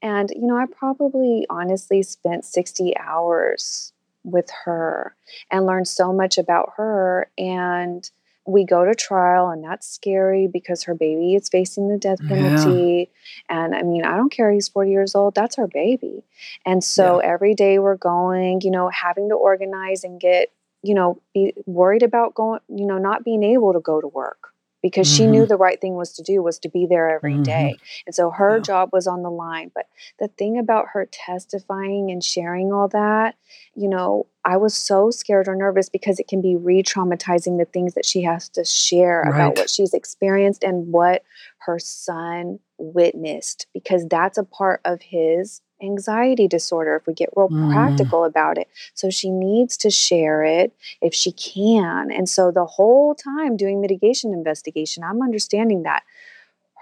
And, 0.02 0.32
you 0.36 0.48
know, 0.48 0.58
I 0.58 0.66
probably 0.66 1.46
honestly 1.50 2.02
spent 2.04 2.46
60 2.46 2.98
hours 2.98 3.94
with 4.24 4.50
her 4.66 5.16
and 5.52 5.66
learned 5.66 5.88
so 5.88 6.14
much 6.14 6.38
about 6.38 6.74
her. 6.78 7.30
And 7.38 8.10
we 8.50 8.66
go 8.66 8.84
to 8.86 8.96
trial, 8.96 9.50
and 9.50 9.64
that's 9.64 9.88
scary 9.88 10.48
because 10.48 10.84
her 10.84 10.96
baby 10.96 11.36
is 11.36 11.50
facing 11.50 11.88
the 11.90 11.98
death 11.98 12.20
Yeah. 12.22 12.36
penalty. 12.36 13.10
And 13.48 13.76
I 13.76 13.84
mean, 13.84 14.04
I 14.04 14.16
don't 14.18 14.32
care, 14.32 14.52
he's 14.52 14.68
40 14.68 14.92
years 14.92 15.16
old, 15.16 15.36
that's 15.36 15.58
our 15.60 15.68
baby. 15.68 16.24
And 16.66 16.84
so 16.84 17.20
every 17.20 17.54
day 17.54 17.80
we're 17.80 17.96
going, 17.96 18.62
you 18.62 18.72
know, 18.72 18.90
having 18.90 19.30
to 19.30 19.36
organize 19.36 20.04
and 20.04 20.20
get, 20.20 20.52
you 20.82 20.94
know, 20.96 21.22
be 21.34 21.54
worried 21.66 22.04
about 22.04 22.34
going, 22.34 22.60
you 22.70 22.86
know, 22.86 22.98
not 22.98 23.24
being 23.24 23.44
able 23.44 23.74
to 23.74 23.80
go 23.80 24.02
to 24.02 24.08
work 24.08 24.54
because 24.82 25.08
she 25.08 25.28
knew 25.28 25.46
the 25.46 25.58
right 25.58 25.80
thing 25.82 25.96
was 25.96 26.14
to 26.14 26.24
do 26.24 26.42
was 26.42 26.60
to 26.60 26.70
be 26.70 26.86
there 26.86 27.10
every 27.10 27.36
Mhm. 27.36 27.44
day. 27.44 27.80
And 28.06 28.16
so 28.16 28.30
her 28.32 28.58
Yeah. 28.58 28.62
job 28.62 28.90
was 28.94 29.08
on 29.08 29.24
the 29.24 29.32
line. 29.32 29.72
But 29.74 29.88
the 30.20 30.28
thing 30.30 30.58
about 30.58 30.90
her 30.94 31.06
testifying 31.06 32.12
and 32.12 32.24
sharing 32.24 32.72
all 32.72 32.88
that, 32.90 33.36
you 33.76 33.88
know, 33.88 34.26
I 34.46 34.58
was 34.58 34.74
so 34.74 35.12
scared 35.12 35.48
or 35.48 35.56
nervous 35.56 35.90
because 35.90 36.20
it 36.20 36.28
can 36.28 36.42
be 36.42 36.56
re 36.56 36.82
traumatizing 36.82 37.58
the 37.58 37.66
things 37.66 37.94
that 37.96 38.06
she 38.06 38.24
has 38.24 38.50
to 38.50 38.64
share 38.64 39.24
Right. 39.26 39.36
about 39.36 39.58
what 39.58 39.70
she's 39.70 39.94
experienced 39.94 40.64
and 40.64 40.92
what 40.92 41.24
her 41.60 41.78
son 41.80 42.60
witnessed, 42.78 43.68
because 43.74 44.08
that's 44.08 44.38
a 44.38 44.44
part 44.44 44.82
of 44.86 45.02
his 45.02 45.62
anxiety 45.82 46.48
disorder 46.48 46.96
if 46.96 47.08
we 47.08 47.14
get 47.14 47.30
real 47.36 47.50
Mhm. 47.50 47.72
practical 47.72 48.24
about 48.24 48.58
it. 48.58 48.68
So 48.94 49.10
she 49.10 49.30
needs 49.30 49.78
to 49.78 49.90
share 49.90 50.44
it 50.44 50.74
if 51.02 51.14
she 51.14 51.32
can. 51.32 52.12
And 52.12 52.28
so 52.30 52.52
the 52.52 52.66
whole 52.66 53.16
time 53.16 53.58
doing 53.58 53.82
mitigation 53.82 54.34
investigation, 54.34 55.04
I'm 55.04 55.22
understanding 55.22 55.84
that 55.84 56.04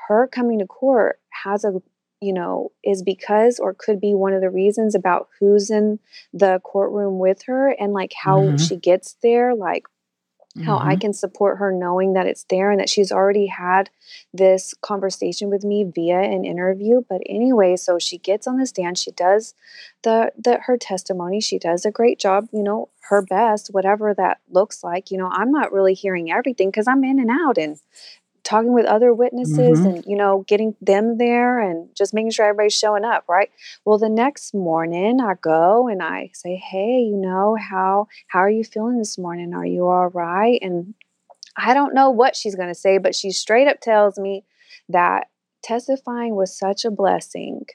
her 0.08 0.28
coming 0.28 0.60
to 0.60 0.66
court 0.66 1.20
has 1.44 1.64
a 1.66 1.82
you 2.22 2.34
know 2.34 2.72
is 2.84 3.04
because 3.04 3.60
or 3.60 3.74
could 3.74 4.00
be 4.00 4.14
one 4.14 4.34
of 4.34 4.42
the 4.42 4.50
reasons 4.50 4.96
about 4.96 5.28
who's 5.40 5.70
in 5.70 6.00
the 6.34 6.60
courtroom 6.64 7.20
with 7.20 7.44
her 7.44 7.70
and 7.80 7.94
like 7.94 8.14
how 8.24 8.52
Mhm. 8.54 8.60
she 8.60 8.76
gets 8.78 9.14
there 9.22 9.54
like 9.56 9.84
how 10.66 10.80
I 10.80 10.96
Mhm. 10.96 11.02
can 11.02 11.14
support 11.14 11.58
her 11.60 11.72
knowing 11.72 12.14
that 12.14 12.28
it's 12.28 12.46
there 12.50 12.72
and 12.72 12.80
that 12.80 12.90
she's 12.90 13.12
already 13.12 13.48
had 13.48 13.90
this 14.34 14.74
conversation 14.82 15.50
with 15.50 15.64
me 15.64 15.84
via 15.84 16.20
an 16.22 16.46
interview. 16.46 17.02
But 17.10 17.22
anyway 17.28 17.76
so 17.76 18.00
she 18.00 18.18
gets 18.18 18.48
on 18.48 18.58
the 18.58 18.66
stand. 18.66 18.98
She 18.98 19.12
does 19.12 19.54
the 20.04 20.32
the 20.38 20.60
her 20.66 20.78
testimony. 20.78 21.40
She 21.42 21.60
does 21.60 21.86
a 21.86 21.92
great 21.92 22.20
job 22.20 22.48
you 22.52 22.64
know 22.64 22.90
her 23.10 23.22
best 23.22 23.70
whatever 23.72 24.14
that 24.14 24.40
looks 24.50 24.84
like. 24.84 25.12
You 25.12 25.18
know 25.18 25.30
I'm 25.32 25.52
not 25.52 25.72
really 25.72 25.94
hearing 25.94 26.32
everything 26.32 26.72
cuz 26.72 26.88
I'm 26.88 27.04
in 27.04 27.20
and 27.20 27.30
out 27.32 27.58
and 27.58 27.80
talking 28.48 28.74
with 28.74 28.86
other 28.86 29.14
witnesses 29.14 29.80
mm-hmm. 29.80 29.88
and 29.88 30.06
you 30.06 30.16
know 30.16 30.46
getting 30.48 30.74
them 30.80 31.18
there 31.18 31.60
and 31.60 31.90
just 31.96 32.14
making 32.14 32.32
sure 32.32 32.46
everybody's 32.46 32.74
showing 32.74 33.04
up 33.04 33.26
right 33.28 33.50
well 33.84 33.98
the 33.98 34.08
next 34.08 34.54
morning 34.54 35.20
i 35.20 35.34
go 35.42 35.90
and 35.90 36.02
i 36.02 36.30
say 36.34 36.56
hey 36.56 37.02
you 37.02 37.18
know 37.18 37.58
how 37.60 38.08
how 38.28 38.40
are 38.40 38.50
you 38.50 38.64
feeling 38.64 38.98
this 38.98 39.18
morning 39.18 39.54
are 39.54 39.66
you 39.66 39.86
all 39.86 40.08
right 40.08 40.60
and 40.62 40.94
i 41.58 41.74
don't 41.74 41.94
know 41.94 42.10
what 42.10 42.38
she's 42.38 42.56
going 42.56 42.70
to 42.70 42.76
say 42.76 42.98
but 42.98 43.14
she 43.14 43.32
straight 43.32 43.68
up 43.68 43.82
tells 43.82 44.18
me 44.18 44.46
that 44.88 45.28
testifying 45.62 46.34
was 46.34 46.58
such 46.58 46.86
a 46.86 46.92
blessing 46.92 47.66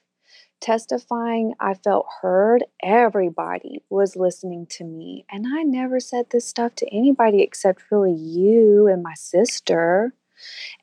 testifying, 0.62 1.54
I 1.58 1.74
felt 1.74 2.06
heard. 2.22 2.64
Everybody 2.80 3.82
was 3.90 4.14
listening 4.14 4.66
to 4.70 4.84
me. 4.84 5.26
And 5.28 5.44
I 5.44 5.64
never 5.64 5.98
said 5.98 6.26
this 6.30 6.46
stuff 6.46 6.76
to 6.76 6.86
anybody 6.94 7.42
except 7.42 7.90
really 7.90 8.14
you 8.14 8.86
and 8.86 9.02
my 9.02 9.14
sister. 9.14 10.14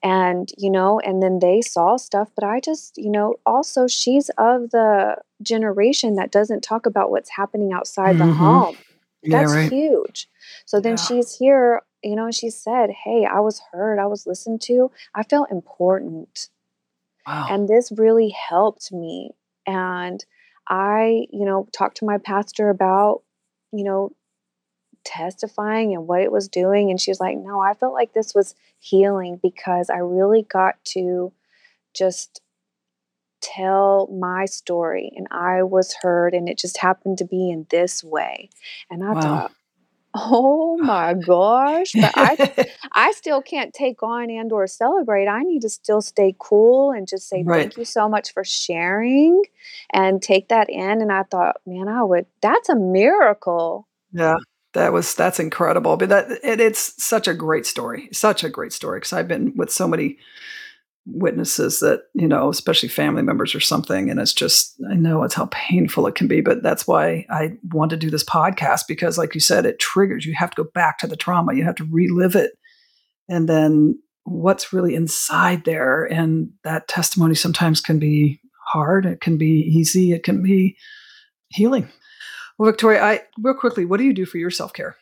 And, 0.03 0.49
you 0.57 0.70
know, 0.70 0.99
and 0.99 1.22
then 1.22 1.39
they 1.39 1.62
saw 1.62 1.97
stuff, 1.97 2.30
but 2.36 2.43
I 2.43 2.60
just, 2.60 2.97
you 2.97 3.10
know, 3.10 3.36
also 3.45 3.88
she's 3.88 4.30
of 4.38 4.72
the 4.72 5.18
generation 5.41 6.16
that 6.16 6.32
doesn't 6.32 6.62
talk 6.62 6.86
about 6.86 7.12
what's 7.12 7.30
happening 7.30 7.74
outside 7.74 8.16
mm-hmm. 8.16 8.30
the 8.30 8.34
home. 8.34 8.78
That's 9.24 9.51
yeah, 9.51 9.60
right. 9.60 9.72
huge. 9.72 10.30
So 10.66 10.80
then 10.80 10.93
yeah. 10.93 11.03
she's 11.03 11.38
here, 11.38 11.82
you 12.03 12.16
know, 12.16 12.32
she 12.32 12.49
said, 12.49 12.89
Hey, 13.03 13.26
I 13.26 13.39
was 13.39 13.62
heard, 13.72 13.99
I 13.99 14.05
was 14.05 14.26
listened 14.26 14.62
to, 14.64 14.91
I 15.14 15.24
felt 15.24 15.51
important. 15.51 16.49
Wow. 17.28 17.47
And 17.49 17.68
this 17.68 17.91
really 17.95 18.30
helped 18.30 18.91
me 18.91 19.32
and 19.68 20.24
I, 20.68 21.26
you 21.32 21.45
know, 21.45 21.68
talked 21.74 21.97
to 21.97 22.05
my 22.05 22.18
pastor 22.18 22.70
about, 22.70 23.24
you 23.72 23.84
know, 23.84 24.12
testifying 25.10 25.93
and 25.93 26.07
what 26.07 26.22
it 26.22 26.32
was 26.32 26.47
doing. 26.47 26.91
And 26.91 27.01
she 27.01 27.12
was 27.12 27.20
like, 27.20 27.38
no, 27.38 27.60
I 27.60 27.74
felt 27.74 27.93
like 27.93 28.14
this 28.14 28.36
was 28.36 28.53
healing 28.80 29.39
because 29.41 29.89
I 29.89 29.97
really 29.97 30.43
got 30.43 30.76
to 30.86 31.34
just 31.93 32.41
tell 33.41 34.07
my 34.07 34.45
story 34.45 35.12
and 35.16 35.28
I 35.32 35.64
was 35.64 35.95
heard 36.01 36.34
and 36.34 36.47
it 36.47 36.57
just 36.57 36.78
happened 36.78 37.18
to 37.18 37.26
be 37.26 37.49
in 37.49 37.66
this 37.70 38.03
way. 38.03 38.49
And 38.89 39.03
I 39.03 39.14
wow. 39.14 39.22
thought, 39.22 39.51
Oh 40.16 40.78
my 40.78 41.14
gosh. 41.14 41.91
But 41.93 42.14
I 42.16 42.68
I 42.91 43.12
still 43.12 43.41
can't 43.41 43.74
take 43.74 44.01
on 44.01 44.30
and 44.30 44.51
or 44.51 44.66
celebrate. 44.66 45.28
I 45.28 45.43
need 45.43 45.62
to 45.62 45.70
still 45.70 46.01
stay 46.01 46.36
cool 46.39 46.91
and 46.91 47.07
just 47.07 47.30
say 47.30 47.43
right. 47.43 47.62
thank 47.62 47.78
you 47.78 47.86
so 47.86 48.10
much 48.10 48.34
for 48.34 48.43
sharing 48.43 49.43
and 49.93 50.22
take 50.22 50.49
that 50.49 50.68
in. 50.70 51.01
And 51.01 51.12
I 51.12 51.24
thought, 51.24 51.57
man, 51.66 51.88
I 51.88 52.03
would 52.03 52.26
that's 52.41 52.70
a 52.70 52.76
miracle. 52.76 53.88
Yeah. 54.12 54.38
That 54.80 54.93
was 54.93 55.13
that's 55.13 55.41
incredible. 55.41 55.97
But 55.97 56.07
that 56.07 56.32
it, 56.41 56.61
it's 56.61 57.03
such 57.03 57.27
a 57.27 57.34
great 57.34 57.65
story. 57.65 58.07
Such 58.13 58.45
a 58.45 58.49
great 58.49 58.71
story. 58.71 58.99
Because 58.99 59.11
I've 59.11 59.27
been 59.27 59.51
with 59.57 59.69
so 59.69 59.89
many 59.89 60.17
witnesses 61.05 61.82
that 61.82 62.03
you 62.13 62.30
know 62.30 62.49
especially 62.49 62.88
family 62.88 63.21
members 63.21 63.55
or 63.55 63.59
something 63.59 64.11
and 64.11 64.19
it's 64.19 64.34
just 64.34 64.75
i 64.91 64.93
know 64.93 65.23
it's 65.23 65.34
how 65.34 65.47
painful 65.49 66.05
it 66.05 66.13
can 66.13 66.27
be 66.27 66.39
but 66.39 66.61
that's 66.61 66.86
why 66.86 67.25
i 67.32 67.49
want 67.71 67.89
to 67.89 67.97
do 67.97 68.11
this 68.11 68.23
podcast 68.23 68.82
because 68.88 69.17
like 69.17 69.34
you 69.34 69.39
said 69.39 69.65
it 69.65 69.80
triggers 69.80 70.23
you 70.23 70.36
have 70.36 70.51
to 70.51 70.63
go 70.63 70.69
back 70.75 70.99
to 70.99 71.07
the 71.07 71.15
trauma 71.15 71.55
you 71.55 71.63
have 71.63 71.73
to 71.73 71.88
relive 71.89 72.36
it 72.36 72.51
and 73.27 73.49
then 73.49 73.99
what's 74.25 74.71
really 74.71 74.93
inside 74.93 75.65
there 75.65 76.03
and 76.03 76.51
that 76.63 76.88
testimony 76.88 77.34
sometimes 77.34 77.82
can 77.82 77.97
be 77.97 78.39
hard 78.67 79.03
it 79.05 79.19
can 79.19 79.36
be 79.36 79.63
easy 79.67 80.11
it 80.11 80.23
can 80.23 80.43
be 80.43 80.77
healing 81.47 81.89
well 82.60 82.70
victoria 82.70 83.03
i 83.03 83.22
real 83.41 83.55
quickly 83.55 83.86
what 83.86 83.97
do 83.97 84.03
you 84.03 84.14
do 84.14 84.26
for 84.26 84.38
your 84.38 84.51
self-care 84.51 84.95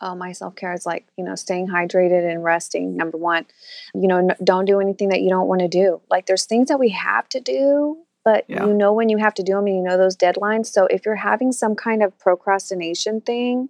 uh, 0.00 0.14
my 0.14 0.32
self 0.32 0.56
care 0.56 0.74
is 0.74 0.84
like, 0.84 1.06
you 1.16 1.24
know, 1.24 1.34
staying 1.36 1.68
hydrated 1.68 2.28
and 2.28 2.42
resting, 2.42 2.96
number 2.96 3.16
one. 3.16 3.46
You 3.94 4.08
know, 4.08 4.18
n- 4.18 4.36
don't 4.42 4.64
do 4.64 4.80
anything 4.80 5.08
that 5.10 5.22
you 5.22 5.30
don't 5.30 5.46
want 5.46 5.60
to 5.60 5.68
do. 5.68 6.00
Like, 6.10 6.26
there's 6.26 6.46
things 6.46 6.68
that 6.68 6.80
we 6.80 6.88
have 6.90 7.28
to 7.28 7.40
do, 7.40 7.98
but 8.24 8.44
yeah. 8.48 8.66
you 8.66 8.74
know 8.74 8.92
when 8.92 9.08
you 9.08 9.18
have 9.18 9.34
to 9.34 9.42
do 9.42 9.52
them 9.52 9.66
and 9.66 9.76
you 9.76 9.82
know 9.82 9.96
those 9.96 10.16
deadlines. 10.16 10.66
So, 10.66 10.86
if 10.86 11.06
you're 11.06 11.14
having 11.14 11.52
some 11.52 11.76
kind 11.76 12.02
of 12.02 12.18
procrastination 12.18 13.20
thing, 13.20 13.68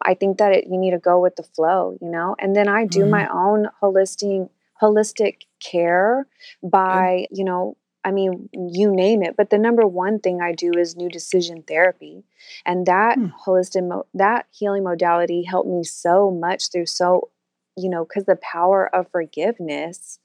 I 0.00 0.14
think 0.14 0.38
that 0.38 0.52
it, 0.52 0.66
you 0.68 0.78
need 0.78 0.92
to 0.92 0.98
go 0.98 1.20
with 1.20 1.36
the 1.36 1.42
flow, 1.42 1.96
you 2.00 2.10
know? 2.10 2.36
And 2.38 2.54
then 2.54 2.68
I 2.68 2.84
do 2.86 3.00
mm-hmm. 3.00 3.10
my 3.10 3.28
own 3.28 3.68
holistic 3.82 4.48
holistic 4.80 5.42
care 5.60 6.26
by, 6.62 7.26
you 7.30 7.44
know, 7.44 7.76
I 8.04 8.10
mean, 8.10 8.48
you 8.52 8.94
name 8.94 9.22
it. 9.22 9.36
But 9.36 9.50
the 9.50 9.58
number 9.58 9.86
one 9.86 10.20
thing 10.20 10.40
I 10.40 10.52
do 10.52 10.72
is 10.76 10.94
new 10.94 11.08
decision 11.08 11.62
therapy, 11.62 12.24
and 12.66 12.86
that 12.86 13.16
hmm. 13.16 13.28
holistic 13.46 13.88
mo- 13.88 14.06
that 14.14 14.46
healing 14.50 14.84
modality 14.84 15.42
helped 15.42 15.68
me 15.68 15.82
so 15.84 16.30
much 16.30 16.70
through 16.70 16.86
so, 16.86 17.30
you 17.76 17.88
know, 17.88 18.04
because 18.04 18.24
the 18.24 18.36
power 18.36 18.94
of 18.94 19.10
forgiveness. 19.10 20.18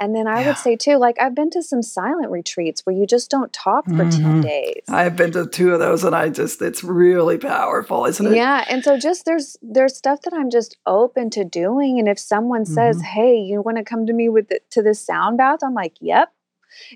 And 0.00 0.16
then 0.16 0.26
I 0.26 0.40
yeah. 0.40 0.46
would 0.48 0.56
say 0.56 0.74
too, 0.74 0.96
like 0.96 1.20
I've 1.20 1.34
been 1.34 1.50
to 1.50 1.62
some 1.62 1.82
silent 1.82 2.30
retreats 2.30 2.86
where 2.86 2.96
you 2.96 3.06
just 3.06 3.30
don't 3.30 3.52
talk 3.52 3.84
for 3.84 3.90
mm-hmm. 3.92 4.40
10 4.40 4.40
days. 4.40 4.82
I've 4.88 5.16
been 5.16 5.32
to 5.32 5.46
two 5.46 5.74
of 5.74 5.80
those 5.80 6.02
and 6.02 6.16
I 6.16 6.30
just 6.30 6.62
it's 6.62 6.82
really 6.82 7.36
powerful, 7.36 8.06
isn't 8.06 8.26
it? 8.26 8.34
Yeah. 8.34 8.64
And 8.70 8.82
so 8.82 8.98
just 8.98 9.26
there's 9.26 9.58
there's 9.60 9.94
stuff 9.94 10.22
that 10.22 10.32
I'm 10.32 10.48
just 10.48 10.78
open 10.86 11.28
to 11.30 11.44
doing. 11.44 11.98
And 11.98 12.08
if 12.08 12.18
someone 12.18 12.64
mm-hmm. 12.64 12.72
says, 12.72 13.02
Hey, 13.02 13.36
you 13.36 13.60
want 13.60 13.76
to 13.76 13.84
come 13.84 14.06
to 14.06 14.14
me 14.14 14.30
with 14.30 14.48
the, 14.48 14.60
to 14.70 14.82
this 14.82 14.98
sound 14.98 15.36
bath? 15.36 15.60
I'm 15.62 15.74
like, 15.74 15.96
Yep 16.00 16.32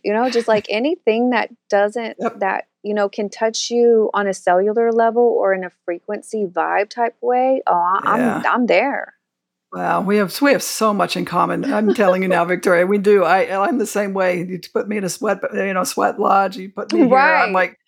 you 0.03 0.12
know 0.12 0.28
just 0.31 0.49
like 0.49 0.66
anything 0.68 1.31
that 1.31 1.51
doesn't 1.68 2.16
yep. 2.18 2.39
that 2.41 2.64
you 2.83 2.95
know 2.95 3.09
can 3.09 3.28
touch 3.28 3.70
you 3.70 4.11
on 4.14 4.26
a 4.26 4.35
cellular 4.35 4.93
level 4.93 5.22
or 5.22 5.55
in 5.55 5.64
a 5.64 5.70
frequency 5.85 6.47
vibe 6.47 6.89
type 6.89 7.16
way 7.20 7.62
oh 7.66 8.01
i'm 8.03 8.20
yeah. 8.20 8.43
i'm 8.47 8.66
there 8.66 9.14
Wow, 9.72 10.01
we 10.01 10.16
have 10.16 10.41
we 10.41 10.51
have 10.51 10.64
so 10.64 10.93
much 10.93 11.16
in 11.16 11.24
common. 11.24 11.72
I'm 11.72 11.95
telling 11.95 12.22
you 12.22 12.28
now, 12.28 12.45
Victoria, 12.45 12.87
we 12.87 12.99
do. 12.99 13.22
I 13.22 13.68
I'm 13.68 13.78
the 13.78 13.87
same 13.87 14.14
way. 14.14 14.43
You 14.43 14.59
put 14.72 14.89
me 14.89 14.97
in 14.97 15.05
a 15.05 15.09
sweat, 15.09 15.39
you 15.55 15.72
know, 15.72 15.85
sweat 15.85 16.18
lodge. 16.18 16.57
You 16.57 16.70
put 16.70 16.93
me 16.93 17.03
right. 17.03 17.09
here. 17.09 17.47
I'm 17.47 17.53
like, 17.53 17.78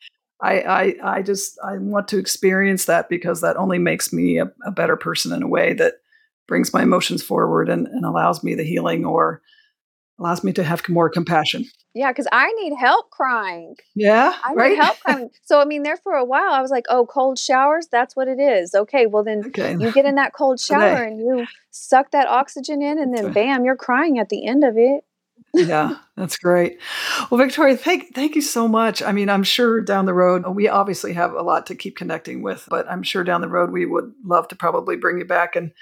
I 0.40 0.60
I 0.60 0.94
I 1.02 1.22
just 1.22 1.58
I 1.64 1.78
want 1.78 2.06
to 2.08 2.18
experience 2.18 2.84
that 2.84 3.08
because 3.08 3.40
that 3.40 3.56
only 3.56 3.78
makes 3.78 4.12
me 4.12 4.38
a, 4.38 4.52
a 4.64 4.70
better 4.70 4.96
person 4.96 5.32
in 5.32 5.42
a 5.42 5.48
way 5.48 5.72
that 5.74 5.94
brings 6.46 6.72
my 6.72 6.82
emotions 6.82 7.22
forward 7.22 7.68
and, 7.68 7.88
and 7.88 8.04
allows 8.04 8.44
me 8.44 8.54
the 8.54 8.62
healing 8.62 9.04
or 9.04 9.42
allows 10.18 10.44
me 10.44 10.52
to 10.52 10.62
have 10.62 10.88
more 10.88 11.08
compassion. 11.10 11.64
Yeah, 11.94 12.10
because 12.10 12.26
I 12.32 12.50
need 12.52 12.74
help 12.74 13.10
crying. 13.10 13.76
Yeah, 13.94 14.34
I 14.44 14.54
right? 14.54 14.70
need 14.70 14.82
help 14.82 14.98
crying. 15.04 15.30
So 15.42 15.60
I 15.60 15.64
mean, 15.64 15.82
there 15.82 15.96
for 15.96 16.14
a 16.14 16.24
while, 16.24 16.50
I 16.52 16.62
was 16.62 16.70
like, 16.70 16.84
"Oh, 16.88 17.06
cold 17.06 17.38
showers. 17.38 17.88
That's 17.90 18.16
what 18.16 18.28
it 18.28 18.40
is." 18.40 18.74
Okay, 18.74 19.06
well 19.06 19.22
then 19.22 19.42
okay. 19.46 19.76
you 19.78 19.92
get 19.92 20.06
in 20.06 20.14
that 20.14 20.32
cold 20.32 20.60
shower 20.68 21.02
and 21.02 21.18
you 21.18 21.46
suck 21.70 22.10
that 22.12 22.28
oxygen 22.28 22.82
in, 22.82 22.98
and 22.98 23.16
then 23.16 23.32
bam, 23.32 23.64
you're 23.64 23.76
crying 23.76 24.18
at 24.18 24.30
the 24.30 24.46
end 24.46 24.64
of 24.64 24.78
it. 24.78 25.04
yeah, 25.54 25.96
that's 26.16 26.38
great. 26.38 26.78
Well, 27.30 27.36
Victoria, 27.36 27.76
thank 27.76 28.14
thank 28.14 28.34
you 28.34 28.40
so 28.40 28.66
much. 28.66 29.02
I 29.02 29.12
mean, 29.12 29.28
I'm 29.28 29.42
sure 29.42 29.82
down 29.82 30.06
the 30.06 30.14
road 30.14 30.46
we 30.46 30.66
obviously 30.68 31.12
have 31.12 31.34
a 31.34 31.42
lot 31.42 31.66
to 31.66 31.74
keep 31.74 31.96
connecting 31.96 32.42
with, 32.42 32.66
but 32.70 32.90
I'm 32.90 33.02
sure 33.02 33.22
down 33.22 33.42
the 33.42 33.48
road 33.48 33.70
we 33.70 33.84
would 33.84 34.14
love 34.24 34.48
to 34.48 34.56
probably 34.56 34.96
bring 34.96 35.18
you 35.18 35.26
back 35.26 35.56
and 35.56 35.72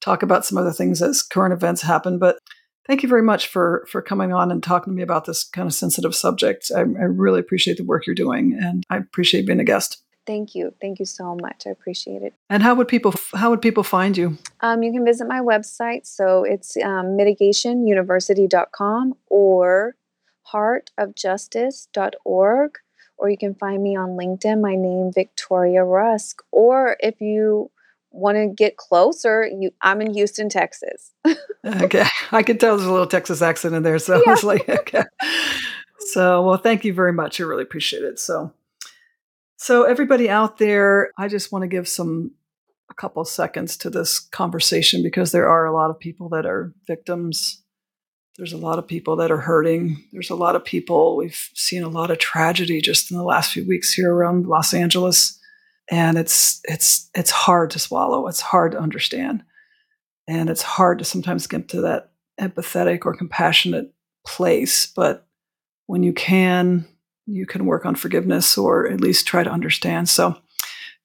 talk 0.00 0.24
about 0.24 0.44
some 0.44 0.58
other 0.58 0.72
things 0.72 1.00
as 1.00 1.22
current 1.22 1.52
events 1.52 1.82
happen. 1.82 2.18
But 2.18 2.38
thank 2.86 3.02
you 3.02 3.08
very 3.08 3.22
much 3.22 3.46
for 3.46 3.86
for 3.88 4.02
coming 4.02 4.32
on 4.32 4.50
and 4.50 4.62
talking 4.62 4.92
to 4.92 4.96
me 4.96 5.02
about 5.02 5.24
this 5.24 5.44
kind 5.44 5.66
of 5.66 5.74
sensitive 5.74 6.14
subject. 6.14 6.70
I, 6.74 6.80
I 6.80 6.82
really 6.82 7.40
appreciate 7.40 7.76
the 7.76 7.84
work 7.84 8.06
you're 8.06 8.14
doing, 8.14 8.58
and 8.60 8.84
I 8.90 8.98
appreciate 8.98 9.46
being 9.46 9.60
a 9.60 9.64
guest. 9.64 10.02
Thank 10.26 10.54
you. 10.54 10.74
Thank 10.80 11.00
you 11.00 11.06
so 11.06 11.36
much. 11.40 11.64
I 11.66 11.70
appreciate 11.70 12.22
it. 12.22 12.34
And 12.48 12.62
how 12.62 12.76
would 12.76 12.86
people 12.88 13.14
how 13.34 13.50
would 13.50 13.62
people 13.62 13.82
find 13.82 14.16
you? 14.16 14.38
Um, 14.60 14.82
you 14.82 14.92
can 14.92 15.04
visit 15.04 15.26
my 15.26 15.40
website. 15.40 16.06
So 16.06 16.44
it's 16.44 16.76
um, 16.76 17.16
mitigationuniversity.com 17.18 19.14
or 19.26 19.96
heartofjustice.org. 20.52 22.78
Or 23.16 23.28
you 23.28 23.36
can 23.36 23.54
find 23.54 23.82
me 23.82 23.96
on 23.96 24.10
LinkedIn, 24.10 24.60
my 24.62 24.76
name, 24.76 25.10
Victoria 25.12 25.82
Rusk. 25.84 26.42
Or 26.52 26.96
if 27.00 27.20
you 27.20 27.72
want 28.12 28.36
to 28.36 28.48
get 28.54 28.76
closer, 28.76 29.46
you 29.46 29.70
I'm 29.82 30.00
in 30.00 30.14
Houston, 30.14 30.48
Texas. 30.48 31.12
okay. 31.64 32.06
I 32.32 32.42
can 32.42 32.58
tell 32.58 32.76
there's 32.76 32.88
a 32.88 32.92
little 32.92 33.06
Texas 33.06 33.42
accent 33.42 33.74
in 33.74 33.82
there. 33.82 33.98
So 33.98 34.16
yeah. 34.16 34.22
I 34.26 34.30
was 34.30 34.44
like, 34.44 34.68
okay. 34.68 35.04
So 36.12 36.42
well, 36.42 36.58
thank 36.58 36.84
you 36.84 36.92
very 36.92 37.12
much. 37.12 37.40
I 37.40 37.44
really 37.44 37.62
appreciate 37.62 38.02
it. 38.02 38.18
So 38.18 38.52
so 39.56 39.84
everybody 39.84 40.30
out 40.30 40.58
there, 40.58 41.12
I 41.18 41.28
just 41.28 41.52
want 41.52 41.62
to 41.62 41.68
give 41.68 41.86
some 41.86 42.32
a 42.90 42.94
couple 42.94 43.24
seconds 43.24 43.76
to 43.78 43.90
this 43.90 44.18
conversation 44.18 45.02
because 45.02 45.32
there 45.32 45.48
are 45.48 45.66
a 45.66 45.72
lot 45.72 45.90
of 45.90 45.98
people 45.98 46.28
that 46.30 46.46
are 46.46 46.72
victims. 46.86 47.62
There's 48.36 48.52
a 48.52 48.58
lot 48.58 48.78
of 48.78 48.86
people 48.86 49.16
that 49.16 49.30
are 49.30 49.38
hurting. 49.38 50.02
There's 50.12 50.30
a 50.30 50.34
lot 50.34 50.56
of 50.56 50.64
people. 50.64 51.16
We've 51.16 51.50
seen 51.54 51.82
a 51.82 51.88
lot 51.88 52.10
of 52.10 52.18
tragedy 52.18 52.80
just 52.80 53.10
in 53.10 53.16
the 53.16 53.22
last 53.22 53.52
few 53.52 53.66
weeks 53.66 53.92
here 53.92 54.12
around 54.12 54.46
Los 54.46 54.72
Angeles 54.72 55.39
and 55.90 56.16
it's 56.16 56.60
it's 56.64 57.10
it's 57.14 57.30
hard 57.30 57.70
to 57.70 57.78
swallow 57.78 58.26
it's 58.26 58.40
hard 58.40 58.72
to 58.72 58.80
understand 58.80 59.42
and 60.26 60.48
it's 60.48 60.62
hard 60.62 60.98
to 60.98 61.04
sometimes 61.04 61.46
get 61.46 61.68
to 61.68 61.80
that 61.80 62.12
empathetic 62.40 63.04
or 63.04 63.14
compassionate 63.14 63.92
place 64.26 64.86
but 64.86 65.26
when 65.86 66.02
you 66.02 66.12
can 66.12 66.86
you 67.26 67.46
can 67.46 67.66
work 67.66 67.84
on 67.84 67.94
forgiveness 67.94 68.56
or 68.56 68.88
at 68.88 69.00
least 69.00 69.26
try 69.26 69.42
to 69.42 69.50
understand 69.50 70.08
so 70.08 70.36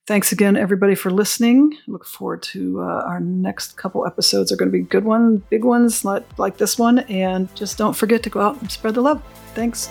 Thanks 0.07 0.31
again, 0.31 0.55
everybody, 0.55 0.93
for 0.93 1.09
listening. 1.09 1.75
Look 1.87 2.05
forward 2.05 2.43
to 2.43 2.79
uh, 2.79 3.03
our 3.07 3.19
next 3.19 3.75
couple 3.75 4.05
episodes. 4.05 4.51
are 4.51 4.55
going 4.55 4.71
to 4.71 4.77
be 4.77 4.83
good 4.83 5.03
ones, 5.03 5.41
big 5.49 5.63
ones 5.63 6.05
like, 6.05 6.37
like 6.37 6.57
this 6.57 6.77
one. 6.77 6.99
And 6.99 7.53
just 7.55 7.79
don't 7.79 7.95
forget 7.95 8.21
to 8.21 8.29
go 8.29 8.39
out 8.39 8.61
and 8.61 8.71
spread 8.71 8.93
the 8.93 9.01
love. 9.01 9.23
Thanks. 9.55 9.89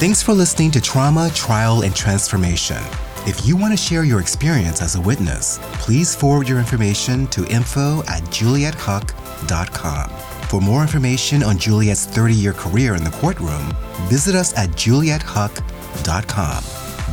Thanks 0.00 0.20
for 0.20 0.32
listening 0.32 0.72
to 0.72 0.80
Trauma, 0.80 1.30
Trial, 1.34 1.82
and 1.82 1.94
Transformation. 1.94 2.82
If 3.26 3.46
you 3.46 3.56
want 3.56 3.72
to 3.72 3.76
share 3.76 4.02
your 4.02 4.20
experience 4.20 4.82
as 4.82 4.96
a 4.96 5.00
witness, 5.00 5.60
please 5.74 6.16
forward 6.16 6.48
your 6.48 6.58
information 6.58 7.28
to 7.28 7.46
info 7.46 8.00
at 8.08 8.22
juliethuck.com. 8.24 10.10
For 10.48 10.60
more 10.60 10.82
information 10.82 11.44
on 11.44 11.58
Juliet's 11.58 12.06
30 12.06 12.34
year 12.34 12.52
career 12.52 12.96
in 12.96 13.04
the 13.04 13.10
courtroom, 13.10 13.72
visit 14.08 14.34
us 14.34 14.52
at 14.58 14.70
juliethuck.com. 14.70 16.64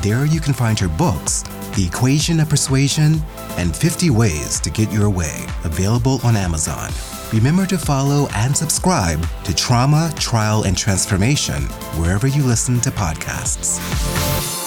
There 0.02 0.26
you 0.26 0.42
can 0.42 0.54
find 0.54 0.80
her 0.80 0.90
books, 0.90 1.44
The 1.76 1.86
Equation 1.86 2.40
of 2.40 2.50
Persuasion, 2.50 3.22
and 3.58 3.76
50 3.76 4.10
Ways 4.10 4.60
to 4.60 4.72
Get 4.72 4.92
Your 4.92 5.10
Way, 5.12 5.46
available 5.64 6.20
on 6.24 6.36
Amazon. 6.36 6.90
Remember 7.34 7.66
to 7.66 7.78
follow 7.78 8.28
and 8.36 8.56
subscribe 8.56 9.26
to 9.46 9.56
Trauma, 9.56 10.12
Trial, 10.18 10.64
and 10.64 10.78
Transformation 10.78 11.64
wherever 11.98 12.28
you 12.28 12.44
listen 12.44 12.82
to 12.82 12.92
podcasts. 12.92 14.61